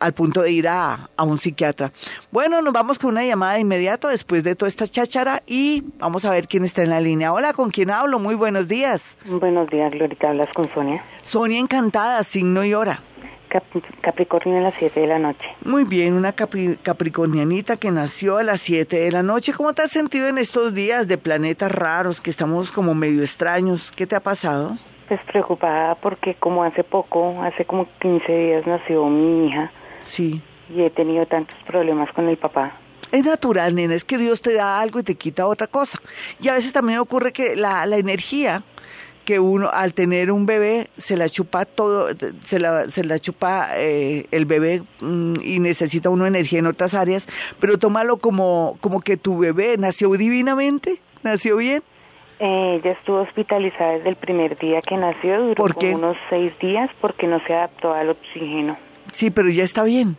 al 0.00 0.14
punto 0.14 0.40
de 0.40 0.50
ir 0.50 0.66
a, 0.66 1.10
a, 1.14 1.22
un 1.24 1.36
psiquiatra. 1.36 1.92
Bueno, 2.30 2.62
nos 2.62 2.72
vamos 2.72 2.98
con 2.98 3.10
una 3.10 3.24
llamada 3.24 3.54
de 3.54 3.60
inmediato 3.60 4.08
después 4.08 4.42
de 4.42 4.56
toda 4.56 4.68
esta 4.68 4.86
cháchara 4.86 5.42
y 5.46 5.84
vamos 5.98 6.24
a 6.24 6.30
ver 6.30 6.48
quién 6.48 6.64
está 6.64 6.82
en 6.82 6.90
la 6.90 7.00
línea. 7.00 7.34
Hola, 7.34 7.52
¿con 7.52 7.70
quién 7.70 7.90
hablo? 7.90 8.18
Muy 8.18 8.34
buenos 8.34 8.66
días. 8.66 9.18
Buenos 9.26 9.68
días, 9.68 9.92
Glorita. 9.92 10.30
Hablas 10.30 10.48
con 10.54 10.72
Sonia. 10.72 11.04
Sonia, 11.20 11.60
encantada, 11.60 12.22
signo 12.22 12.64
y 12.64 12.72
hora. 12.72 13.02
Capricornio 14.00 14.58
a 14.58 14.60
las 14.60 14.74
7 14.78 15.00
de 15.00 15.06
la 15.06 15.18
noche. 15.18 15.46
Muy 15.64 15.84
bien, 15.84 16.14
una 16.14 16.32
capricornianita 16.32 17.76
que 17.76 17.90
nació 17.90 18.38
a 18.38 18.42
las 18.42 18.60
7 18.60 18.96
de 18.96 19.12
la 19.12 19.22
noche. 19.22 19.52
¿Cómo 19.52 19.72
te 19.72 19.82
has 19.82 19.90
sentido 19.90 20.28
en 20.28 20.38
estos 20.38 20.74
días 20.74 21.08
de 21.08 21.18
planetas 21.18 21.70
raros 21.70 22.20
que 22.20 22.30
estamos 22.30 22.72
como 22.72 22.94
medio 22.94 23.20
extraños? 23.20 23.92
¿Qué 23.92 24.06
te 24.06 24.16
ha 24.16 24.20
pasado? 24.20 24.76
Pues 25.08 25.20
preocupada 25.26 25.94
porque 25.96 26.34
como 26.34 26.64
hace 26.64 26.84
poco, 26.84 27.42
hace 27.42 27.64
como 27.64 27.86
15 28.00 28.32
días 28.32 28.66
nació 28.66 29.06
mi 29.06 29.48
hija. 29.48 29.70
Sí. 30.02 30.40
Y 30.70 30.82
he 30.82 30.90
tenido 30.90 31.26
tantos 31.26 31.58
problemas 31.66 32.10
con 32.12 32.28
el 32.28 32.38
papá. 32.38 32.78
Es 33.10 33.26
natural, 33.26 33.74
nena, 33.74 33.94
es 33.94 34.06
que 34.06 34.16
Dios 34.16 34.40
te 34.40 34.54
da 34.54 34.80
algo 34.80 34.98
y 34.98 35.02
te 35.02 35.16
quita 35.16 35.46
otra 35.46 35.66
cosa. 35.66 35.98
Y 36.40 36.48
a 36.48 36.54
veces 36.54 36.72
también 36.72 36.98
ocurre 36.98 37.32
que 37.32 37.56
la, 37.56 37.84
la 37.84 37.98
energía 37.98 38.62
que 39.24 39.38
uno 39.38 39.70
al 39.72 39.94
tener 39.94 40.30
un 40.30 40.46
bebé 40.46 40.88
se 40.96 41.16
la 41.16 41.28
chupa 41.28 41.64
todo, 41.64 42.08
se 42.42 42.58
la, 42.58 42.88
se 42.88 43.04
la 43.04 43.18
chupa 43.18 43.68
eh, 43.76 44.26
el 44.30 44.46
bebé 44.46 44.82
mm, 45.00 45.34
y 45.42 45.60
necesita 45.60 46.10
uno 46.10 46.26
energía 46.26 46.58
en 46.58 46.66
otras 46.66 46.94
áreas, 46.94 47.28
pero 47.60 47.78
tómalo 47.78 48.18
como, 48.18 48.76
como 48.80 49.00
que 49.00 49.16
tu 49.16 49.38
bebé 49.38 49.76
nació 49.78 50.10
divinamente, 50.12 51.00
nació 51.22 51.56
bien. 51.56 51.82
Eh, 52.40 52.80
ella 52.82 52.92
estuvo 52.92 53.20
hospitalizada 53.20 53.92
desde 53.92 54.08
el 54.08 54.16
primer 54.16 54.58
día 54.58 54.80
que 54.80 54.96
nació, 54.96 55.54
duró 55.54 55.64
unos 55.94 56.16
seis 56.28 56.52
días 56.58 56.90
porque 57.00 57.28
no 57.28 57.40
se 57.46 57.54
adaptó 57.54 57.92
al 57.92 58.10
oxígeno. 58.10 58.76
Sí, 59.12 59.30
pero 59.30 59.48
ya 59.48 59.62
está 59.62 59.84
bien. 59.84 60.16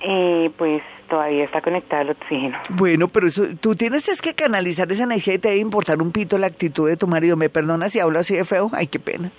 Eh, 0.00 0.50
pues 0.56 0.82
todavía 1.10 1.44
está 1.44 1.60
conectada 1.60 2.02
al 2.02 2.10
oxígeno. 2.10 2.58
Bueno, 2.70 3.08
pero 3.08 3.26
eso, 3.26 3.44
tú 3.60 3.74
tienes 3.74 4.08
es 4.08 4.22
que 4.22 4.34
canalizar 4.34 4.90
esa 4.90 5.02
energía 5.02 5.34
y 5.34 5.38
te 5.38 5.48
debe 5.48 5.60
importar 5.60 6.00
un 6.00 6.12
pito 6.12 6.38
la 6.38 6.46
actitud 6.46 6.88
de 6.88 6.96
tu 6.96 7.06
marido. 7.06 7.36
¿Me 7.36 7.50
perdonas 7.50 7.92
si 7.92 8.00
hablo 8.00 8.18
así 8.18 8.34
de 8.34 8.44
feo? 8.44 8.70
Ay, 8.72 8.86
qué 8.86 8.98
pena. 8.98 9.32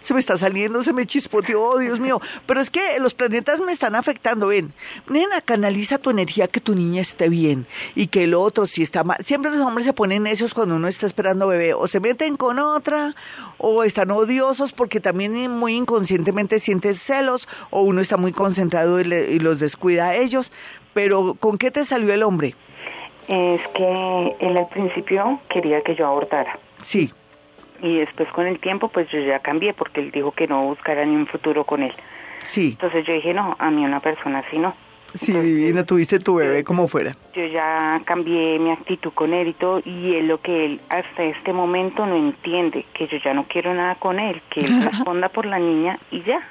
Se 0.00 0.14
me 0.14 0.20
está 0.20 0.36
saliendo, 0.36 0.82
se 0.82 0.92
me 0.92 1.06
chispoteó, 1.06 1.62
oh, 1.62 1.78
Dios 1.78 2.00
mío. 2.00 2.20
Pero 2.46 2.60
es 2.60 2.70
que 2.70 2.98
los 2.98 3.14
planetas 3.14 3.60
me 3.60 3.70
están 3.70 3.94
afectando. 3.94 4.48
Ven, 4.48 4.72
nena, 5.08 5.40
canaliza 5.42 5.98
tu 5.98 6.10
energía 6.10 6.48
que 6.48 6.60
tu 6.60 6.74
niña 6.74 7.02
esté 7.02 7.28
bien 7.28 7.66
y 7.94 8.08
que 8.08 8.24
el 8.24 8.34
otro 8.34 8.66
si 8.66 8.82
está 8.82 9.04
mal. 9.04 9.18
Siempre 9.22 9.50
los 9.50 9.60
hombres 9.60 9.84
se 9.84 9.92
ponen 9.92 10.22
necios 10.24 10.54
cuando 10.54 10.76
uno 10.76 10.88
está 10.88 11.06
esperando 11.06 11.46
bebé. 11.46 11.74
O 11.74 11.86
se 11.86 12.00
meten 12.00 12.36
con 12.36 12.58
otra 12.58 13.14
o 13.58 13.84
están 13.84 14.10
odiosos 14.10 14.72
porque 14.72 15.00
también 15.00 15.50
muy 15.50 15.74
inconscientemente 15.74 16.58
sientes 16.58 16.98
celos 16.98 17.46
o 17.70 17.82
uno 17.82 18.00
está 18.00 18.16
muy 18.16 18.32
concentrado 18.32 19.00
y, 19.00 19.04
y 19.12 19.38
los 19.38 19.58
descuida 19.58 20.08
a 20.08 20.16
ellos. 20.16 20.50
Pero 20.98 21.36
¿con 21.38 21.58
qué 21.58 21.70
te 21.70 21.84
salió 21.84 22.12
el 22.12 22.24
hombre? 22.24 22.56
Es 23.28 23.60
que 23.68 24.36
él 24.40 24.56
al 24.56 24.66
principio 24.66 25.38
quería 25.48 25.80
que 25.82 25.94
yo 25.94 26.08
abortara. 26.08 26.58
Sí. 26.80 27.12
Y 27.80 27.98
después 27.98 28.28
con 28.32 28.48
el 28.48 28.58
tiempo 28.58 28.88
pues 28.88 29.08
yo 29.12 29.20
ya 29.20 29.38
cambié 29.38 29.74
porque 29.74 30.00
él 30.00 30.10
dijo 30.10 30.32
que 30.32 30.48
no 30.48 30.64
buscara 30.64 31.04
ni 31.04 31.14
un 31.14 31.28
futuro 31.28 31.62
con 31.62 31.84
él. 31.84 31.92
Sí. 32.42 32.70
Entonces 32.72 33.06
yo 33.06 33.12
dije, 33.12 33.32
no, 33.32 33.54
a 33.60 33.70
mí 33.70 33.84
una 33.84 34.00
persona 34.00 34.40
así 34.40 34.58
no. 34.58 34.74
Sí, 35.14 35.32
divina, 35.32 35.84
tuviste 35.84 36.18
tu 36.18 36.36
bebé 36.36 36.64
como 36.64 36.86
fuera. 36.86 37.16
Yo 37.34 37.46
ya 37.46 38.02
cambié 38.04 38.58
mi 38.58 38.70
actitud 38.70 39.12
con 39.14 39.32
él 39.32 39.48
y 39.48 39.52
todo, 39.54 39.80
y 39.84 40.14
es 40.16 40.24
lo 40.24 40.40
que 40.40 40.66
él 40.66 40.80
hasta 40.90 41.24
este 41.24 41.52
momento 41.52 42.04
no 42.06 42.16
entiende, 42.16 42.84
que 42.94 43.06
yo 43.08 43.16
ya 43.24 43.32
no 43.32 43.46
quiero 43.48 43.72
nada 43.74 43.94
con 43.96 44.18
él, 44.18 44.42
que 44.50 44.60
él 44.60 44.82
responda 44.84 45.28
por 45.28 45.46
la 45.46 45.58
niña 45.58 45.98
y 46.10 46.22
ya. 46.22 46.46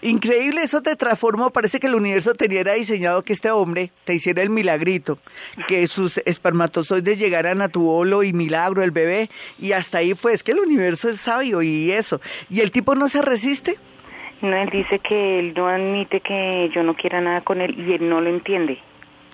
Increíble, 0.00 0.62
eso 0.62 0.80
te 0.80 0.94
transformó. 0.94 1.50
Parece 1.50 1.80
que 1.80 1.88
el 1.88 1.96
universo 1.96 2.32
tenía 2.34 2.62
diseñado 2.62 3.22
que 3.22 3.32
este 3.32 3.50
hombre 3.50 3.90
te 4.04 4.14
hiciera 4.14 4.42
el 4.42 4.50
milagrito, 4.50 5.18
que 5.66 5.86
sus 5.88 6.18
espermatozoides 6.18 7.18
llegaran 7.18 7.62
a 7.62 7.68
tu 7.68 7.88
olo 7.88 8.22
y 8.22 8.32
milagro, 8.32 8.84
el 8.84 8.92
bebé, 8.92 9.28
y 9.58 9.72
hasta 9.72 9.98
ahí 9.98 10.14
fue. 10.14 10.32
Es 10.32 10.44
que 10.44 10.52
el 10.52 10.60
universo 10.60 11.08
es 11.08 11.20
sabio 11.20 11.62
y 11.62 11.90
eso. 11.90 12.20
¿Y 12.48 12.60
el 12.60 12.70
tipo 12.70 12.94
no 12.94 13.08
se 13.08 13.22
resiste? 13.22 13.76
No, 14.40 14.56
él 14.56 14.70
dice 14.70 15.00
que 15.00 15.40
él 15.40 15.54
no 15.56 15.68
admite 15.68 16.20
que 16.20 16.70
yo 16.74 16.82
no 16.82 16.94
quiera 16.94 17.20
nada 17.20 17.40
con 17.40 17.60
él 17.60 17.74
y 17.78 17.94
él 17.94 18.08
no 18.08 18.20
lo 18.20 18.30
entiende. 18.30 18.78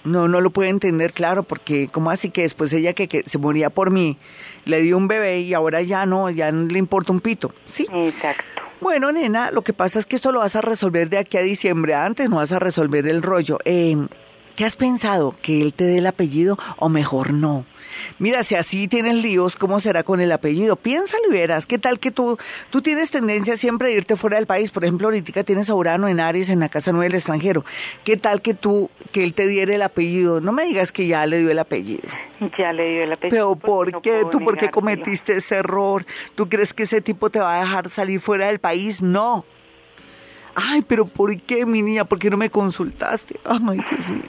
No, 0.04 0.28
no 0.28 0.40
lo 0.40 0.50
puede 0.50 0.68
entender, 0.68 1.12
claro, 1.12 1.42
porque 1.42 1.88
¿cómo 1.88 2.10
así 2.10 2.30
que 2.30 2.42
después 2.42 2.72
ella 2.74 2.92
que, 2.92 3.08
que 3.08 3.22
se 3.24 3.38
moría 3.38 3.70
por 3.70 3.90
mí, 3.90 4.18
le 4.66 4.82
dio 4.82 4.98
un 4.98 5.08
bebé 5.08 5.40
y 5.40 5.54
ahora 5.54 5.80
ya 5.80 6.04
no, 6.04 6.28
ya 6.28 6.52
no 6.52 6.66
le 6.66 6.78
importa 6.78 7.12
un 7.12 7.20
pito? 7.20 7.52
Sí. 7.66 7.86
Exacto. 7.90 8.44
Bueno, 8.80 9.12
nena, 9.12 9.50
lo 9.50 9.62
que 9.62 9.72
pasa 9.72 9.98
es 9.98 10.04
que 10.04 10.16
esto 10.16 10.30
lo 10.30 10.40
vas 10.40 10.56
a 10.56 10.60
resolver 10.60 11.08
de 11.08 11.16
aquí 11.16 11.38
a 11.38 11.40
diciembre. 11.40 11.94
Antes 11.94 12.28
no 12.28 12.36
vas 12.36 12.52
a 12.52 12.58
resolver 12.58 13.06
el 13.06 13.22
rollo. 13.22 13.58
Eh, 13.64 13.96
¿Qué 14.56 14.66
has 14.66 14.76
pensado? 14.76 15.34
¿Que 15.40 15.62
él 15.62 15.72
te 15.72 15.84
dé 15.84 15.98
el 15.98 16.06
apellido 16.06 16.58
o 16.76 16.90
mejor 16.90 17.32
no? 17.32 17.64
Mira, 18.18 18.42
si 18.42 18.54
así 18.54 18.88
tienes 18.88 19.16
líos, 19.16 19.56
¿cómo 19.56 19.80
será 19.80 20.02
con 20.02 20.20
el 20.20 20.32
apellido? 20.32 20.76
Piénsalo 20.76 21.24
y 21.28 21.32
verás. 21.32 21.66
¿Qué 21.66 21.78
tal 21.78 21.98
que 21.98 22.10
tú, 22.10 22.38
tú 22.70 22.82
tienes 22.82 23.10
tendencia 23.10 23.56
siempre 23.56 23.88
a 23.88 23.90
irte 23.92 24.16
fuera 24.16 24.36
del 24.36 24.46
país? 24.46 24.70
Por 24.70 24.84
ejemplo, 24.84 25.08
ahorita 25.08 25.44
tienes 25.44 25.70
a 25.70 25.74
Urano 25.74 26.08
en 26.08 26.20
Aries 26.20 26.50
en 26.50 26.60
la 26.60 26.68
Casa 26.68 26.92
Nueva 26.92 27.04
del 27.04 27.14
extranjero. 27.14 27.64
¿Qué 28.04 28.16
tal 28.16 28.42
que 28.42 28.54
tú, 28.54 28.90
que 29.12 29.24
él 29.24 29.34
te 29.34 29.46
diera 29.46 29.74
el 29.74 29.82
apellido? 29.82 30.40
No 30.40 30.52
me 30.52 30.64
digas 30.64 30.92
que 30.92 31.06
ya 31.06 31.26
le 31.26 31.38
dio 31.38 31.50
el 31.50 31.58
apellido. 31.58 32.08
Ya 32.58 32.72
le 32.72 32.90
dio 32.90 33.02
el 33.04 33.12
apellido. 33.12 33.30
Pero 33.30 33.56
porque 33.56 33.66
¿por 33.66 33.92
no 33.92 34.02
qué? 34.02 34.22
¿Tú 34.30 34.40
por 34.40 34.56
qué 34.56 34.70
cometiste 34.70 35.36
ese 35.36 35.56
error? 35.56 36.04
¿Tú 36.34 36.48
crees 36.48 36.74
que 36.74 36.84
ese 36.84 37.00
tipo 37.00 37.30
te 37.30 37.40
va 37.40 37.58
a 37.58 37.60
dejar 37.60 37.90
salir 37.90 38.20
fuera 38.20 38.46
del 38.46 38.58
país? 38.58 39.02
No. 39.02 39.44
Ay, 40.54 40.82
pero 40.82 41.06
¿por 41.06 41.36
qué, 41.42 41.66
mi 41.66 41.82
niña? 41.82 42.04
¿Por 42.04 42.18
qué 42.18 42.30
no 42.30 42.36
me 42.36 42.50
consultaste? 42.50 43.40
Ay, 43.44 43.78
Dios 43.90 44.08
mío. 44.08 44.22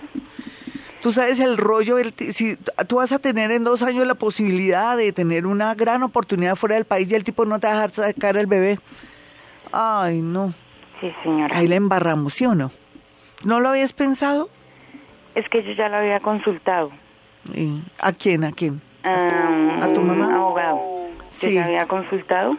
Tú 1.06 1.12
sabes 1.12 1.40
el 1.40 1.58
rollo, 1.60 2.00
el 2.00 2.16
si 2.34 2.58
tú 2.88 2.96
vas 2.96 3.12
a 3.12 3.20
tener 3.20 3.52
en 3.52 3.64
dos 3.64 3.84
años 3.84 4.08
la 4.08 4.16
posibilidad 4.16 4.98
de 4.98 5.12
tener 5.12 5.46
una 5.46 5.76
gran 5.76 6.02
oportunidad 6.02 6.56
fuera 6.56 6.74
del 6.74 6.86
país 6.86 7.12
y 7.12 7.14
el 7.14 7.24
tipo 7.24 7.46
no 7.46 7.60
te 7.60 7.68
va 7.68 7.74
a 7.74 7.76
dejar 7.76 7.92
sacar 7.92 8.38
el 8.38 8.48
bebé. 8.48 8.80
Ay, 9.72 10.24
no. 10.24 10.56
Sí, 11.00 11.14
señora. 11.22 11.56
Ahí 11.56 11.68
la 11.68 11.76
embarramos, 11.76 12.34
¿sí 12.34 12.48
o 12.48 12.56
no? 12.56 12.72
¿No 13.44 13.60
lo 13.60 13.70
habías 13.70 13.94
pensado? 13.94 14.50
Es 15.36 15.48
que 15.50 15.64
yo 15.64 15.74
ya 15.74 15.90
lo 15.90 15.98
había 15.98 16.22
consultado. 16.22 16.90
¿A 18.02 18.12
quién? 18.12 18.44
¿A 18.44 18.52
quién? 18.52 18.82
Ah, 19.04 19.78
¿A 19.84 19.94
tu 19.94 20.02
un 20.02 20.08
mamá? 20.08 20.36
abogado. 20.36 20.80
Sí. 21.30 21.50
Yo 21.50 21.54
ya 21.62 21.66
había 21.66 21.86
consultado 21.88 22.58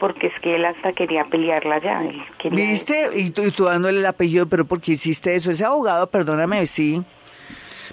porque 0.00 0.28
es 0.28 0.40
que 0.40 0.56
él 0.56 0.64
hasta 0.64 0.94
quería 0.94 1.26
pelearla 1.26 1.78
ya. 1.82 2.02
Él 2.06 2.22
quería 2.38 2.58
¿Viste? 2.70 3.10
Y 3.16 3.32
tú, 3.32 3.42
y 3.42 3.50
tú 3.50 3.64
dándole 3.64 3.98
el 3.98 4.06
apellido, 4.06 4.46
pero 4.48 4.64
¿por 4.64 4.80
qué 4.80 4.92
hiciste 4.92 5.34
eso? 5.34 5.50
Ese 5.50 5.66
abogado, 5.66 6.10
perdóname, 6.10 6.64
sí. 6.64 7.04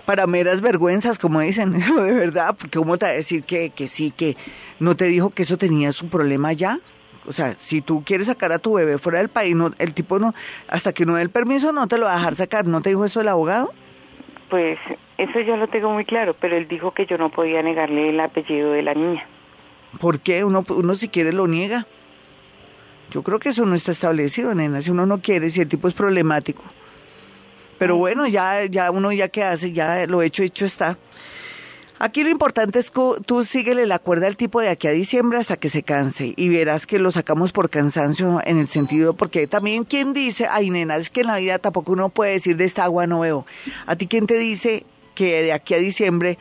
Para 0.05 0.27
meras 0.27 0.61
vergüenzas, 0.61 1.17
como 1.17 1.39
dicen, 1.39 1.73
de 1.95 2.13
verdad, 2.13 2.55
porque 2.59 2.77
¿cómo 2.77 2.97
te 2.97 3.05
va 3.05 3.11
a 3.11 3.15
decir 3.15 3.43
que, 3.43 3.69
que 3.69 3.87
sí, 3.87 4.11
que 4.11 4.35
no 4.79 4.95
te 4.95 5.05
dijo 5.05 5.29
que 5.29 5.43
eso 5.43 5.57
tenía 5.57 5.91
su 5.91 6.09
problema 6.09 6.51
ya? 6.53 6.79
O 7.25 7.31
sea, 7.31 7.55
si 7.57 7.81
tú 7.81 8.03
quieres 8.05 8.27
sacar 8.27 8.51
a 8.51 8.59
tu 8.59 8.73
bebé 8.73 8.97
fuera 8.97 9.19
del 9.19 9.29
país, 9.29 9.55
no, 9.55 9.71
el 9.79 9.93
tipo 9.93 10.19
no, 10.19 10.33
hasta 10.67 10.93
que 10.93 11.05
no 11.05 11.15
dé 11.15 11.21
el 11.21 11.29
permiso, 11.29 11.71
no 11.71 11.87
te 11.87 11.97
lo 11.97 12.05
va 12.05 12.13
a 12.13 12.17
dejar 12.17 12.35
sacar. 12.35 12.67
¿No 12.67 12.81
te 12.81 12.89
dijo 12.89 13.05
eso 13.05 13.21
el 13.21 13.29
abogado? 13.29 13.73
Pues 14.49 14.77
eso 15.17 15.39
yo 15.39 15.55
lo 15.55 15.67
tengo 15.67 15.89
muy 15.91 16.05
claro, 16.05 16.35
pero 16.39 16.57
él 16.57 16.67
dijo 16.67 16.91
que 16.91 17.05
yo 17.05 17.17
no 17.17 17.29
podía 17.29 17.61
negarle 17.61 18.09
el 18.09 18.19
apellido 18.19 18.71
de 18.73 18.81
la 18.81 18.93
niña. 18.93 19.25
¿Por 19.99 20.19
qué? 20.19 20.43
Uno, 20.43 20.65
uno 20.69 20.95
si 20.95 21.07
quiere 21.07 21.31
lo 21.31 21.47
niega. 21.47 21.87
Yo 23.11 23.23
creo 23.23 23.39
que 23.39 23.49
eso 23.49 23.65
no 23.65 23.75
está 23.75 23.91
establecido, 23.91 24.53
nena. 24.55 24.81
Si 24.81 24.91
uno 24.91 25.05
no 25.05 25.21
quiere, 25.21 25.49
si 25.49 25.61
el 25.61 25.67
tipo 25.67 25.87
es 25.87 25.93
problemático. 25.93 26.63
Pero 27.83 27.97
bueno, 27.97 28.25
ya, 28.27 28.63
ya 28.63 28.91
uno 28.91 29.11
ya 29.11 29.27
que 29.27 29.43
hace, 29.43 29.73
ya 29.73 30.07
lo 30.07 30.21
hecho, 30.21 30.41
hecho 30.41 30.63
está. 30.63 30.97
Aquí 31.99 32.23
lo 32.23 32.29
importante 32.29 32.79
es 32.79 32.89
que 32.89 33.01
tú 33.25 33.43
síguele 33.43 33.85
la 33.87 33.99
cuerda 33.99 34.27
al 34.27 34.37
tipo 34.37 34.61
de 34.61 34.69
aquí 34.69 34.87
a 34.87 34.91
diciembre 34.91 35.37
hasta 35.37 35.57
que 35.57 35.67
se 35.67 35.83
canse 35.83 36.33
y 36.37 36.47
verás 36.47 36.87
que 36.87 36.97
lo 36.97 37.11
sacamos 37.11 37.51
por 37.51 37.69
cansancio 37.69 38.39
en 38.45 38.57
el 38.57 38.69
sentido, 38.69 39.15
porque 39.15 39.47
también 39.47 39.83
quien 39.83 40.13
dice, 40.13 40.47
ay 40.49 40.69
nena, 40.69 40.95
es 40.95 41.09
que 41.09 41.19
en 41.19 41.27
la 41.27 41.39
vida 41.39 41.59
tampoco 41.59 41.91
uno 41.91 42.07
puede 42.07 42.31
decir 42.31 42.55
de 42.55 42.63
esta 42.63 42.85
agua 42.85 43.05
no 43.05 43.19
veo. 43.19 43.45
A 43.85 43.97
ti 43.97 44.07
quién 44.07 44.27
te 44.27 44.37
dice 44.37 44.85
que 45.13 45.41
de 45.41 45.51
aquí 45.51 45.73
a 45.73 45.79
diciembre 45.79 46.37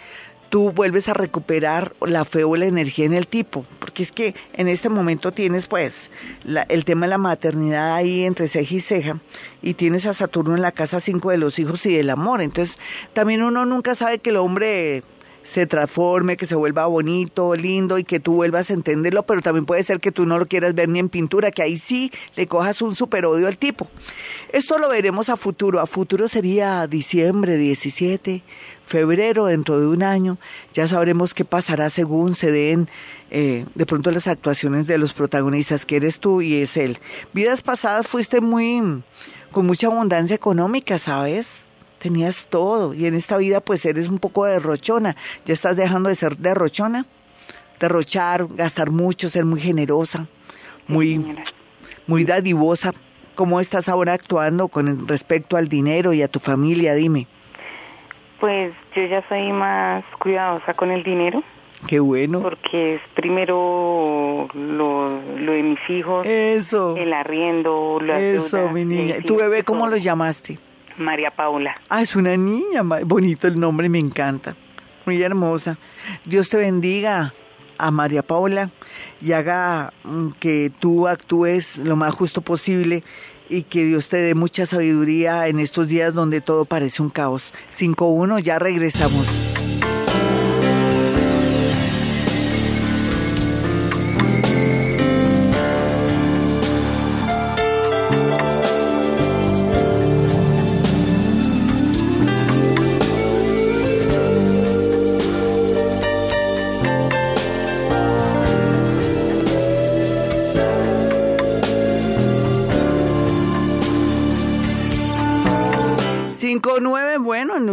tú 0.52 0.70
vuelves 0.70 1.08
a 1.08 1.14
recuperar 1.14 1.94
la 2.02 2.26
fe 2.26 2.44
o 2.44 2.56
la 2.56 2.66
energía 2.66 3.06
en 3.06 3.14
el 3.14 3.26
tipo, 3.26 3.64
porque 3.80 4.02
es 4.02 4.12
que 4.12 4.34
en 4.52 4.68
este 4.68 4.90
momento 4.90 5.32
tienes 5.32 5.64
pues 5.64 6.10
la- 6.44 6.66
el 6.68 6.84
tema 6.84 7.06
de 7.06 7.10
la 7.10 7.16
maternidad 7.16 7.94
ahí 7.94 8.24
entre 8.24 8.48
ceja 8.48 8.74
y 8.74 8.80
ceja 8.80 9.20
y 9.62 9.72
tienes 9.72 10.04
a 10.04 10.12
Saturno 10.12 10.54
en 10.54 10.60
la 10.60 10.70
casa 10.72 11.00
5 11.00 11.30
de 11.30 11.38
los 11.38 11.58
hijos 11.58 11.86
y 11.86 11.96
del 11.96 12.10
amor, 12.10 12.42
entonces 12.42 12.78
también 13.14 13.42
uno 13.42 13.64
nunca 13.64 13.94
sabe 13.94 14.18
que 14.18 14.28
el 14.28 14.36
hombre 14.36 15.02
se 15.42 15.66
transforme, 15.66 16.36
que 16.36 16.46
se 16.46 16.54
vuelva 16.54 16.86
bonito, 16.86 17.54
lindo 17.54 17.98
y 17.98 18.04
que 18.04 18.20
tú 18.20 18.34
vuelvas 18.34 18.70
a 18.70 18.74
entenderlo, 18.74 19.24
pero 19.24 19.40
también 19.40 19.66
puede 19.66 19.82
ser 19.82 20.00
que 20.00 20.12
tú 20.12 20.26
no 20.26 20.38
lo 20.38 20.46
quieras 20.46 20.74
ver 20.74 20.88
ni 20.88 20.98
en 20.98 21.08
pintura, 21.08 21.50
que 21.50 21.62
ahí 21.62 21.78
sí 21.78 22.12
le 22.36 22.46
cojas 22.46 22.82
un 22.82 22.94
super 22.94 23.26
odio 23.26 23.48
al 23.48 23.58
tipo. 23.58 23.88
Esto 24.52 24.78
lo 24.78 24.88
veremos 24.88 25.28
a 25.28 25.36
futuro. 25.36 25.80
A 25.80 25.86
futuro 25.86 26.28
sería 26.28 26.86
diciembre 26.86 27.56
17, 27.56 28.42
febrero, 28.84 29.46
dentro 29.46 29.80
de 29.80 29.86
un 29.86 30.02
año. 30.02 30.38
Ya 30.72 30.86
sabremos 30.88 31.34
qué 31.34 31.44
pasará 31.44 31.90
según 31.90 32.34
se 32.34 32.50
den 32.50 32.88
eh, 33.30 33.64
de 33.74 33.86
pronto 33.86 34.10
las 34.10 34.28
actuaciones 34.28 34.86
de 34.86 34.98
los 34.98 35.14
protagonistas, 35.14 35.86
que 35.86 35.96
eres 35.96 36.18
tú 36.18 36.42
y 36.42 36.56
es 36.56 36.76
él. 36.76 36.98
Vidas 37.32 37.62
pasadas 37.62 38.06
fuiste 38.06 38.40
muy, 38.40 39.02
con 39.50 39.66
mucha 39.66 39.86
abundancia 39.86 40.36
económica, 40.36 40.98
¿sabes? 40.98 41.61
Tenías 42.02 42.48
todo 42.50 42.94
y 42.94 43.06
en 43.06 43.14
esta 43.14 43.36
vida 43.36 43.60
pues 43.60 43.86
eres 43.86 44.08
un 44.08 44.18
poco 44.18 44.44
derrochona. 44.44 45.14
Ya 45.44 45.52
estás 45.52 45.76
dejando 45.76 46.08
de 46.08 46.16
ser 46.16 46.36
derrochona. 46.36 47.06
Derrochar, 47.78 48.48
gastar 48.48 48.90
mucho, 48.90 49.28
ser 49.28 49.44
muy 49.44 49.60
generosa, 49.60 50.26
muy, 50.88 51.24
muy 52.08 52.24
dadivosa. 52.24 52.92
¿Cómo 53.36 53.60
estás 53.60 53.88
ahora 53.88 54.14
actuando 54.14 54.66
con 54.66 55.06
respecto 55.06 55.56
al 55.56 55.68
dinero 55.68 56.12
y 56.12 56.22
a 56.22 56.28
tu 56.28 56.40
familia? 56.40 56.94
Dime. 56.94 57.28
Pues 58.40 58.74
yo 58.96 59.06
ya 59.06 59.24
soy 59.28 59.52
más 59.52 60.04
cuidadosa 60.18 60.74
con 60.74 60.90
el 60.90 61.04
dinero 61.04 61.44
Qué 61.86 62.00
bueno. 62.00 62.42
porque 62.42 62.96
es 62.96 63.00
primero 63.14 64.48
lo, 64.54 65.20
lo 65.38 65.52
de 65.52 65.62
mis 65.62 65.78
hijos, 65.88 66.26
Eso. 66.26 66.96
el 66.96 67.12
arriendo, 67.12 68.00
Eso, 68.12 68.70
mi 68.70 68.84
niña. 68.84 69.16
¿Tu 69.24 69.36
bebé 69.36 69.62
cómo 69.62 69.86
lo 69.86 69.96
llamaste? 69.96 70.58
María 71.02 71.30
Paula. 71.30 71.74
Ah, 71.88 72.02
es 72.02 72.16
una 72.16 72.36
niña. 72.36 72.82
Bonito 73.04 73.46
el 73.46 73.58
nombre, 73.58 73.88
me 73.88 73.98
encanta. 73.98 74.56
Muy 75.04 75.20
hermosa. 75.20 75.78
Dios 76.24 76.48
te 76.48 76.56
bendiga 76.56 77.34
a 77.78 77.90
María 77.90 78.22
Paula 78.22 78.70
y 79.20 79.32
haga 79.32 79.92
mm, 80.04 80.30
que 80.38 80.70
tú 80.78 81.08
actúes 81.08 81.78
lo 81.78 81.96
más 81.96 82.14
justo 82.14 82.40
posible 82.40 83.02
y 83.48 83.64
que 83.64 83.84
Dios 83.84 84.08
te 84.08 84.18
dé 84.18 84.34
mucha 84.34 84.64
sabiduría 84.66 85.48
en 85.48 85.60
estos 85.60 85.88
días 85.88 86.14
donde 86.14 86.40
todo 86.40 86.64
parece 86.64 87.02
un 87.02 87.10
caos. 87.10 87.52
5-1, 87.74 88.40
ya 88.40 88.58
regresamos. 88.58 89.42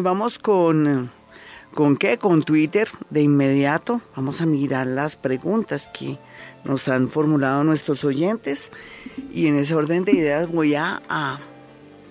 Vamos 0.09 0.39
con, 0.39 1.11
¿con 1.75 1.95
qué? 1.95 2.17
Con 2.17 2.41
Twitter 2.41 2.89
de 3.11 3.21
inmediato. 3.21 4.01
Vamos 4.15 4.41
a 4.41 4.47
mirar 4.47 4.87
las 4.87 5.15
preguntas 5.15 5.87
que 5.93 6.17
nos 6.63 6.87
han 6.87 7.09
formulado 7.09 7.63
nuestros 7.63 8.03
oyentes 8.03 8.71
y 9.31 9.45
en 9.45 9.55
ese 9.55 9.75
orden 9.75 10.05
de 10.05 10.13
ideas 10.13 10.51
voy 10.51 10.73
a, 10.73 10.99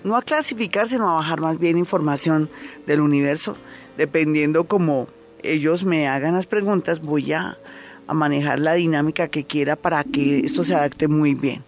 no 0.05 0.15
a 0.15 0.21
clasificar, 0.21 0.87
sino 0.87 1.09
a 1.09 1.15
bajar 1.15 1.41
más 1.41 1.59
bien 1.59 1.77
información 1.77 2.49
del 2.87 3.01
universo. 3.01 3.57
Dependiendo 3.97 4.63
como 4.63 5.07
ellos 5.43 5.83
me 5.83 6.07
hagan 6.07 6.35
las 6.35 6.45
preguntas, 6.45 7.01
voy 7.01 7.33
a, 7.33 7.57
a 8.07 8.13
manejar 8.13 8.59
la 8.59 8.75
dinámica 8.75 9.27
que 9.27 9.43
quiera 9.43 9.75
para 9.75 10.05
que 10.05 10.39
esto 10.39 10.63
se 10.63 10.73
adapte 10.73 11.09
muy 11.09 11.33
bien. 11.33 11.65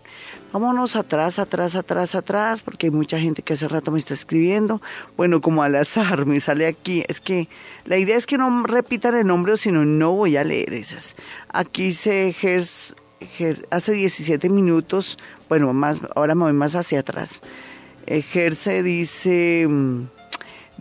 Vámonos 0.54 0.98
atrás, 0.98 1.40
atrás, 1.40 1.76
atrás, 1.76 2.14
atrás, 2.14 2.62
porque 2.62 2.88
hay 2.88 2.92
mucha 2.92 3.18
gente 3.20 3.42
que 3.42 3.54
hace 3.54 3.70
rato 3.70 3.90
me 3.92 4.00
está 4.00 4.14
escribiendo. 4.14 4.82
Bueno, 5.16 5.40
como 5.40 5.64
al 5.64 5.76
azar 5.76 6.26
me 6.26 6.42
sale 6.42 6.68
aquí. 6.68 7.04
Es 7.08 7.22
que 7.22 7.48
la 7.86 7.98
idea 7.98 8.18
es 8.18 8.26
que 8.26 8.38
no 8.38 8.64
repitan 8.64 9.16
el 9.16 9.26
nombre, 9.28 9.56
sino 9.56 9.86
no 9.86 10.12
voy 10.12 10.36
a 10.36 10.44
leer 10.44 10.74
esas. 10.74 11.16
Aquí 11.54 11.94
se 11.94 12.34
Ger- 12.34 13.66
hace 13.70 13.92
17 13.94 14.50
minutos, 14.50 15.18
bueno, 15.48 15.72
más, 15.74 16.00
ahora 16.16 16.36
me 16.36 16.44
voy 16.44 16.54
más 16.54 16.76
hacia 16.76 17.00
atrás. 17.02 17.42
Ejerce 18.08 18.82
dice, 18.84 19.68
mm, 19.70 20.06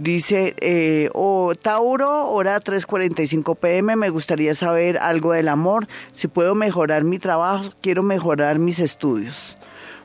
dice, 0.01 0.55
eh, 0.61 1.11
oh, 1.15 1.55
Tauro, 1.55 2.31
hora 2.31 2.61
3.45 2.61 3.57
pm, 3.57 3.97
me 3.97 4.09
gustaría 4.09 4.55
saber 4.55 4.99
algo 4.99 5.33
del 5.33 5.49
amor, 5.49 5.87
si 6.13 6.29
puedo 6.29 6.55
mejorar 6.55 7.05
mi 7.05 7.19
trabajo, 7.19 7.73
quiero 7.81 8.03
mejorar 8.03 8.59
mis 8.59 8.79
estudios. 8.79 9.59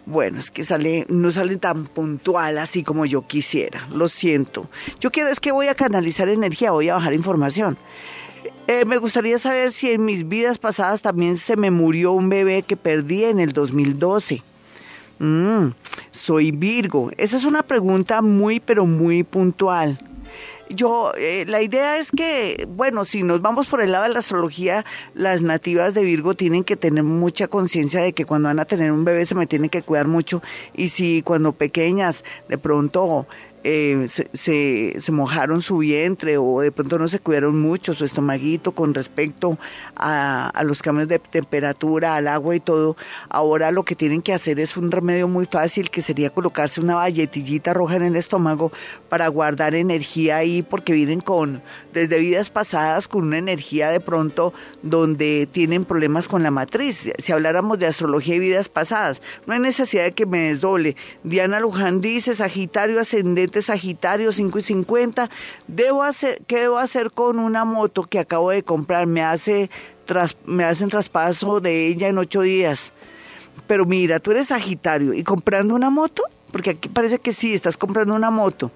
Bueno, 0.05 0.37
es 0.39 0.51
que 0.51 0.63
sale, 0.63 1.05
no 1.09 1.31
sale 1.31 1.55
tan 1.57 1.85
puntual 1.87 2.59
así 2.59 2.83
como 2.83 3.05
yo 3.05 3.25
quisiera, 3.25 3.87
lo 3.91 4.07
siento. 4.07 4.69
Yo 4.99 5.11
quiero, 5.11 5.29
es 5.29 5.39
que 5.39 5.51
voy 5.51 5.67
a 5.67 5.75
canalizar 5.75 6.29
energía, 6.29 6.71
voy 6.71 6.89
a 6.89 6.95
bajar 6.95 7.13
información. 7.13 7.77
Eh, 8.67 8.85
me 8.85 8.97
gustaría 8.97 9.39
saber 9.39 9.71
si 9.71 9.91
en 9.91 10.05
mis 10.05 10.27
vidas 10.27 10.59
pasadas 10.59 11.01
también 11.01 11.37
se 11.37 11.55
me 11.55 11.71
murió 11.71 12.11
un 12.11 12.29
bebé 12.29 12.61
que 12.61 12.77
perdí 12.77 13.23
en 13.23 13.39
el 13.39 13.53
2012. 13.53 14.43
Mm, 15.19 15.69
soy 16.11 16.51
Virgo. 16.51 17.11
Esa 17.17 17.37
es 17.37 17.45
una 17.45 17.63
pregunta 17.63 18.21
muy, 18.21 18.59
pero 18.59 18.85
muy 18.85 19.23
puntual. 19.23 19.99
Yo, 20.69 21.13
eh, 21.15 21.45
la 21.47 21.61
idea 21.61 21.97
es 21.97 22.11
que, 22.11 22.67
bueno, 22.67 23.05
si 23.05 23.21
nos 23.21 23.41
vamos 23.41 23.67
por 23.67 23.81
el 23.81 23.91
lado 23.91 24.05
de 24.05 24.09
la 24.09 24.19
astrología, 24.19 24.83
las 25.13 25.43
nativas 25.43 25.93
de 25.93 26.01
Virgo 26.01 26.33
tienen 26.33 26.63
que 26.63 26.75
tener 26.75 27.03
mucha 27.03 27.47
conciencia 27.47 28.01
de 28.01 28.13
que 28.13 28.25
cuando 28.25 28.49
van 28.49 28.59
a 28.59 28.65
tener 28.65 28.91
un 28.91 29.05
bebé 29.05 29.27
se 29.27 29.35
me 29.35 29.45
tienen 29.45 29.69
que 29.69 29.83
cuidar 29.83 30.07
mucho 30.07 30.41
y 30.73 30.89
si 30.89 31.21
cuando 31.21 31.53
pequeñas 31.53 32.23
de 32.49 32.57
pronto 32.57 33.27
eh, 33.67 34.07
se, 34.07 34.99
se, 34.99 35.11
mojaron 35.11 35.59
su 35.59 35.79
vientre 35.79 36.37
o 36.37 36.61
de 36.61 36.71
pronto 36.71 36.99
no 36.99 37.07
se 37.07 37.17
cuidaron 37.17 37.59
mucho 37.59 37.95
su 37.95 38.05
estomaguito 38.05 38.73
con 38.73 38.93
respecto 38.93 39.57
a, 39.95 40.49
a, 40.49 40.63
los 40.63 40.83
cambios 40.83 41.07
de 41.07 41.17
temperatura, 41.17 42.15
al 42.15 42.27
agua 42.27 42.55
y 42.55 42.59
todo, 42.59 42.95
ahora 43.27 43.71
lo 43.71 43.83
que 43.83 43.95
tienen 43.95 44.21
que 44.21 44.33
hacer 44.33 44.59
es 44.59 44.77
un 44.77 44.91
remedio 44.91 45.27
muy 45.27 45.47
fácil 45.47 45.89
que 45.89 46.03
sería 46.03 46.29
colocarse 46.29 46.79
una 46.79 46.93
valletillita 46.93 47.73
roja 47.73 47.95
en 47.95 48.03
el 48.03 48.17
estómago 48.17 48.71
para 49.09 49.27
guardar 49.29 49.73
energía 49.73 50.37
ahí 50.37 50.61
porque 50.61 50.93
vienen 50.93 51.21
con, 51.21 51.63
desde 51.91 52.19
vidas 52.19 52.51
pasadas, 52.51 53.07
con 53.07 53.23
una 53.23 53.39
energía 53.39 53.89
de 53.89 53.99
pronto 53.99 54.53
donde 54.83 55.49
tienen 55.51 55.85
problemas 55.85 56.27
con 56.27 56.43
la 56.43 56.51
matriz. 56.51 57.11
Si 57.17 57.31
habláramos 57.31 57.79
de 57.79 57.87
astrología 57.87 58.35
y 58.35 58.39
vidas 58.39 58.69
pasadas, 58.69 59.23
no 59.47 59.55
hay 59.55 59.59
necesidad 59.59 60.03
de 60.03 60.11
que 60.11 60.27
me 60.27 60.49
desdoble. 60.49 60.95
Diana 61.23 61.59
Luján 61.59 61.99
dice, 61.99 62.35
Sagitario 62.35 62.99
ascendente 62.99 63.54
Sagitario 63.61 64.31
5 64.31 64.59
y 64.59 64.61
50. 64.61 65.29
Debo 65.67 66.03
hacer, 66.03 66.41
¿Qué 66.47 66.61
debo 66.61 66.77
hacer 66.77 67.11
con 67.11 67.39
una 67.39 67.65
moto 67.65 68.03
que 68.03 68.19
acabo 68.19 68.51
de 68.51 68.63
comprar? 68.63 69.07
Me, 69.07 69.21
hace, 69.21 69.69
tras, 70.05 70.37
me 70.45 70.63
hacen 70.63 70.89
traspaso 70.89 71.59
de 71.59 71.87
ella 71.87 72.07
en 72.07 72.17
ocho 72.17 72.41
días. 72.41 72.91
Pero 73.67 73.85
mira, 73.85 74.19
tú 74.19 74.31
eres 74.31 74.47
Sagitario 74.47 75.13
y 75.13 75.23
comprando 75.23 75.75
una 75.75 75.89
moto, 75.89 76.23
porque 76.51 76.71
aquí 76.71 76.89
parece 76.89 77.19
que 77.19 77.33
sí, 77.33 77.53
estás 77.53 77.77
comprando 77.77 78.13
una 78.13 78.29
moto 78.29 78.71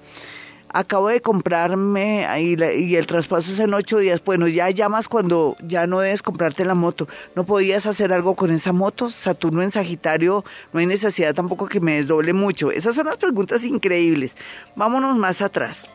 acabo 0.73 1.09
de 1.09 1.21
comprarme 1.21 2.27
y, 2.39 2.95
el 2.95 3.07
traspaso 3.07 3.51
es 3.51 3.59
en 3.59 3.73
ocho 3.73 3.97
días. 3.97 4.23
Bueno, 4.23 4.47
ya 4.47 4.69
llamas 4.69 5.07
cuando 5.07 5.55
ya 5.61 5.87
no 5.87 5.99
debes 5.99 6.21
comprarte 6.21 6.65
la 6.65 6.75
moto. 6.75 7.07
¿No 7.35 7.45
podías 7.45 7.85
hacer 7.85 8.13
algo 8.13 8.35
con 8.35 8.51
esa 8.51 8.73
moto? 8.73 9.09
Saturno 9.09 9.61
en 9.61 9.71
Sagitario, 9.71 10.43
no 10.73 10.79
hay 10.79 10.85
necesidad 10.85 11.33
tampoco 11.33 11.67
que 11.67 11.79
me 11.79 11.95
desdoble 11.95 12.33
mucho. 12.33 12.71
Esas 12.71 12.95
son 12.95 13.07
las 13.07 13.17
preguntas 13.17 13.63
increíbles. 13.63 14.35
Vámonos 14.75 15.17
más 15.17 15.41
atrás. 15.41 15.89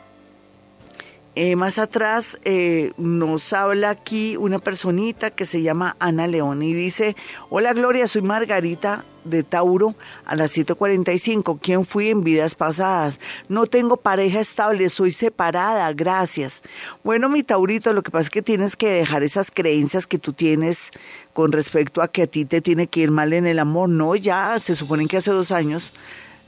Eh, 1.37 1.57
más 1.57 1.79
atrás 1.79 2.39
eh, 2.45 2.93
nos 2.97 3.53
habla 3.53 3.91
aquí 3.91 4.37
una 4.37 4.61
personita 4.61 5.33
que 5.33 5.47
se 5.47 5.63
llama 5.63 5.97
Ana 5.99 6.29
León 6.29 6.63
y 6.63 6.73
dice, 6.73 7.17
hola 7.51 7.73
Gloria, 7.73 8.07
soy 8.07 8.23
Margarita 8.23 9.05
de 9.25 9.43
Tauro 9.43 9.95
a 10.25 10.37
las 10.37 10.57
7.45. 10.57 11.59
¿Quién 11.61 11.85
fui 11.85 12.09
en 12.09 12.23
vidas 12.23 12.55
pasadas? 12.55 13.19
No 13.49 13.67
tengo 13.67 13.97
pareja 13.97 14.41
estable, 14.41 14.89
soy 14.89 15.11
separada, 15.11 15.93
gracias. 15.93 16.63
Bueno, 17.03 17.29
mi 17.29 17.43
Taurito, 17.43 17.93
lo 17.93 18.03
que 18.03 18.11
pasa 18.11 18.23
es 18.23 18.31
que 18.31 18.43
tienes 18.43 18.77
que 18.77 18.91
dejar 18.91 19.23
esas 19.23 19.51
creencias 19.51 20.07
que 20.07 20.19
tú 20.19 20.33
tienes 20.33 20.91
con 21.33 21.53
respecto 21.53 22.03
a 22.03 22.09
que 22.09 22.23
a 22.23 22.27
ti 22.27 22.45
te 22.45 22.61
tiene 22.61 22.87
que 22.87 23.01
ir 23.01 23.11
mal 23.11 23.33
en 23.33 23.47
el 23.47 23.59
amor. 23.59 23.89
No, 23.89 24.15
ya 24.15 24.59
se 24.59 24.75
supone 24.75 25.07
que 25.07 25.17
hace 25.17 25.31
dos 25.31 25.51
años 25.53 25.93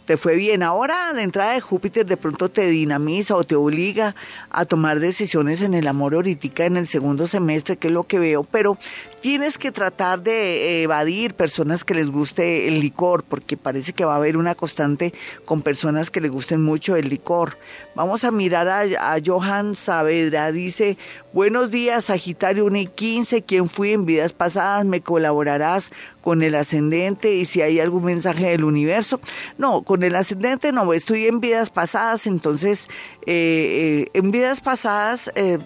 te 0.07 0.17
fue 0.17 0.37
bien. 0.37 0.63
Ahora 0.63 1.13
la 1.13 1.23
entrada 1.23 1.53
de 1.53 1.61
Júpiter 1.61 2.07
de 2.07 2.17
pronto 2.17 2.49
te 2.49 2.67
dinamiza 2.69 3.35
o 3.35 3.45
te 3.45 3.57
obliga 3.57 4.15
a 4.51 4.65
tomar 4.65 5.01
decisiones 5.01 5.61
en 5.61 5.75
el 5.75 5.87
amor 5.87 6.15
ahorita 6.15 6.47
en 6.65 6.77
el 6.77 6.87
segundo 6.87 7.27
semestre, 7.27 7.77
que 7.77 7.89
es 7.89 7.93
lo 7.93 8.05
que 8.05 8.19
veo, 8.19 8.45
pero 8.45 8.79
tienes 9.21 9.59
que 9.59 9.73
tratar 9.73 10.23
de 10.23 10.83
evadir 10.83 11.35
personas 11.35 11.85
que 11.85 11.95
les 11.95 12.11
guste 12.11 12.69
el 12.69 12.81
licor, 12.81 13.25
porque 13.25 13.57
parece 13.57 13.93
que 13.93 14.05
va 14.05 14.15
a 14.15 14.17
haber 14.17 14.37
una 14.37 14.55
constante 14.55 15.13
con 15.45 15.63
personas 15.63 16.11
que 16.11 16.21
les 16.21 16.31
gusten 16.31 16.63
mucho 16.63 16.97
el 16.97 17.09
licor. 17.09 17.59
Vamos 17.95 18.25
a 18.25 18.31
mirar 18.31 18.69
a, 18.69 19.17
Johan 19.25 19.75
Saavedra, 19.75 20.53
dice, 20.53 20.97
buenos 21.33 21.71
días 21.71 22.05
Sagitario 22.05 22.67
1 22.67 22.79
y 22.79 22.87
15, 22.87 23.43
quien 23.43 23.69
fui 23.69 23.91
en 23.91 24.07
vidas 24.07 24.33
pasadas, 24.33 24.85
me 24.85 25.01
colaborarás 25.01 25.91
con 26.21 26.43
el 26.43 26.55
ascendente 26.55 27.35
y 27.35 27.45
si 27.45 27.63
hay 27.63 27.81
algún 27.81 28.05
mensaje 28.05 28.51
del 28.51 28.65
universo. 28.65 29.21
No, 29.59 29.83
con 29.83 29.96
el 30.03 30.15
ascendente 30.17 30.73
no, 30.73 30.93
estoy 30.93 31.27
en 31.27 31.41
vidas 31.41 31.71
pasadas, 31.71 32.27
entonces 32.27 32.89
eh, 33.27 34.07
eh, 34.07 34.11
en 34.15 34.31
vidas 34.31 34.61
pasadas 34.61 35.31
eh, 35.35 35.59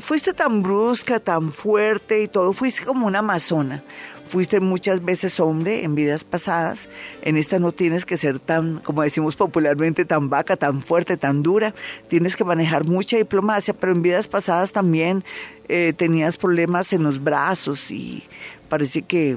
fuiste 0.00 0.32
tan 0.32 0.62
brusca, 0.62 1.20
tan 1.20 1.52
fuerte 1.52 2.22
y 2.22 2.28
todo, 2.28 2.52
fuiste 2.52 2.84
como 2.84 3.06
una 3.06 3.20
amazona. 3.20 3.82
Fuiste 4.24 4.60
muchas 4.60 5.04
veces 5.04 5.38
hombre 5.40 5.84
en 5.84 5.94
vidas 5.94 6.24
pasadas, 6.24 6.88
en 7.20 7.36
esta 7.36 7.58
no 7.58 7.72
tienes 7.72 8.06
que 8.06 8.16
ser 8.16 8.38
tan, 8.38 8.78
como 8.78 9.02
decimos 9.02 9.36
popularmente, 9.36 10.06
tan 10.06 10.30
vaca, 10.30 10.56
tan 10.56 10.82
fuerte, 10.82 11.18
tan 11.18 11.42
dura, 11.42 11.74
tienes 12.08 12.34
que 12.34 12.44
manejar 12.44 12.86
mucha 12.86 13.18
diplomacia, 13.18 13.74
pero 13.74 13.92
en 13.92 14.00
vidas 14.00 14.28
pasadas 14.28 14.72
también 14.72 15.22
tenías 15.96 16.36
problemas 16.36 16.92
en 16.92 17.02
los 17.02 17.22
brazos 17.22 17.90
y 17.90 18.24
parece 18.68 19.02
que 19.02 19.36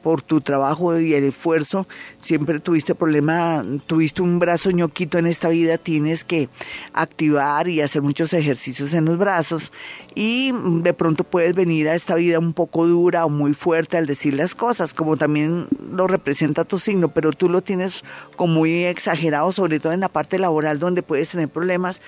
por 0.00 0.22
tu 0.22 0.40
trabajo 0.40 0.96
y 1.00 1.14
el 1.14 1.24
esfuerzo 1.24 1.88
siempre 2.20 2.60
tuviste 2.60 2.94
problema, 2.94 3.64
tuviste 3.88 4.22
un 4.22 4.38
brazo 4.38 4.70
ñoquito 4.70 5.18
en 5.18 5.26
esta 5.26 5.48
vida, 5.48 5.78
tienes 5.78 6.22
que 6.22 6.48
activar 6.92 7.66
y 7.66 7.80
hacer 7.80 8.02
muchos 8.02 8.32
ejercicios 8.32 8.94
en 8.94 9.06
los 9.06 9.18
brazos 9.18 9.72
y 10.14 10.52
de 10.52 10.94
pronto 10.94 11.24
puedes 11.24 11.54
venir 11.56 11.88
a 11.88 11.96
esta 11.96 12.14
vida 12.14 12.38
un 12.38 12.52
poco 12.52 12.86
dura 12.86 13.24
o 13.24 13.28
muy 13.28 13.52
fuerte 13.52 13.96
al 13.96 14.06
decir 14.06 14.34
las 14.34 14.54
cosas, 14.54 14.94
como 14.94 15.16
también 15.16 15.66
lo 15.90 16.06
representa 16.06 16.64
tu 16.64 16.78
signo, 16.78 17.08
pero 17.08 17.32
tú 17.32 17.48
lo 17.48 17.62
tienes 17.62 18.04
como 18.36 18.54
muy 18.54 18.84
exagerado, 18.84 19.50
sobre 19.50 19.80
todo 19.80 19.92
en 19.92 20.00
la 20.00 20.08
parte 20.08 20.38
laboral 20.38 20.78
donde 20.78 21.02
puedes 21.02 21.30
tener 21.30 21.48
problemas 21.48 22.00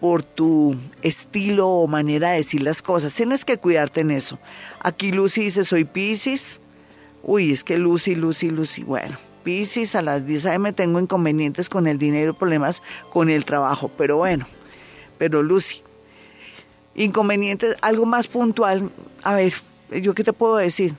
por 0.00 0.22
tu 0.22 0.76
estilo 1.02 1.68
o 1.68 1.86
manera 1.86 2.30
de 2.30 2.38
decir 2.38 2.62
las 2.62 2.82
cosas. 2.82 3.14
Tienes 3.14 3.44
que 3.44 3.58
cuidarte 3.58 4.02
en 4.02 4.10
eso. 4.10 4.38
Aquí 4.80 5.12
Lucy 5.12 5.42
dice, 5.42 5.64
soy 5.64 5.84
Pisces. 5.84 6.60
Uy, 7.22 7.52
es 7.52 7.64
que 7.64 7.78
Lucy, 7.78 8.14
Lucy, 8.14 8.50
Lucy, 8.50 8.82
bueno. 8.82 9.16
Pisces 9.42 9.94
a 9.94 10.02
las 10.02 10.26
10 10.26 10.46
a.m. 10.46 10.72
tengo 10.72 10.98
inconvenientes 10.98 11.68
con 11.68 11.86
el 11.86 11.98
dinero, 11.98 12.34
problemas 12.34 12.82
con 13.10 13.30
el 13.30 13.44
trabajo, 13.44 13.92
pero 13.96 14.16
bueno, 14.16 14.44
pero 15.18 15.40
Lucy, 15.40 15.82
inconvenientes, 16.96 17.76
algo 17.80 18.06
más 18.06 18.26
puntual, 18.26 18.90
a 19.22 19.34
ver, 19.34 19.54
¿yo 20.02 20.14
qué 20.14 20.24
te 20.24 20.32
puedo 20.32 20.56
decir? 20.56 20.96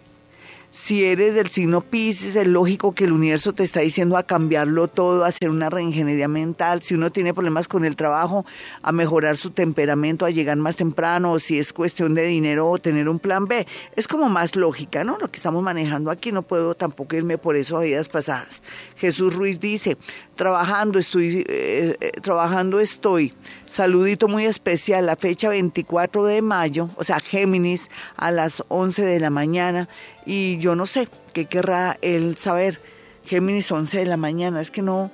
Si 0.69 1.05
eres 1.05 1.33
del 1.33 1.49
signo 1.49 1.81
Pisces, 1.81 2.35
es 2.35 2.45
lógico 2.45 2.93
que 2.93 3.05
el 3.05 3.11
universo 3.11 3.53
te 3.53 3.63
está 3.63 3.79
diciendo 3.79 4.17
a 4.17 4.23
cambiarlo 4.23 4.87
todo, 4.87 5.23
a 5.23 5.29
hacer 5.29 5.49
una 5.49 5.69
reingeniería 5.69 6.27
mental. 6.27 6.81
Si 6.81 6.93
uno 6.93 7.11
tiene 7.11 7.33
problemas 7.33 7.67
con 7.67 7.85
el 7.85 7.95
trabajo, 7.95 8.45
a 8.81 8.91
mejorar 8.91 9.37
su 9.37 9.51
temperamento, 9.51 10.25
a 10.25 10.29
llegar 10.29 10.57
más 10.57 10.75
temprano, 10.75 11.31
o 11.31 11.39
si 11.39 11.57
es 11.57 11.73
cuestión 11.73 12.13
de 12.15 12.23
dinero 12.23 12.69
o 12.69 12.77
tener 12.77 13.09
un 13.09 13.19
plan 13.19 13.45
B. 13.45 13.65
Es 13.95 14.07
como 14.07 14.29
más 14.29 14.55
lógica, 14.55 15.03
¿no? 15.03 15.17
Lo 15.17 15.31
que 15.31 15.37
estamos 15.37 15.63
manejando 15.63 16.11
aquí, 16.11 16.31
no 16.31 16.41
puedo 16.41 16.75
tampoco 16.75 17.15
irme 17.15 17.37
por 17.37 17.55
eso 17.55 17.77
a 17.77 17.81
vidas 17.81 18.09
pasadas. 18.09 18.61
Jesús 18.97 19.33
Ruiz 19.33 19.59
dice, 19.59 19.97
trabajando 20.35 20.99
estoy, 20.99 21.45
eh, 21.47 21.97
eh, 21.99 22.11
trabajando 22.21 22.79
estoy. 22.79 23.33
Saludito 23.67 24.27
muy 24.27 24.45
especial, 24.45 25.05
la 25.05 25.17
fecha 25.17 25.49
24 25.49 26.25
de 26.25 26.41
mayo, 26.41 26.89
o 26.95 27.03
sea, 27.03 27.19
Géminis, 27.19 27.89
a 28.15 28.31
las 28.31 28.63
11 28.69 29.03
de 29.03 29.19
la 29.19 29.29
mañana. 29.29 29.89
Y 30.25 30.57
yo 30.57 30.75
no 30.75 30.85
sé 30.85 31.07
qué 31.33 31.45
querrá 31.45 31.97
él 32.01 32.37
saber. 32.37 32.81
Géminis 33.25 33.71
11 33.71 33.99
de 33.99 34.05
la 34.05 34.17
mañana, 34.17 34.61
es 34.61 34.71
que 34.71 34.81
no, 34.81 35.11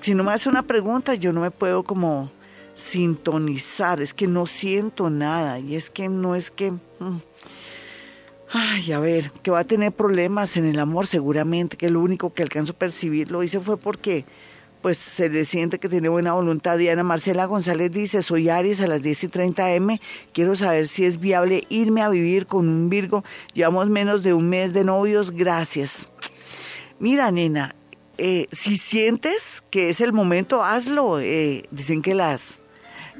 si 0.00 0.14
no 0.14 0.22
me 0.22 0.32
hace 0.32 0.48
una 0.48 0.62
pregunta, 0.62 1.14
yo 1.16 1.32
no 1.32 1.40
me 1.40 1.50
puedo 1.50 1.82
como 1.82 2.30
sintonizar, 2.76 4.00
es 4.00 4.14
que 4.14 4.28
no 4.28 4.46
siento 4.46 5.10
nada. 5.10 5.58
Y 5.58 5.74
es 5.74 5.90
que 5.90 6.08
no 6.08 6.36
es 6.36 6.50
que... 6.50 6.70
Mm. 6.70 7.20
Ay, 8.52 8.92
a 8.92 9.00
ver, 9.00 9.32
que 9.42 9.50
va 9.50 9.60
a 9.60 9.64
tener 9.64 9.90
problemas 9.90 10.56
en 10.56 10.66
el 10.66 10.78
amor 10.78 11.08
seguramente, 11.08 11.76
que 11.76 11.90
lo 11.90 12.00
único 12.00 12.32
que 12.32 12.44
alcanzo 12.44 12.72
a 12.72 12.78
percibir 12.78 13.32
lo 13.32 13.42
hice 13.42 13.58
fue 13.58 13.76
porque 13.76 14.24
pues 14.86 14.98
se 14.98 15.28
le 15.28 15.44
siente 15.44 15.80
que 15.80 15.88
tiene 15.88 16.08
buena 16.08 16.34
voluntad. 16.34 16.78
Diana 16.78 17.02
Marcela 17.02 17.46
González 17.46 17.90
dice, 17.90 18.22
soy 18.22 18.48
Aries 18.48 18.80
a 18.80 18.86
las 18.86 19.02
10 19.02 19.24
y 19.24 19.26
30 19.26 19.72
M, 19.72 20.00
quiero 20.32 20.54
saber 20.54 20.86
si 20.86 21.04
es 21.04 21.18
viable 21.18 21.64
irme 21.68 22.02
a 22.02 22.08
vivir 22.08 22.46
con 22.46 22.68
un 22.68 22.88
Virgo. 22.88 23.24
Llevamos 23.52 23.88
menos 23.88 24.22
de 24.22 24.32
un 24.32 24.48
mes 24.48 24.72
de 24.72 24.84
novios, 24.84 25.32
gracias. 25.32 26.08
Mira, 27.00 27.32
nena, 27.32 27.74
eh, 28.16 28.46
si 28.52 28.76
sientes 28.76 29.64
que 29.70 29.88
es 29.90 30.00
el 30.00 30.12
momento, 30.12 30.62
hazlo. 30.62 31.18
Eh, 31.18 31.64
dicen 31.72 32.00
que 32.00 32.14
las 32.14 32.60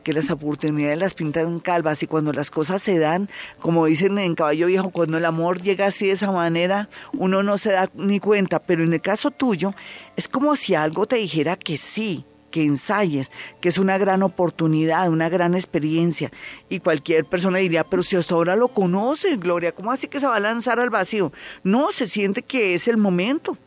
que 0.06 0.12
las 0.12 0.30
oportunidades 0.30 0.96
las 0.98 1.14
pintan 1.14 1.58
calvas 1.58 2.00
y 2.04 2.06
cuando 2.06 2.32
las 2.32 2.52
cosas 2.52 2.80
se 2.80 2.96
dan, 2.96 3.28
como 3.58 3.86
dicen 3.86 4.16
en 4.20 4.36
Caballo 4.36 4.68
Viejo, 4.68 4.90
cuando 4.90 5.18
el 5.18 5.24
amor 5.24 5.60
llega 5.60 5.86
así 5.86 6.06
de 6.06 6.12
esa 6.12 6.30
manera, 6.30 6.88
uno 7.12 7.42
no 7.42 7.58
se 7.58 7.72
da 7.72 7.90
ni 7.92 8.20
cuenta, 8.20 8.60
pero 8.60 8.84
en 8.84 8.92
el 8.92 9.00
caso 9.00 9.32
tuyo 9.32 9.74
es 10.14 10.28
como 10.28 10.54
si 10.54 10.76
algo 10.76 11.08
te 11.08 11.16
dijera 11.16 11.56
que 11.56 11.76
sí, 11.76 12.24
que 12.52 12.62
ensayes, 12.62 13.32
que 13.60 13.68
es 13.68 13.78
una 13.78 13.98
gran 13.98 14.22
oportunidad, 14.22 15.08
una 15.08 15.28
gran 15.28 15.56
experiencia. 15.56 16.30
Y 16.68 16.78
cualquier 16.78 17.24
persona 17.24 17.58
diría, 17.58 17.82
pero 17.82 18.04
si 18.04 18.14
hasta 18.14 18.36
ahora 18.36 18.54
lo 18.54 18.68
conoces, 18.68 19.40
Gloria, 19.40 19.72
¿cómo 19.72 19.90
así 19.90 20.06
que 20.06 20.20
se 20.20 20.28
va 20.28 20.36
a 20.36 20.40
lanzar 20.40 20.78
al 20.78 20.90
vacío? 20.90 21.32
No, 21.64 21.90
se 21.90 22.06
siente 22.06 22.42
que 22.42 22.74
es 22.74 22.86
el 22.86 22.96
momento 22.96 23.58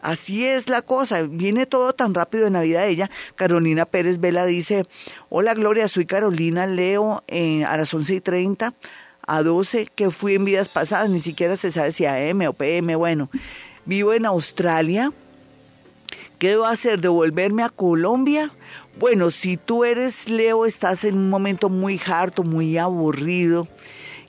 Así 0.00 0.46
es 0.46 0.68
la 0.68 0.82
cosa, 0.82 1.22
viene 1.22 1.66
todo 1.66 1.92
tan 1.92 2.14
rápido 2.14 2.46
en 2.46 2.52
la 2.52 2.60
vida 2.60 2.82
de 2.82 2.90
ella. 2.90 3.10
Carolina 3.34 3.84
Pérez 3.84 4.20
Vela 4.20 4.46
dice, 4.46 4.86
hola 5.28 5.54
Gloria, 5.54 5.88
soy 5.88 6.06
Carolina 6.06 6.66
Leo 6.66 7.24
eh, 7.26 7.64
a 7.64 7.76
las 7.76 7.92
11 7.92 8.14
y 8.14 8.20
30 8.20 8.74
a 9.26 9.42
12 9.42 9.88
que 9.94 10.10
fui 10.10 10.36
en 10.36 10.44
vidas 10.44 10.68
pasadas, 10.68 11.10
ni 11.10 11.20
siquiera 11.20 11.56
se 11.56 11.72
sabe 11.72 11.92
si 11.92 12.06
AM 12.06 12.42
o 12.48 12.52
PM, 12.52 12.94
bueno, 12.96 13.28
vivo 13.84 14.12
en 14.12 14.24
Australia. 14.24 15.12
¿Qué 16.38 16.50
debo 16.50 16.66
hacer? 16.66 17.00
¿Devolverme 17.00 17.64
a 17.64 17.68
Colombia? 17.68 18.52
Bueno, 19.00 19.32
si 19.32 19.56
tú 19.56 19.84
eres 19.84 20.28
Leo, 20.28 20.64
estás 20.64 21.02
en 21.02 21.16
un 21.16 21.28
momento 21.28 21.68
muy 21.68 22.00
harto, 22.06 22.44
muy 22.44 22.78
aburrido 22.78 23.66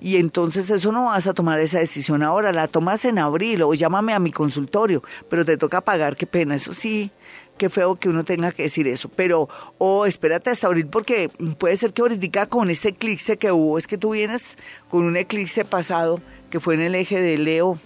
y 0.01 0.17
entonces 0.17 0.69
eso 0.69 0.91
no 0.91 1.05
vas 1.05 1.27
a 1.27 1.33
tomar 1.33 1.59
esa 1.59 1.79
decisión 1.79 2.23
ahora, 2.23 2.51
la 2.51 2.67
tomas 2.67 3.05
en 3.05 3.19
abril 3.19 3.61
o 3.63 3.73
llámame 3.73 4.13
a 4.13 4.19
mi 4.19 4.31
consultorio, 4.31 5.03
pero 5.29 5.45
te 5.45 5.57
toca 5.57 5.81
pagar, 5.81 6.15
qué 6.15 6.25
pena, 6.25 6.55
eso 6.55 6.73
sí, 6.73 7.11
qué 7.57 7.69
feo 7.69 7.97
que 7.97 8.09
uno 8.09 8.23
tenga 8.23 8.51
que 8.51 8.63
decir 8.63 8.87
eso, 8.87 9.09
pero 9.09 9.49
o 9.77 10.05
espérate 10.05 10.49
hasta 10.49 10.67
abril 10.67 10.87
porque 10.87 11.29
puede 11.57 11.77
ser 11.77 11.93
que 11.93 12.01
ahorita 12.01 12.47
con 12.47 12.69
ese 12.69 12.89
eclipse 12.89 13.37
que 13.37 13.51
hubo, 13.51 13.77
es 13.77 13.87
que 13.87 13.97
tú 13.97 14.11
vienes 14.11 14.57
con 14.89 15.03
un 15.03 15.17
eclipse 15.17 15.65
pasado 15.65 16.21
que 16.49 16.59
fue 16.59 16.75
en 16.75 16.81
el 16.81 16.95
eje 16.95 17.21
de 17.21 17.37
Leo, 17.37 17.79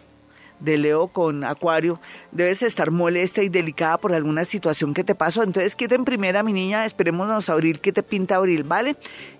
de 0.59 0.77
Leo 0.77 1.07
con 1.07 1.43
Acuario, 1.43 1.99
debes 2.31 2.63
estar 2.63 2.91
molesta 2.91 3.43
y 3.43 3.49
delicada 3.49 3.97
por 3.97 4.13
alguna 4.13 4.45
situación 4.45 4.93
que 4.93 5.03
te 5.03 5.13
pasó. 5.13 5.43
Entonces, 5.43 5.75
quédate 5.75 5.95
en 5.95 6.05
primera, 6.05 6.41
mi 6.41 6.53
niña, 6.53 6.85
esperémonos 6.85 7.49
a 7.49 7.53
abril, 7.53 7.81
que 7.81 7.91
te 7.91 8.01
pinta 8.01 8.35
abril, 8.35 8.63
¿vale? 8.63 8.95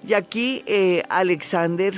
Y 0.06 0.14
aquí 0.16 0.64
eh, 0.66 1.04
Alexander 1.08 1.94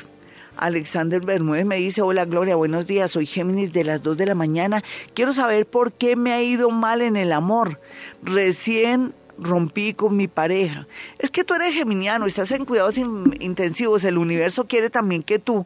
Alexander 0.57 1.21
Bermúdez 1.21 1.65
me 1.65 1.77
dice, 1.77 2.01
hola 2.01 2.25
Gloria, 2.25 2.55
buenos 2.55 2.87
días, 2.87 3.11
soy 3.11 3.25
Géminis 3.25 3.73
de 3.73 3.83
las 3.83 4.03
2 4.03 4.17
de 4.17 4.25
la 4.25 4.35
mañana. 4.35 4.83
Quiero 5.13 5.33
saber 5.33 5.65
por 5.65 5.93
qué 5.93 6.15
me 6.15 6.33
ha 6.33 6.41
ido 6.41 6.71
mal 6.71 7.01
en 7.01 7.15
el 7.15 7.31
amor. 7.31 7.79
Recién 8.23 9.13
rompí 9.37 9.93
con 9.93 10.15
mi 10.15 10.27
pareja. 10.27 10.87
Es 11.19 11.31
que 11.31 11.43
tú 11.43 11.53
eres 11.53 11.73
geminiano, 11.73 12.25
estás 12.25 12.51
en 12.51 12.65
cuidados 12.65 12.97
intensivos, 12.97 14.03
el 14.03 14.17
universo 14.17 14.67
quiere 14.67 14.89
también 14.89 15.23
que 15.23 15.39
tú 15.39 15.65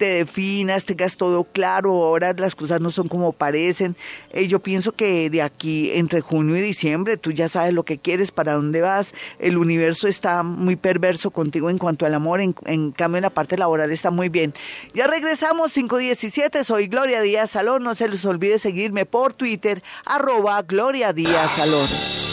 te 0.00 0.06
definas, 0.06 0.86
tengas 0.86 1.18
todo 1.18 1.44
claro, 1.44 1.90
ahora 1.90 2.32
las 2.32 2.54
cosas 2.54 2.80
no 2.80 2.88
son 2.88 3.06
como 3.06 3.34
parecen. 3.34 3.96
Eh, 4.30 4.46
yo 4.46 4.58
pienso 4.60 4.92
que 4.92 5.28
de 5.28 5.42
aquí 5.42 5.90
entre 5.92 6.22
junio 6.22 6.56
y 6.56 6.62
diciembre 6.62 7.18
tú 7.18 7.32
ya 7.32 7.48
sabes 7.48 7.74
lo 7.74 7.84
que 7.84 7.98
quieres, 7.98 8.30
para 8.30 8.54
dónde 8.54 8.80
vas, 8.80 9.12
el 9.38 9.58
universo 9.58 10.08
está 10.08 10.42
muy 10.42 10.76
perverso 10.76 11.30
contigo 11.32 11.68
en 11.68 11.76
cuanto 11.76 12.06
al 12.06 12.14
amor, 12.14 12.40
en, 12.40 12.54
cambio 12.92 13.18
en 13.18 13.24
la 13.24 13.28
parte 13.28 13.58
laboral 13.58 13.92
está 13.92 14.10
muy 14.10 14.30
bien. 14.30 14.54
Ya 14.94 15.06
regresamos, 15.06 15.74
517, 15.74 16.64
soy 16.64 16.86
Gloria 16.86 17.20
Díaz 17.20 17.50
Salón, 17.50 17.82
no 17.82 17.94
se 17.94 18.08
les 18.08 18.24
olvide 18.24 18.58
seguirme 18.58 19.04
por 19.04 19.34
Twitter, 19.34 19.82
arroba 20.06 20.62
Gloria 20.62 21.12
Díaz 21.12 21.50
Salón. 21.56 22.29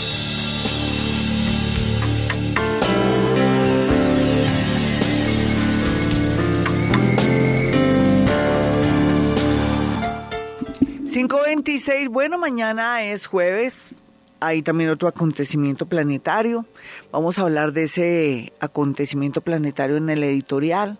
526, 11.18 12.10
bueno, 12.10 12.38
mañana 12.38 13.02
es 13.02 13.26
jueves, 13.26 13.96
hay 14.40 14.62
también 14.62 14.92
otro 14.92 15.08
acontecimiento 15.08 15.88
planetario. 15.88 16.68
Vamos 17.12 17.40
a 17.40 17.42
hablar 17.42 17.74
de 17.74 17.86
ese 17.86 18.54
acontecimiento 18.60 19.42
planetario 19.42 19.98
en 19.98 20.12
el 20.12 20.24
editorial. 20.24 21.00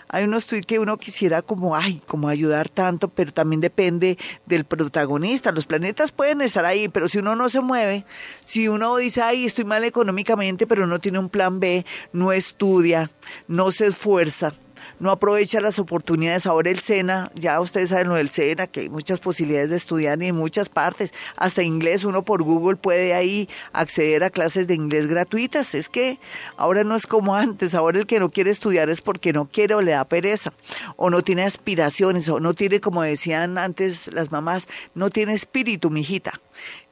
hay 0.08 0.24
unos 0.24 0.46
tweets 0.46 0.66
que 0.66 0.78
uno 0.78 0.96
quisiera 0.96 1.42
como, 1.42 1.76
ay, 1.76 2.02
como 2.06 2.28
ayudar 2.28 2.68
tanto, 2.68 3.08
pero 3.08 3.32
también 3.32 3.60
depende 3.60 4.18
del 4.46 4.64
protagonista. 4.64 5.52
Los 5.52 5.66
planetas 5.66 6.12
pueden 6.12 6.40
estar 6.40 6.64
ahí, 6.64 6.88
pero 6.88 7.08
si 7.08 7.18
uno 7.18 7.36
no 7.36 7.48
se 7.48 7.60
mueve, 7.60 8.04
si 8.44 8.68
uno 8.68 8.96
dice, 8.96 9.22
ay, 9.22 9.44
estoy 9.44 9.64
mal 9.64 9.84
económicamente, 9.84 10.66
pero 10.66 10.86
no 10.86 10.98
tiene 10.98 11.18
un 11.18 11.28
plan 11.28 11.60
B, 11.60 11.84
no 12.12 12.32
estudia, 12.32 13.10
no 13.48 13.70
se 13.70 13.86
esfuerza, 13.86 14.54
no 14.98 15.10
aprovecha 15.10 15.60
las 15.60 15.78
oportunidades. 15.78 16.46
Ahora 16.46 16.70
el 16.70 16.80
SENA, 16.80 17.30
ya 17.34 17.60
ustedes 17.60 17.90
saben 17.90 18.08
lo 18.08 18.16
del 18.16 18.30
SENA, 18.30 18.66
que 18.66 18.80
hay 18.80 18.88
muchas 18.88 19.20
posibilidades 19.20 19.70
de 19.70 19.76
estudiar 19.76 20.22
en 20.22 20.34
muchas 20.34 20.68
partes, 20.68 21.12
hasta 21.36 21.62
inglés, 21.62 22.04
uno 22.04 22.24
por 22.24 22.42
Google 22.42 22.76
puede 22.76 23.14
ahí 23.14 23.48
acceder 23.72 24.24
a 24.24 24.30
clases 24.30 24.66
de 24.66 24.74
inglés 24.74 25.06
gratuitas. 25.06 25.74
Es 25.74 25.88
que 25.88 26.18
ahora 26.56 26.84
no 26.84 26.96
es 26.96 27.06
como 27.06 27.34
antes, 27.34 27.74
ahora 27.74 27.98
el 27.98 28.06
que 28.06 28.20
no 28.20 28.30
quiere 28.30 28.50
estudiar 28.50 28.90
es 28.90 29.00
porque 29.00 29.32
no 29.32 29.46
quiere 29.46 29.74
o 29.74 29.82
le 29.82 29.92
da 29.92 30.04
pereza, 30.04 30.52
o 30.96 31.10
no 31.10 31.22
tiene 31.22 31.44
aspiraciones, 31.44 32.28
o 32.28 32.40
no 32.40 32.54
tiene, 32.54 32.80
como 32.80 33.02
decían 33.02 33.58
antes 33.58 34.12
las 34.12 34.30
mamás, 34.30 34.68
no 34.94 35.10
tiene 35.10 35.34
espíritu, 35.34 35.90
mijita. 35.90 36.40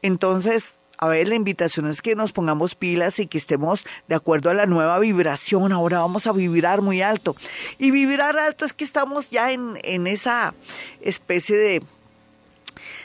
Entonces, 0.02 0.74
a 1.02 1.08
ver, 1.08 1.26
la 1.26 1.34
invitación 1.34 1.88
es 1.88 2.00
que 2.00 2.14
nos 2.14 2.30
pongamos 2.30 2.76
pilas 2.76 3.18
y 3.18 3.26
que 3.26 3.36
estemos 3.36 3.84
de 4.06 4.14
acuerdo 4.14 4.50
a 4.50 4.54
la 4.54 4.66
nueva 4.66 5.00
vibración. 5.00 5.72
Ahora 5.72 5.98
vamos 5.98 6.28
a 6.28 6.32
vibrar 6.32 6.80
muy 6.80 7.02
alto. 7.02 7.34
Y 7.76 7.90
vibrar 7.90 8.38
alto 8.38 8.64
es 8.64 8.72
que 8.72 8.84
estamos 8.84 9.32
ya 9.32 9.50
en, 9.50 9.80
en 9.82 10.06
esa 10.06 10.54
especie 11.00 11.56
de 11.56 11.82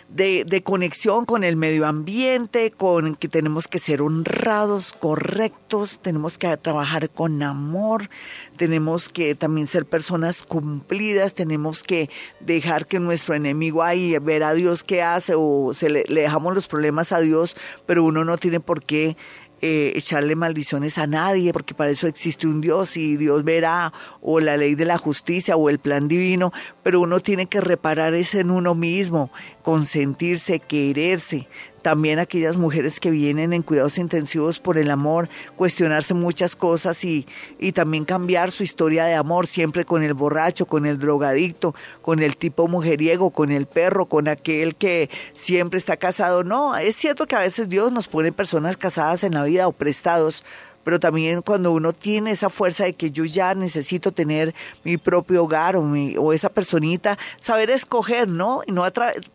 de, 0.10 0.62
conexión 0.64 1.26
con 1.26 1.44
el 1.44 1.56
medio 1.56 1.86
ambiente, 1.86 2.72
con 2.72 3.16
que 3.16 3.28
tenemos 3.28 3.68
que 3.68 3.80
ser 3.80 4.02
honrados, 4.02 4.94
correctos, 4.94 6.00
tenemos 6.02 6.38
que 6.38 6.56
trabajar 6.58 7.10
con 7.10 7.44
amor, 7.44 8.10
tenemos 8.56 9.10
que 9.10 9.36
también 9.36 9.68
ser 9.68 9.86
personas 9.86 10.44
cumplidas, 10.44 11.34
tenemos 11.34 11.84
que 11.84 12.10
dejar 12.40 12.88
que 12.88 13.00
nuestro 13.00 13.36
enemigo 13.36 13.84
ahí, 13.84 14.18
ver 14.20 14.44
a 14.44 14.54
Dios 14.54 14.84
qué 14.84 15.02
hace 15.02 15.34
o 15.36 15.74
se 15.74 15.90
le 15.90 16.04
dejamos 16.08 16.56
los 16.56 16.68
problemas 16.68 17.12
a 17.12 17.20
Dios, 17.20 17.56
pero 17.86 18.04
uno 18.04 18.24
no 18.24 18.38
tiene 18.38 18.60
por 18.60 18.84
qué 18.84 19.18
eh, 19.60 19.94
echarle 19.96 20.36
maldiciones 20.36 21.00
a 21.00 21.08
nadie, 21.08 21.52
porque 21.52 21.74
para 21.74 21.90
eso 21.90 22.06
existe 22.06 22.46
un 22.46 22.62
Dios 22.62 22.96
y 22.96 23.18
Dios 23.18 23.44
verá 23.44 23.92
o 24.22 24.40
la 24.40 24.56
ley 24.56 24.76
de 24.76 24.86
la 24.86 25.00
justicia 25.00 25.56
o 25.56 25.72
el 25.72 25.80
plan 25.80 26.08
divino, 26.08 26.54
pero 26.84 27.02
uno 27.02 27.22
tiene 27.22 27.48
que 27.48 27.60
reparar 27.60 28.14
eso 28.14 28.38
en 28.40 28.52
uno 28.52 28.76
mismo, 28.76 29.32
consentirse, 29.68 30.62
quererse. 30.62 31.50
También 31.82 32.20
aquellas 32.20 32.56
mujeres 32.56 33.02
que 33.02 33.12
vienen 33.12 33.52
en 33.52 33.64
cuidados 33.64 33.98
intensivos 33.98 34.62
por 34.62 34.78
el 34.78 34.90
amor, 34.90 35.28
cuestionarse 35.58 36.14
muchas 36.14 36.56
cosas 36.56 37.04
y, 37.04 37.28
y 37.60 37.74
también 37.74 38.06
cambiar 38.06 38.52
su 38.52 38.64
historia 38.64 39.04
de 39.04 39.16
amor, 39.16 39.46
siempre 39.46 39.84
con 39.84 40.04
el 40.04 40.14
borracho, 40.14 40.68
con 40.68 40.86
el 40.86 41.00
drogadicto, 41.00 41.76
con 42.02 42.24
el 42.24 42.38
tipo 42.38 42.70
mujeriego, 42.70 43.32
con 43.32 43.52
el 43.52 43.66
perro, 43.66 44.06
con 44.06 44.30
aquel 44.30 44.74
que 44.74 45.10
siempre 45.34 45.78
está 45.78 45.98
casado. 45.98 46.46
No, 46.46 46.78
es 46.78 46.96
cierto 46.96 47.28
que 47.28 47.36
a 47.36 47.42
veces 47.42 47.68
Dios 47.68 47.92
nos 47.92 48.08
pone 48.08 48.32
personas 48.32 48.78
casadas 48.78 49.26
en 49.26 49.34
la 49.34 49.44
vida 49.44 49.68
o 49.68 49.74
prestados, 49.74 50.46
pero 50.88 51.02
también 51.02 51.42
cuando 51.42 51.74
uno 51.74 51.92
tiene 51.92 52.32
esa 52.32 52.50
fuerza 52.50 52.86
de 52.86 52.94
que 52.94 53.12
yo 53.12 53.26
ya 53.26 53.54
necesito 53.54 54.14
tener 54.14 54.56
mi 54.86 54.96
propio 54.96 55.44
hogar 55.44 55.76
o, 55.76 55.84
mi, 55.84 56.16
o 56.18 56.32
esa 56.32 56.48
personita, 56.48 57.18
saber 57.42 57.70
escoger, 57.72 58.30
¿no? 58.30 58.62
Y 58.66 58.72
no 58.72 58.86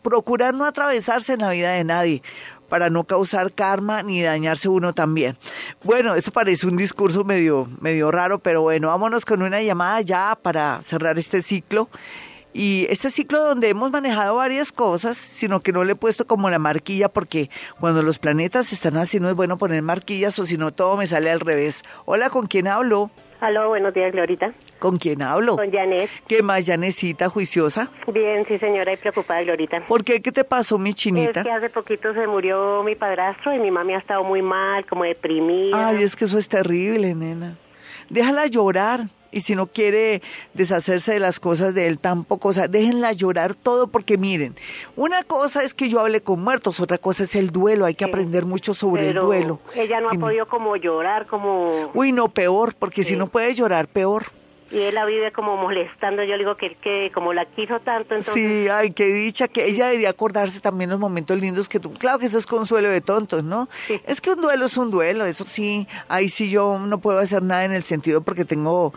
procurar 0.00 0.54
no 0.54 0.64
atravesarse 0.64 1.34
en 1.34 1.40
la 1.40 1.50
vida 1.50 1.72
de 1.72 1.84
nadie 1.84 2.22
para 2.70 2.88
no 2.88 3.04
causar 3.04 3.52
karma 3.52 4.02
ni 4.02 4.22
dañarse 4.22 4.70
uno 4.70 4.94
también. 4.94 5.36
Bueno, 5.84 6.14
eso 6.14 6.32
parece 6.32 6.66
un 6.66 6.78
discurso 6.78 7.22
medio, 7.22 7.68
medio 7.82 8.10
raro, 8.10 8.38
pero 8.38 8.62
bueno, 8.62 8.88
vámonos 8.88 9.26
con 9.26 9.42
una 9.42 9.60
llamada 9.60 10.00
ya 10.00 10.38
para 10.40 10.80
cerrar 10.82 11.18
este 11.18 11.42
ciclo. 11.42 11.90
Y 12.54 12.86
este 12.90 13.08
ciclo 13.08 13.42
donde 13.42 13.70
hemos 13.70 13.90
manejado 13.90 14.36
varias 14.36 14.72
cosas, 14.72 15.16
sino 15.16 15.60
que 15.60 15.72
no 15.72 15.84
le 15.84 15.92
he 15.92 15.96
puesto 15.96 16.26
como 16.26 16.50
la 16.50 16.58
marquilla 16.58 17.08
porque 17.08 17.48
cuando 17.80 18.02
los 18.02 18.18
planetas 18.18 18.72
están 18.72 18.96
así 18.98 19.20
no 19.20 19.28
es 19.28 19.34
bueno 19.34 19.56
poner 19.56 19.82
marquillas 19.82 20.38
o 20.38 20.44
si 20.44 20.58
no 20.58 20.70
todo 20.72 20.96
me 20.96 21.06
sale 21.06 21.30
al 21.30 21.40
revés. 21.40 21.82
Hola, 22.04 22.28
¿con 22.28 22.46
quién 22.46 22.68
hablo? 22.68 23.10
Aló, 23.40 23.70
buenos 23.70 23.92
días, 23.92 24.12
Glorita. 24.12 24.52
¿Con 24.78 24.98
quién 24.98 25.20
hablo? 25.20 25.56
Con 25.56 25.72
Janet. 25.72 26.08
¿Qué 26.28 26.44
más, 26.44 26.64
Janecita, 26.64 27.28
juiciosa? 27.28 27.90
Bien, 28.06 28.46
sí, 28.46 28.56
señora, 28.58 28.92
y 28.92 28.96
preocupada, 28.96 29.42
Glorita. 29.42 29.84
¿Por 29.88 30.04
qué? 30.04 30.22
¿Qué 30.22 30.30
te 30.30 30.44
pasó, 30.44 30.78
mi 30.78 30.94
chinita? 30.94 31.40
Es 31.40 31.46
que 31.46 31.50
hace 31.50 31.68
poquito 31.68 32.14
se 32.14 32.24
murió 32.28 32.84
mi 32.84 32.94
padrastro 32.94 33.52
y 33.52 33.58
mi 33.58 33.72
mami 33.72 33.94
ha 33.94 33.98
estado 33.98 34.22
muy 34.22 34.42
mal, 34.42 34.86
como 34.86 35.02
deprimida. 35.02 35.88
Ay, 35.88 36.04
es 36.04 36.14
que 36.14 36.26
eso 36.26 36.38
es 36.38 36.48
terrible, 36.48 37.16
nena. 37.16 37.56
Déjala 38.10 38.46
llorar 38.46 39.08
y 39.32 39.40
si 39.40 39.56
no 39.56 39.66
quiere 39.66 40.22
deshacerse 40.54 41.12
de 41.12 41.18
las 41.18 41.40
cosas 41.40 41.74
de 41.74 41.88
él 41.88 41.98
tampoco, 41.98 42.50
o 42.50 42.52
sea, 42.52 42.68
déjenla 42.68 43.12
llorar 43.12 43.54
todo 43.54 43.88
porque 43.88 44.18
miren, 44.18 44.54
una 44.94 45.24
cosa 45.24 45.62
es 45.62 45.74
que 45.74 45.88
yo 45.88 46.00
hable 46.00 46.20
con 46.20 46.42
muertos, 46.42 46.78
otra 46.78 46.98
cosa 46.98 47.24
es 47.24 47.34
el 47.34 47.50
duelo, 47.50 47.86
hay 47.86 47.94
que 47.94 48.04
aprender 48.04 48.44
mucho 48.44 48.74
sobre 48.74 49.08
el 49.08 49.14
duelo. 49.14 49.58
Ella 49.74 50.00
no 50.00 50.10
ha 50.10 50.14
podido 50.14 50.46
como 50.46 50.76
llorar, 50.76 51.26
como... 51.26 51.90
Uy, 51.94 52.12
no, 52.12 52.28
peor, 52.28 52.74
porque 52.74 53.02
si 53.02 53.16
no 53.16 53.26
puede 53.26 53.54
llorar, 53.54 53.88
peor 53.88 54.26
y 54.72 54.80
él 54.80 54.94
la 54.94 55.04
vive 55.04 55.32
como 55.32 55.56
molestando. 55.56 56.24
Yo 56.24 56.32
le 56.32 56.38
digo 56.38 56.56
que, 56.56 56.74
que 56.74 57.10
como 57.12 57.32
la 57.32 57.44
quiso 57.44 57.80
tanto, 57.80 58.14
entonces... 58.14 58.34
Sí, 58.34 58.68
ay, 58.68 58.92
qué 58.92 59.06
dicha, 59.06 59.48
que 59.48 59.66
ella 59.66 59.86
debería 59.86 60.10
acordarse 60.10 60.60
también 60.60 60.90
los 60.90 60.98
momentos 60.98 61.38
lindos 61.38 61.68
que 61.68 61.78
tú... 61.78 61.92
Claro 61.92 62.18
que 62.18 62.26
eso 62.26 62.38
es 62.38 62.46
consuelo 62.46 62.90
de 62.90 63.00
tontos, 63.00 63.44
¿no? 63.44 63.68
Es 64.06 64.20
que 64.20 64.30
un 64.30 64.40
duelo 64.40 64.66
es 64.66 64.76
un 64.76 64.90
duelo, 64.90 65.24
eso 65.26 65.44
sí, 65.44 65.86
ahí 66.08 66.28
sí 66.28 66.50
yo 66.50 66.78
no 66.78 66.98
puedo 66.98 67.18
hacer 67.18 67.42
nada 67.42 67.64
en 67.64 67.72
el 67.72 67.82
sentido 67.82 68.22
porque 68.22 68.44
tengo 68.44 68.94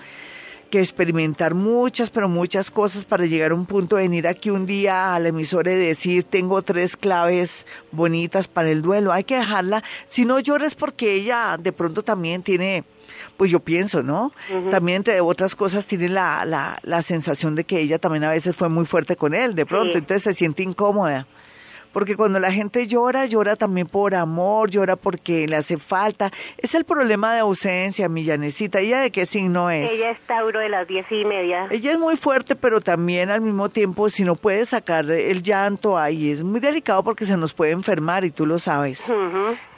que 0.69 0.79
experimentar 0.79 1.53
muchas, 1.53 2.09
pero 2.09 2.27
muchas 2.27 2.71
cosas 2.71 3.05
para 3.05 3.25
llegar 3.25 3.51
a 3.51 3.55
un 3.55 3.65
punto 3.65 3.95
de 3.95 4.03
venir 4.03 4.27
aquí 4.27 4.49
un 4.49 4.65
día 4.65 5.13
a 5.13 5.19
la 5.19 5.29
emisora 5.29 5.71
y 5.71 5.75
decir, 5.75 6.23
tengo 6.23 6.61
tres 6.63 6.97
claves 6.97 7.65
bonitas 7.91 8.47
para 8.47 8.69
el 8.69 8.81
duelo. 8.81 9.11
Hay 9.11 9.23
que 9.23 9.37
dejarla. 9.37 9.83
Si 10.07 10.25
no 10.25 10.39
llores 10.39 10.75
porque 10.75 11.13
ella 11.13 11.57
de 11.59 11.71
pronto 11.71 12.03
también 12.03 12.43
tiene, 12.43 12.83
pues 13.37 13.51
yo 13.51 13.59
pienso, 13.59 14.03
¿no? 14.03 14.31
También 14.71 14.97
entre 14.97 15.19
otras 15.21 15.55
cosas 15.55 15.85
tiene 15.85 16.09
la, 16.09 16.45
la, 16.45 16.77
la, 16.83 17.01
sensación 17.01 17.55
de 17.55 17.63
que 17.63 17.79
ella 17.79 17.99
también 17.99 18.23
a 18.23 18.29
veces 18.29 18.55
fue 18.55 18.69
muy 18.69 18.85
fuerte 18.85 19.15
con 19.15 19.33
él, 19.33 19.55
de 19.55 19.65
pronto, 19.65 19.97
entonces 19.97 20.23
se 20.23 20.33
siente 20.33 20.63
incómoda 20.63 21.27
porque 21.95 22.17
cuando 22.17 22.41
la 22.41 22.51
gente 22.51 22.87
llora, 22.87 23.25
llora 23.25 23.55
también 23.55 23.87
por 23.87 24.15
amor, 24.15 24.69
llora 24.69 24.97
porque 24.97 25.47
le 25.47 25.55
hace 25.55 25.77
falta. 25.77 26.29
Es 26.57 26.75
el 26.75 26.83
problema 26.83 27.33
de 27.33 27.39
ausencia, 27.39 28.09
mi 28.09 28.25
Llanecita. 28.25 28.81
¿Ella 28.81 28.99
de 28.99 29.11
qué 29.11 29.25
signo 29.25 29.69
es? 29.69 29.89
Ella 29.89 30.11
es 30.11 30.19
Tauro 30.27 30.59
de 30.59 30.67
las 30.67 30.85
diez 30.89 31.09
y 31.09 31.23
media. 31.23 31.67
Ella 31.71 31.91
es 31.91 31.97
muy 31.97 32.17
fuerte, 32.17 32.57
pero 32.57 32.81
también 32.81 33.29
al 33.29 33.39
mismo 33.39 33.69
tiempo, 33.69 34.09
si 34.09 34.25
no 34.25 34.35
puede 34.35 34.65
sacar 34.65 35.09
el 35.09 35.41
llanto 35.41 35.97
ahí, 35.97 36.31
es 36.31 36.43
muy 36.43 36.59
delicado 36.59 37.01
porque 37.01 37.25
se 37.25 37.37
nos 37.37 37.53
puede 37.53 37.71
enfermar 37.71 38.25
y 38.25 38.31
tú 38.31 38.45
lo 38.45 38.59
sabes. 38.59 39.09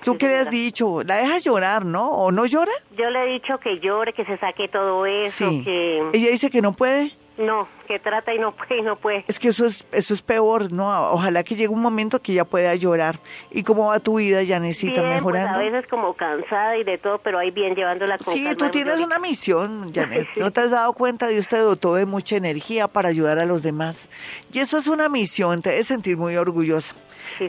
¿Tú 0.04 0.18
qué 0.18 0.28
le 0.28 0.38
has 0.38 0.50
dicho? 0.50 1.04
¿La 1.04 1.18
dejas 1.18 1.44
llorar, 1.44 1.86
no? 1.86 2.10
¿O 2.10 2.32
no 2.32 2.48
llora? 2.48 2.72
Yo 2.98 3.12
le 3.12 3.26
he 3.26 3.34
dicho 3.34 3.60
que 3.60 3.80
llore, 3.80 4.14
que 4.14 4.26
se 4.26 4.40
saque 4.40 4.68
todo 4.70 5.06
eso. 5.06 5.52
Sí. 5.52 5.62
Que... 5.64 6.00
¿Ella 6.14 6.32
dice 6.32 6.50
que 6.50 6.64
no 6.64 6.74
puede? 6.74 7.12
No, 7.38 7.68
que 7.88 8.00
trata 8.00 8.34
y 8.34 8.40
no 8.40 8.52
puede, 8.56 8.82
no 8.82 8.96
puede. 8.96 9.24
Es 9.28 9.38
que 9.38 9.50
eso 9.50 9.68
es, 9.68 9.88
eso 9.92 10.14
es 10.16 10.24
peor, 10.24 10.72
¿no? 10.72 11.12
Ojalá 11.12 11.44
que 11.44 11.56
llegue 11.56 11.70
un 11.70 11.82
momento 11.82 12.20
que 12.20 12.32
ella 12.32 12.46
pueda 12.46 12.74
llorar. 12.74 13.20
¿Y 13.52 13.62
cómo 13.62 13.88
va 13.88 14.00
tu 14.00 14.18
vida, 14.18 14.42
ya 14.42 14.60
necesita 14.60 15.02
pues, 15.02 15.14
mejorando? 15.14 15.60
a 15.60 15.64
veces 15.64 15.86
como 15.88 16.16
cansada 16.16 16.78
y 16.78 16.84
de 16.84 16.98
todo, 16.98 17.20
pero 17.20 17.38
ahí 17.38 17.52
bien 17.52 17.76
llevándola 17.76 18.18
con 18.18 18.34
Sí, 18.34 18.48
tú 18.58 18.70
tienes 18.70 19.00
una 19.00 19.20
misión, 19.20 19.94
Janet. 19.94 20.28
¿No 20.36 20.52
te 20.52 20.62
has 20.62 20.72
dado 20.72 20.94
cuenta? 20.94 21.28
Dios 21.28 21.48
te 21.48 21.58
dotó 21.58 21.94
de 21.94 22.08
mucha 22.08 22.38
energía 22.38 22.88
para 22.88 23.10
ayudar 23.10 23.38
a 23.38 23.46
los 23.46 23.62
demás. 23.62 24.10
Y 24.52 24.60
eso 24.60 24.80
es 24.80 24.88
una 24.88 25.08
misión, 25.08 25.62
te 25.62 25.70
debes 25.70 25.88
sentir 25.88 26.18
muy 26.18 26.36
orgullosa. 26.38 26.96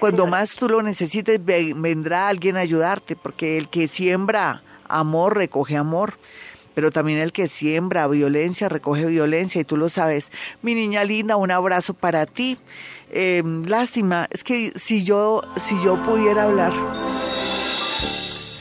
Cuando 0.01 0.27
más 0.27 0.55
tú 0.55 0.69
lo 0.69 0.83
necesites, 0.83 1.41
vendrá 1.43 2.29
alguien 2.29 2.57
a 2.57 2.61
ayudarte, 2.61 3.17
porque 3.17 3.57
el 3.57 3.69
que 3.69 3.89
siembra 3.89 4.63
amor 4.87 5.37
recoge 5.37 5.77
amor 5.77 6.15
pero 6.79 6.93
también 6.93 7.19
el 7.19 7.33
que 7.33 7.49
siembra 7.49 8.07
violencia 8.07 8.69
recoge 8.69 9.05
violencia 9.07 9.61
y 9.61 9.65
tú 9.65 9.77
lo 9.77 9.89
sabes. 9.89 10.31
Mi 10.63 10.77
niña 10.77 11.03
linda, 11.03 11.35
un 11.35 11.51
abrazo 11.51 11.93
para 11.93 12.25
ti. 12.25 12.57
Eh, 13.11 13.43
lástima, 13.67 14.29
es 14.31 14.45
que 14.45 14.73
si 14.77 15.03
yo, 15.03 15.43
si 15.57 15.75
yo 15.83 16.01
pudiera 16.05 16.45
hablar. 16.45 16.73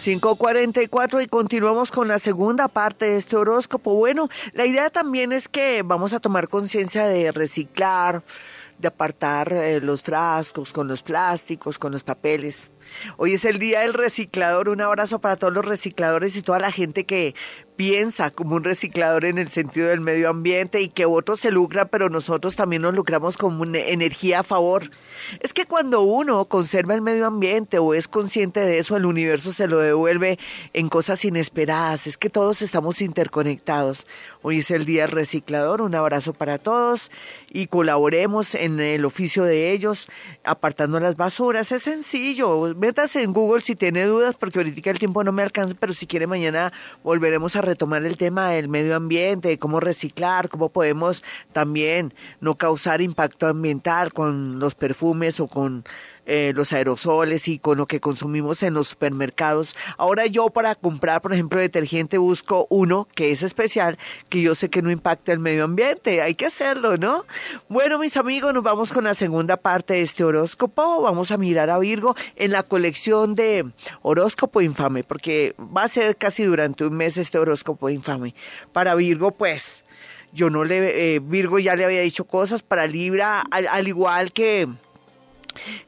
544 0.03 1.21
y 1.21 1.27
continuamos 1.27 1.91
con 1.91 2.07
la 2.07 2.17
segunda 2.17 2.67
parte 2.67 3.05
de 3.05 3.17
este 3.17 3.35
horóscopo. 3.35 3.93
Bueno, 3.93 4.29
la 4.53 4.65
idea 4.65 4.89
también 4.89 5.31
es 5.31 5.47
que 5.47 5.83
vamos 5.85 6.11
a 6.13 6.19
tomar 6.19 6.47
conciencia 6.47 7.05
de 7.05 7.31
reciclar, 7.31 8.23
de 8.77 8.87
apartar 8.87 9.51
eh, 9.53 9.81
los 9.81 10.03
frascos 10.03 10.71
con 10.71 10.87
los 10.87 11.03
plásticos, 11.03 11.79
con 11.79 11.91
los 11.91 12.03
papeles. 12.03 12.69
Hoy 13.17 13.33
es 13.33 13.45
el 13.45 13.59
día 13.59 13.81
del 13.81 13.93
reciclador. 13.93 14.69
Un 14.69 14.81
abrazo 14.81 15.19
para 15.19 15.35
todos 15.35 15.53
los 15.53 15.65
recicladores 15.65 16.35
y 16.35 16.41
toda 16.41 16.59
la 16.59 16.71
gente 16.71 17.05
que 17.05 17.35
piensa 17.75 18.31
como 18.31 18.55
un 18.55 18.63
reciclador 18.63 19.23
en 19.23 19.37
el 19.37 19.49
sentido 19.49 19.87
del 19.87 20.01
medio 20.01 20.29
ambiente 20.29 20.81
y 20.81 20.87
que 20.87 21.05
otros 21.05 21.39
se 21.39 21.51
lucran, 21.51 21.87
pero 21.91 22.09
nosotros 22.09 22.55
también 22.55 22.81
nos 22.81 22.95
lucramos 22.95 23.37
como 23.37 23.61
una 23.61 23.79
energía 23.79 24.39
a 24.39 24.43
favor. 24.43 24.89
Es 25.41 25.53
que 25.53 25.65
cuando 25.65 26.01
uno 26.01 26.45
conserva 26.45 26.95
el 26.95 27.01
medio 27.01 27.27
ambiente 27.27 27.77
o 27.77 27.93
es 27.93 28.07
consciente 28.07 28.61
de 28.61 28.79
eso, 28.79 28.97
el 28.97 29.05
universo 29.05 29.51
se 29.53 29.67
lo 29.67 29.77
devuelve 29.77 30.39
en 30.73 30.89
cosas 30.89 31.23
inesperadas. 31.23 32.07
Es 32.07 32.17
que 32.17 32.31
todos 32.31 32.63
estamos 32.63 32.99
interconectados. 33.01 34.07
Hoy 34.49 34.59
es 34.59 34.71
el 34.71 34.85
día 34.85 35.07
reciclador. 35.07 35.81
Un 35.81 35.93
abrazo 35.93 36.31
para 36.31 36.57
todos 36.57 37.11
y 37.51 37.67
colaboremos 37.67 38.55
en 38.55 38.79
el 38.79 39.03
oficio 39.03 39.43
de 39.43 39.73
ellos, 39.73 40.07
apartando 40.45 41.01
las 41.01 41.17
basuras. 41.17 41.73
Es 41.73 41.81
sencillo. 41.81 42.73
Métase 42.73 43.23
en 43.23 43.33
Google 43.33 43.59
si 43.59 43.75
tiene 43.75 44.05
dudas, 44.05 44.37
porque 44.39 44.59
ahorita 44.59 44.89
el 44.89 44.99
tiempo 44.99 45.25
no 45.25 45.33
me 45.33 45.43
alcanza, 45.43 45.75
pero 45.77 45.91
si 45.91 46.07
quiere 46.07 46.27
mañana 46.27 46.71
volveremos 47.03 47.57
a 47.57 47.61
retomar 47.61 48.05
el 48.05 48.15
tema 48.15 48.51
del 48.51 48.69
medio 48.69 48.95
ambiente, 48.95 49.49
de 49.49 49.59
cómo 49.59 49.81
reciclar, 49.81 50.47
cómo 50.47 50.69
podemos 50.69 51.25
también 51.51 52.13
no 52.39 52.55
causar 52.55 53.01
impacto 53.01 53.47
ambiental 53.47 54.13
con 54.13 54.59
los 54.59 54.75
perfumes 54.75 55.41
o 55.41 55.47
con 55.47 55.83
eh, 56.29 56.51
los 56.53 56.73
aerosoles 56.73 57.47
y 57.47 57.57
con 57.57 57.77
lo 57.77 57.85
que 57.85 58.01
consumimos 58.01 58.61
en 58.61 58.73
los 58.73 58.89
supermercados. 58.89 59.77
Ahora 59.97 60.25
yo 60.25 60.49
para 60.49 60.75
comprar, 60.75 61.21
por 61.21 61.31
ejemplo, 61.31 61.57
detergente 61.57 62.17
busco 62.17 62.67
uno 62.69 63.07
que 63.15 63.31
es 63.31 63.43
especial, 63.43 63.97
que 64.27 64.36
yo 64.41 64.55
sé 64.55 64.69
que 64.69 64.81
no 64.81 64.91
impacta 64.91 65.31
el 65.31 65.39
medio 65.39 65.63
ambiente. 65.63 66.21
Hay 66.21 66.35
que 66.35 66.45
hacerlo, 66.45 66.97
¿no? 66.97 67.25
Bueno, 67.69 67.99
mis 67.99 68.17
amigos, 68.17 68.53
nos 68.53 68.63
vamos 68.63 68.91
con 68.91 69.03
la 69.03 69.13
segunda 69.13 69.57
parte 69.57 69.95
de 69.95 70.01
este 70.01 70.23
horóscopo. 70.23 71.01
Vamos 71.01 71.31
a 71.31 71.37
mirar 71.37 71.69
a 71.69 71.79
Virgo 71.79 72.15
en 72.35 72.51
la 72.51 72.63
colección 72.63 73.35
de 73.35 73.65
horóscopo 74.01 74.61
infame, 74.61 75.03
porque 75.03 75.55
va 75.59 75.83
a 75.83 75.87
ser 75.87 76.17
casi 76.17 76.43
durante 76.43 76.85
un 76.85 76.95
mes 76.95 77.17
este 77.17 77.37
horóscopo 77.37 77.89
infame. 77.89 78.33
Para 78.71 78.95
Virgo, 78.95 79.31
pues, 79.31 79.83
yo 80.33 80.49
no 80.49 80.65
le, 80.65 81.15
eh, 81.15 81.19
Virgo 81.19 81.59
ya 81.59 81.75
le 81.75 81.85
había 81.85 82.01
dicho 82.01 82.25
cosas 82.25 82.61
para 82.61 82.87
Libra, 82.87 83.41
al 83.51 83.87
igual 83.87 84.31
que 84.31 84.67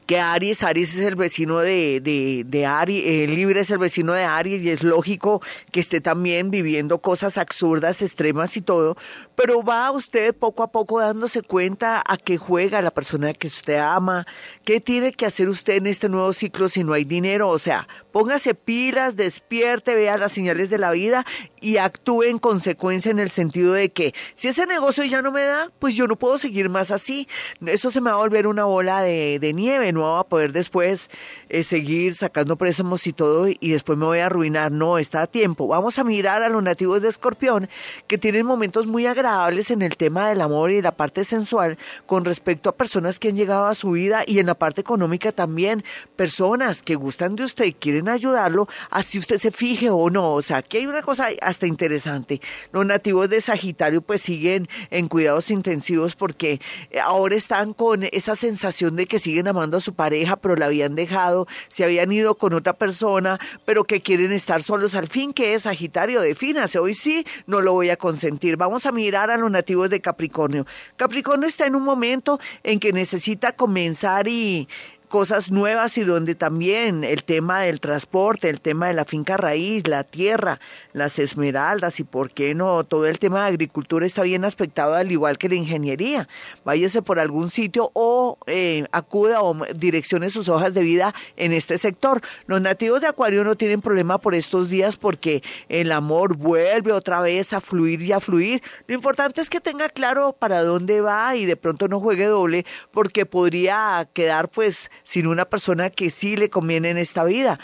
que 0.06 0.18
Aries, 0.18 0.62
Aries 0.62 0.94
es 0.94 1.00
el 1.00 1.16
vecino 1.16 1.58
de, 1.58 2.00
de, 2.00 2.44
de 2.46 2.66
Aries, 2.66 3.04
eh, 3.06 3.26
Libre 3.28 3.60
es 3.60 3.70
el 3.70 3.78
vecino 3.78 4.12
de 4.12 4.24
Aries 4.24 4.62
y 4.62 4.70
es 4.70 4.82
lógico 4.82 5.42
que 5.72 5.80
esté 5.80 6.00
también 6.00 6.50
viviendo 6.50 7.00
cosas 7.00 7.38
absurdas, 7.38 8.02
extremas 8.02 8.56
y 8.56 8.62
todo, 8.62 8.96
pero 9.34 9.62
va 9.62 9.90
usted 9.90 10.34
poco 10.34 10.62
a 10.62 10.72
poco 10.72 11.00
dándose 11.00 11.42
cuenta 11.42 12.02
a 12.06 12.16
qué 12.16 12.36
juega 12.36 12.82
la 12.82 12.90
persona 12.90 13.32
que 13.32 13.46
usted 13.46 13.78
ama, 13.78 14.26
qué 14.64 14.80
tiene 14.80 15.12
que 15.12 15.26
hacer 15.26 15.48
usted 15.48 15.74
en 15.74 15.86
este 15.86 16.08
nuevo 16.08 16.32
ciclo 16.32 16.68
si 16.68 16.84
no 16.84 16.92
hay 16.92 17.04
dinero, 17.04 17.48
o 17.48 17.58
sea, 17.58 17.88
póngase 18.12 18.54
pilas, 18.54 19.16
despierte, 19.16 19.94
vea 19.94 20.16
las 20.16 20.32
señales 20.32 20.70
de 20.70 20.78
la 20.78 20.90
vida 20.90 21.24
y 21.60 21.76
actúe 21.76 22.24
en 22.24 22.38
consecuencia 22.38 23.10
en 23.10 23.18
el 23.18 23.30
sentido 23.30 23.72
de 23.72 23.90
que 23.90 24.14
si 24.34 24.48
ese 24.48 24.66
negocio 24.66 25.04
ya 25.04 25.22
no 25.22 25.32
me 25.32 25.42
da, 25.42 25.70
pues 25.78 25.94
yo 25.94 26.06
no 26.06 26.16
puedo 26.16 26.38
seguir 26.38 26.68
más 26.68 26.90
así, 26.90 27.28
eso 27.66 27.90
se 27.90 28.00
me 28.00 28.10
va 28.10 28.16
a 28.16 28.20
volver 28.20 28.46
una 28.46 28.64
bola 28.64 29.02
de, 29.02 29.38
de 29.40 29.52
nieve, 29.60 29.92
no 29.92 30.02
va 30.02 30.20
a 30.20 30.24
poder 30.24 30.52
después 30.52 31.10
eh, 31.48 31.62
seguir 31.62 32.14
sacando 32.14 32.56
préstamos 32.56 33.06
y 33.06 33.12
todo 33.12 33.46
y 33.48 33.70
después 33.70 33.98
me 33.98 34.06
voy 34.06 34.18
a 34.18 34.26
arruinar. 34.26 34.72
No, 34.72 34.98
está 34.98 35.22
a 35.22 35.26
tiempo. 35.26 35.66
Vamos 35.68 35.98
a 35.98 36.04
mirar 36.04 36.42
a 36.42 36.48
los 36.48 36.62
nativos 36.62 37.02
de 37.02 37.08
Escorpión 37.08 37.68
que 38.06 38.18
tienen 38.18 38.46
momentos 38.46 38.86
muy 38.86 39.06
agradables 39.06 39.70
en 39.70 39.82
el 39.82 39.96
tema 39.96 40.28
del 40.28 40.40
amor 40.40 40.70
y 40.70 40.82
la 40.82 40.96
parte 40.96 41.24
sensual 41.24 41.78
con 42.06 42.24
respecto 42.24 42.70
a 42.70 42.76
personas 42.76 43.18
que 43.18 43.28
han 43.28 43.36
llegado 43.36 43.66
a 43.66 43.74
su 43.74 43.92
vida 43.92 44.24
y 44.26 44.38
en 44.38 44.46
la 44.46 44.54
parte 44.54 44.80
económica 44.80 45.32
también. 45.32 45.84
Personas 46.16 46.82
que 46.82 46.94
gustan 46.94 47.36
de 47.36 47.44
usted 47.44 47.66
y 47.66 47.72
quieren 47.72 48.08
ayudarlo, 48.08 48.68
así 48.90 49.18
usted 49.18 49.38
se 49.38 49.50
fije 49.50 49.90
o 49.90 50.10
no. 50.10 50.32
O 50.32 50.42
sea, 50.42 50.58
aquí 50.58 50.78
hay 50.78 50.86
una 50.86 51.02
cosa 51.02 51.28
hasta 51.42 51.66
interesante. 51.66 52.40
Los 52.72 52.86
nativos 52.86 53.28
de 53.28 53.40
Sagitario 53.40 54.00
pues 54.00 54.22
siguen 54.22 54.68
en 54.90 55.08
cuidados 55.08 55.50
intensivos 55.50 56.16
porque 56.16 56.60
ahora 57.04 57.36
están 57.36 57.74
con 57.74 58.04
esa 58.12 58.34
sensación 58.36 58.96
de 58.96 59.06
que 59.06 59.18
siguen 59.18 59.48
amando 59.50 59.76
a 59.76 59.80
su 59.80 59.94
pareja, 59.94 60.36
pero 60.36 60.56
la 60.56 60.66
habían 60.66 60.94
dejado, 60.94 61.46
se 61.68 61.84
habían 61.84 62.10
ido 62.10 62.34
con 62.34 62.54
otra 62.54 62.72
persona, 62.72 63.38
pero 63.64 63.84
que 63.84 64.00
quieren 64.00 64.32
estar 64.32 64.62
solos. 64.62 64.94
Al 64.94 65.08
fin, 65.08 65.32
que 65.32 65.54
es 65.54 65.62
Sagitario? 65.62 66.20
Defínase. 66.20 66.78
Hoy 66.78 66.94
sí, 66.94 67.24
no 67.46 67.60
lo 67.60 67.72
voy 67.72 67.90
a 67.90 67.96
consentir. 67.96 68.56
Vamos 68.56 68.86
a 68.86 68.92
mirar 68.92 69.30
a 69.30 69.36
los 69.36 69.50
nativos 69.50 69.90
de 69.90 70.00
Capricornio. 70.00 70.66
Capricornio 70.96 71.48
está 71.48 71.66
en 71.66 71.76
un 71.76 71.82
momento 71.82 72.40
en 72.62 72.80
que 72.80 72.92
necesita 72.92 73.52
comenzar 73.52 74.28
y 74.28 74.68
cosas 75.10 75.50
nuevas 75.50 75.98
y 75.98 76.04
donde 76.04 76.36
también 76.36 77.02
el 77.02 77.24
tema 77.24 77.60
del 77.62 77.80
transporte, 77.80 78.48
el 78.48 78.60
tema 78.60 78.86
de 78.86 78.94
la 78.94 79.04
finca 79.04 79.36
raíz, 79.36 79.86
la 79.88 80.04
tierra, 80.04 80.60
las 80.92 81.18
esmeraldas 81.18 81.98
y 81.98 82.04
por 82.04 82.30
qué 82.30 82.54
no, 82.54 82.84
todo 82.84 83.06
el 83.06 83.18
tema 83.18 83.42
de 83.42 83.48
agricultura 83.48 84.06
está 84.06 84.22
bien 84.22 84.44
aspectado 84.44 84.94
al 84.94 85.10
igual 85.10 85.36
que 85.36 85.48
la 85.48 85.56
ingeniería. 85.56 86.28
Váyase 86.64 87.02
por 87.02 87.18
algún 87.18 87.50
sitio 87.50 87.90
o 87.92 88.38
eh, 88.46 88.86
acuda 88.92 89.42
o 89.42 89.56
direccione 89.74 90.30
sus 90.30 90.48
hojas 90.48 90.74
de 90.74 90.82
vida 90.82 91.12
en 91.36 91.52
este 91.52 91.76
sector. 91.76 92.22
Los 92.46 92.60
nativos 92.60 93.00
de 93.00 93.08
Acuario 93.08 93.42
no 93.42 93.56
tienen 93.56 93.80
problema 93.80 94.18
por 94.18 94.36
estos 94.36 94.70
días 94.70 94.96
porque 94.96 95.42
el 95.68 95.90
amor 95.90 96.36
vuelve 96.36 96.92
otra 96.92 97.20
vez 97.20 97.52
a 97.52 97.60
fluir 97.60 98.00
y 98.00 98.12
a 98.12 98.20
fluir. 98.20 98.62
Lo 98.86 98.94
importante 98.94 99.40
es 99.40 99.50
que 99.50 99.60
tenga 99.60 99.88
claro 99.88 100.36
para 100.38 100.62
dónde 100.62 101.00
va 101.00 101.34
y 101.34 101.46
de 101.46 101.56
pronto 101.56 101.88
no 101.88 101.98
juegue 101.98 102.26
doble 102.26 102.64
porque 102.92 103.26
podría 103.26 104.08
quedar 104.14 104.48
pues 104.48 104.88
sin 105.10 105.26
una 105.26 105.44
persona 105.44 105.90
que 105.90 106.08
sí 106.08 106.36
le 106.36 106.50
conviene 106.50 106.90
en 106.90 106.96
esta 106.96 107.24
vida. 107.24 107.58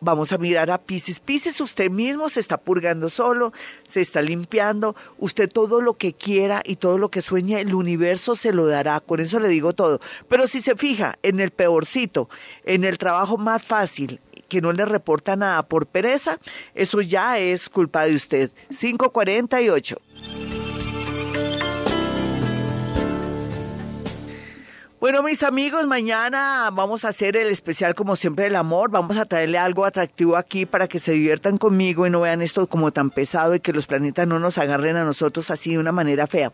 Vamos 0.00 0.32
a 0.32 0.38
mirar 0.38 0.72
a 0.72 0.78
Pisces. 0.78 1.20
Pisces, 1.20 1.60
usted 1.60 1.92
mismo 1.92 2.28
se 2.28 2.40
está 2.40 2.58
purgando 2.58 3.08
solo, 3.08 3.52
se 3.86 4.00
está 4.00 4.20
limpiando. 4.20 4.96
Usted 5.16 5.48
todo 5.48 5.80
lo 5.80 5.94
que 5.94 6.12
quiera 6.12 6.60
y 6.64 6.74
todo 6.74 6.98
lo 6.98 7.08
que 7.08 7.22
sueña, 7.22 7.60
el 7.60 7.72
universo 7.72 8.34
se 8.34 8.52
lo 8.52 8.66
dará. 8.66 8.98
Con 8.98 9.20
eso 9.20 9.38
le 9.38 9.46
digo 9.46 9.74
todo. 9.74 10.00
Pero 10.28 10.48
si 10.48 10.60
se 10.60 10.74
fija 10.74 11.20
en 11.22 11.38
el 11.38 11.52
peorcito, 11.52 12.28
en 12.64 12.82
el 12.82 12.98
trabajo 12.98 13.38
más 13.38 13.62
fácil, 13.62 14.20
que 14.48 14.60
no 14.60 14.72
le 14.72 14.84
reporta 14.84 15.36
nada 15.36 15.62
por 15.68 15.86
pereza, 15.86 16.40
eso 16.74 17.00
ya 17.00 17.38
es 17.38 17.68
culpa 17.68 18.06
de 18.06 18.16
usted. 18.16 18.50
548. 18.76 20.00
Bueno, 25.00 25.22
mis 25.22 25.44
amigos, 25.44 25.86
mañana 25.86 26.70
vamos 26.72 27.04
a 27.04 27.10
hacer 27.10 27.36
el 27.36 27.46
especial 27.46 27.94
como 27.94 28.16
siempre 28.16 28.46
del 28.46 28.56
amor. 28.56 28.90
Vamos 28.90 29.16
a 29.16 29.26
traerle 29.26 29.56
algo 29.56 29.84
atractivo 29.84 30.36
aquí 30.36 30.66
para 30.66 30.88
que 30.88 30.98
se 30.98 31.12
diviertan 31.12 31.56
conmigo 31.56 32.04
y 32.04 32.10
no 32.10 32.22
vean 32.22 32.42
esto 32.42 32.66
como 32.66 32.90
tan 32.90 33.10
pesado 33.10 33.54
y 33.54 33.60
que 33.60 33.72
los 33.72 33.86
planetas 33.86 34.26
no 34.26 34.40
nos 34.40 34.58
agarren 34.58 34.96
a 34.96 35.04
nosotros 35.04 35.52
así 35.52 35.74
de 35.74 35.78
una 35.78 35.92
manera 35.92 36.26
fea. 36.26 36.50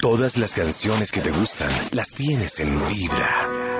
Todas 0.00 0.36
las 0.38 0.54
canciones 0.54 1.12
que 1.12 1.20
te 1.20 1.30
gustan 1.30 1.70
las 1.92 2.08
tienes 2.08 2.58
en 2.58 2.76
Vibra. 2.88 3.73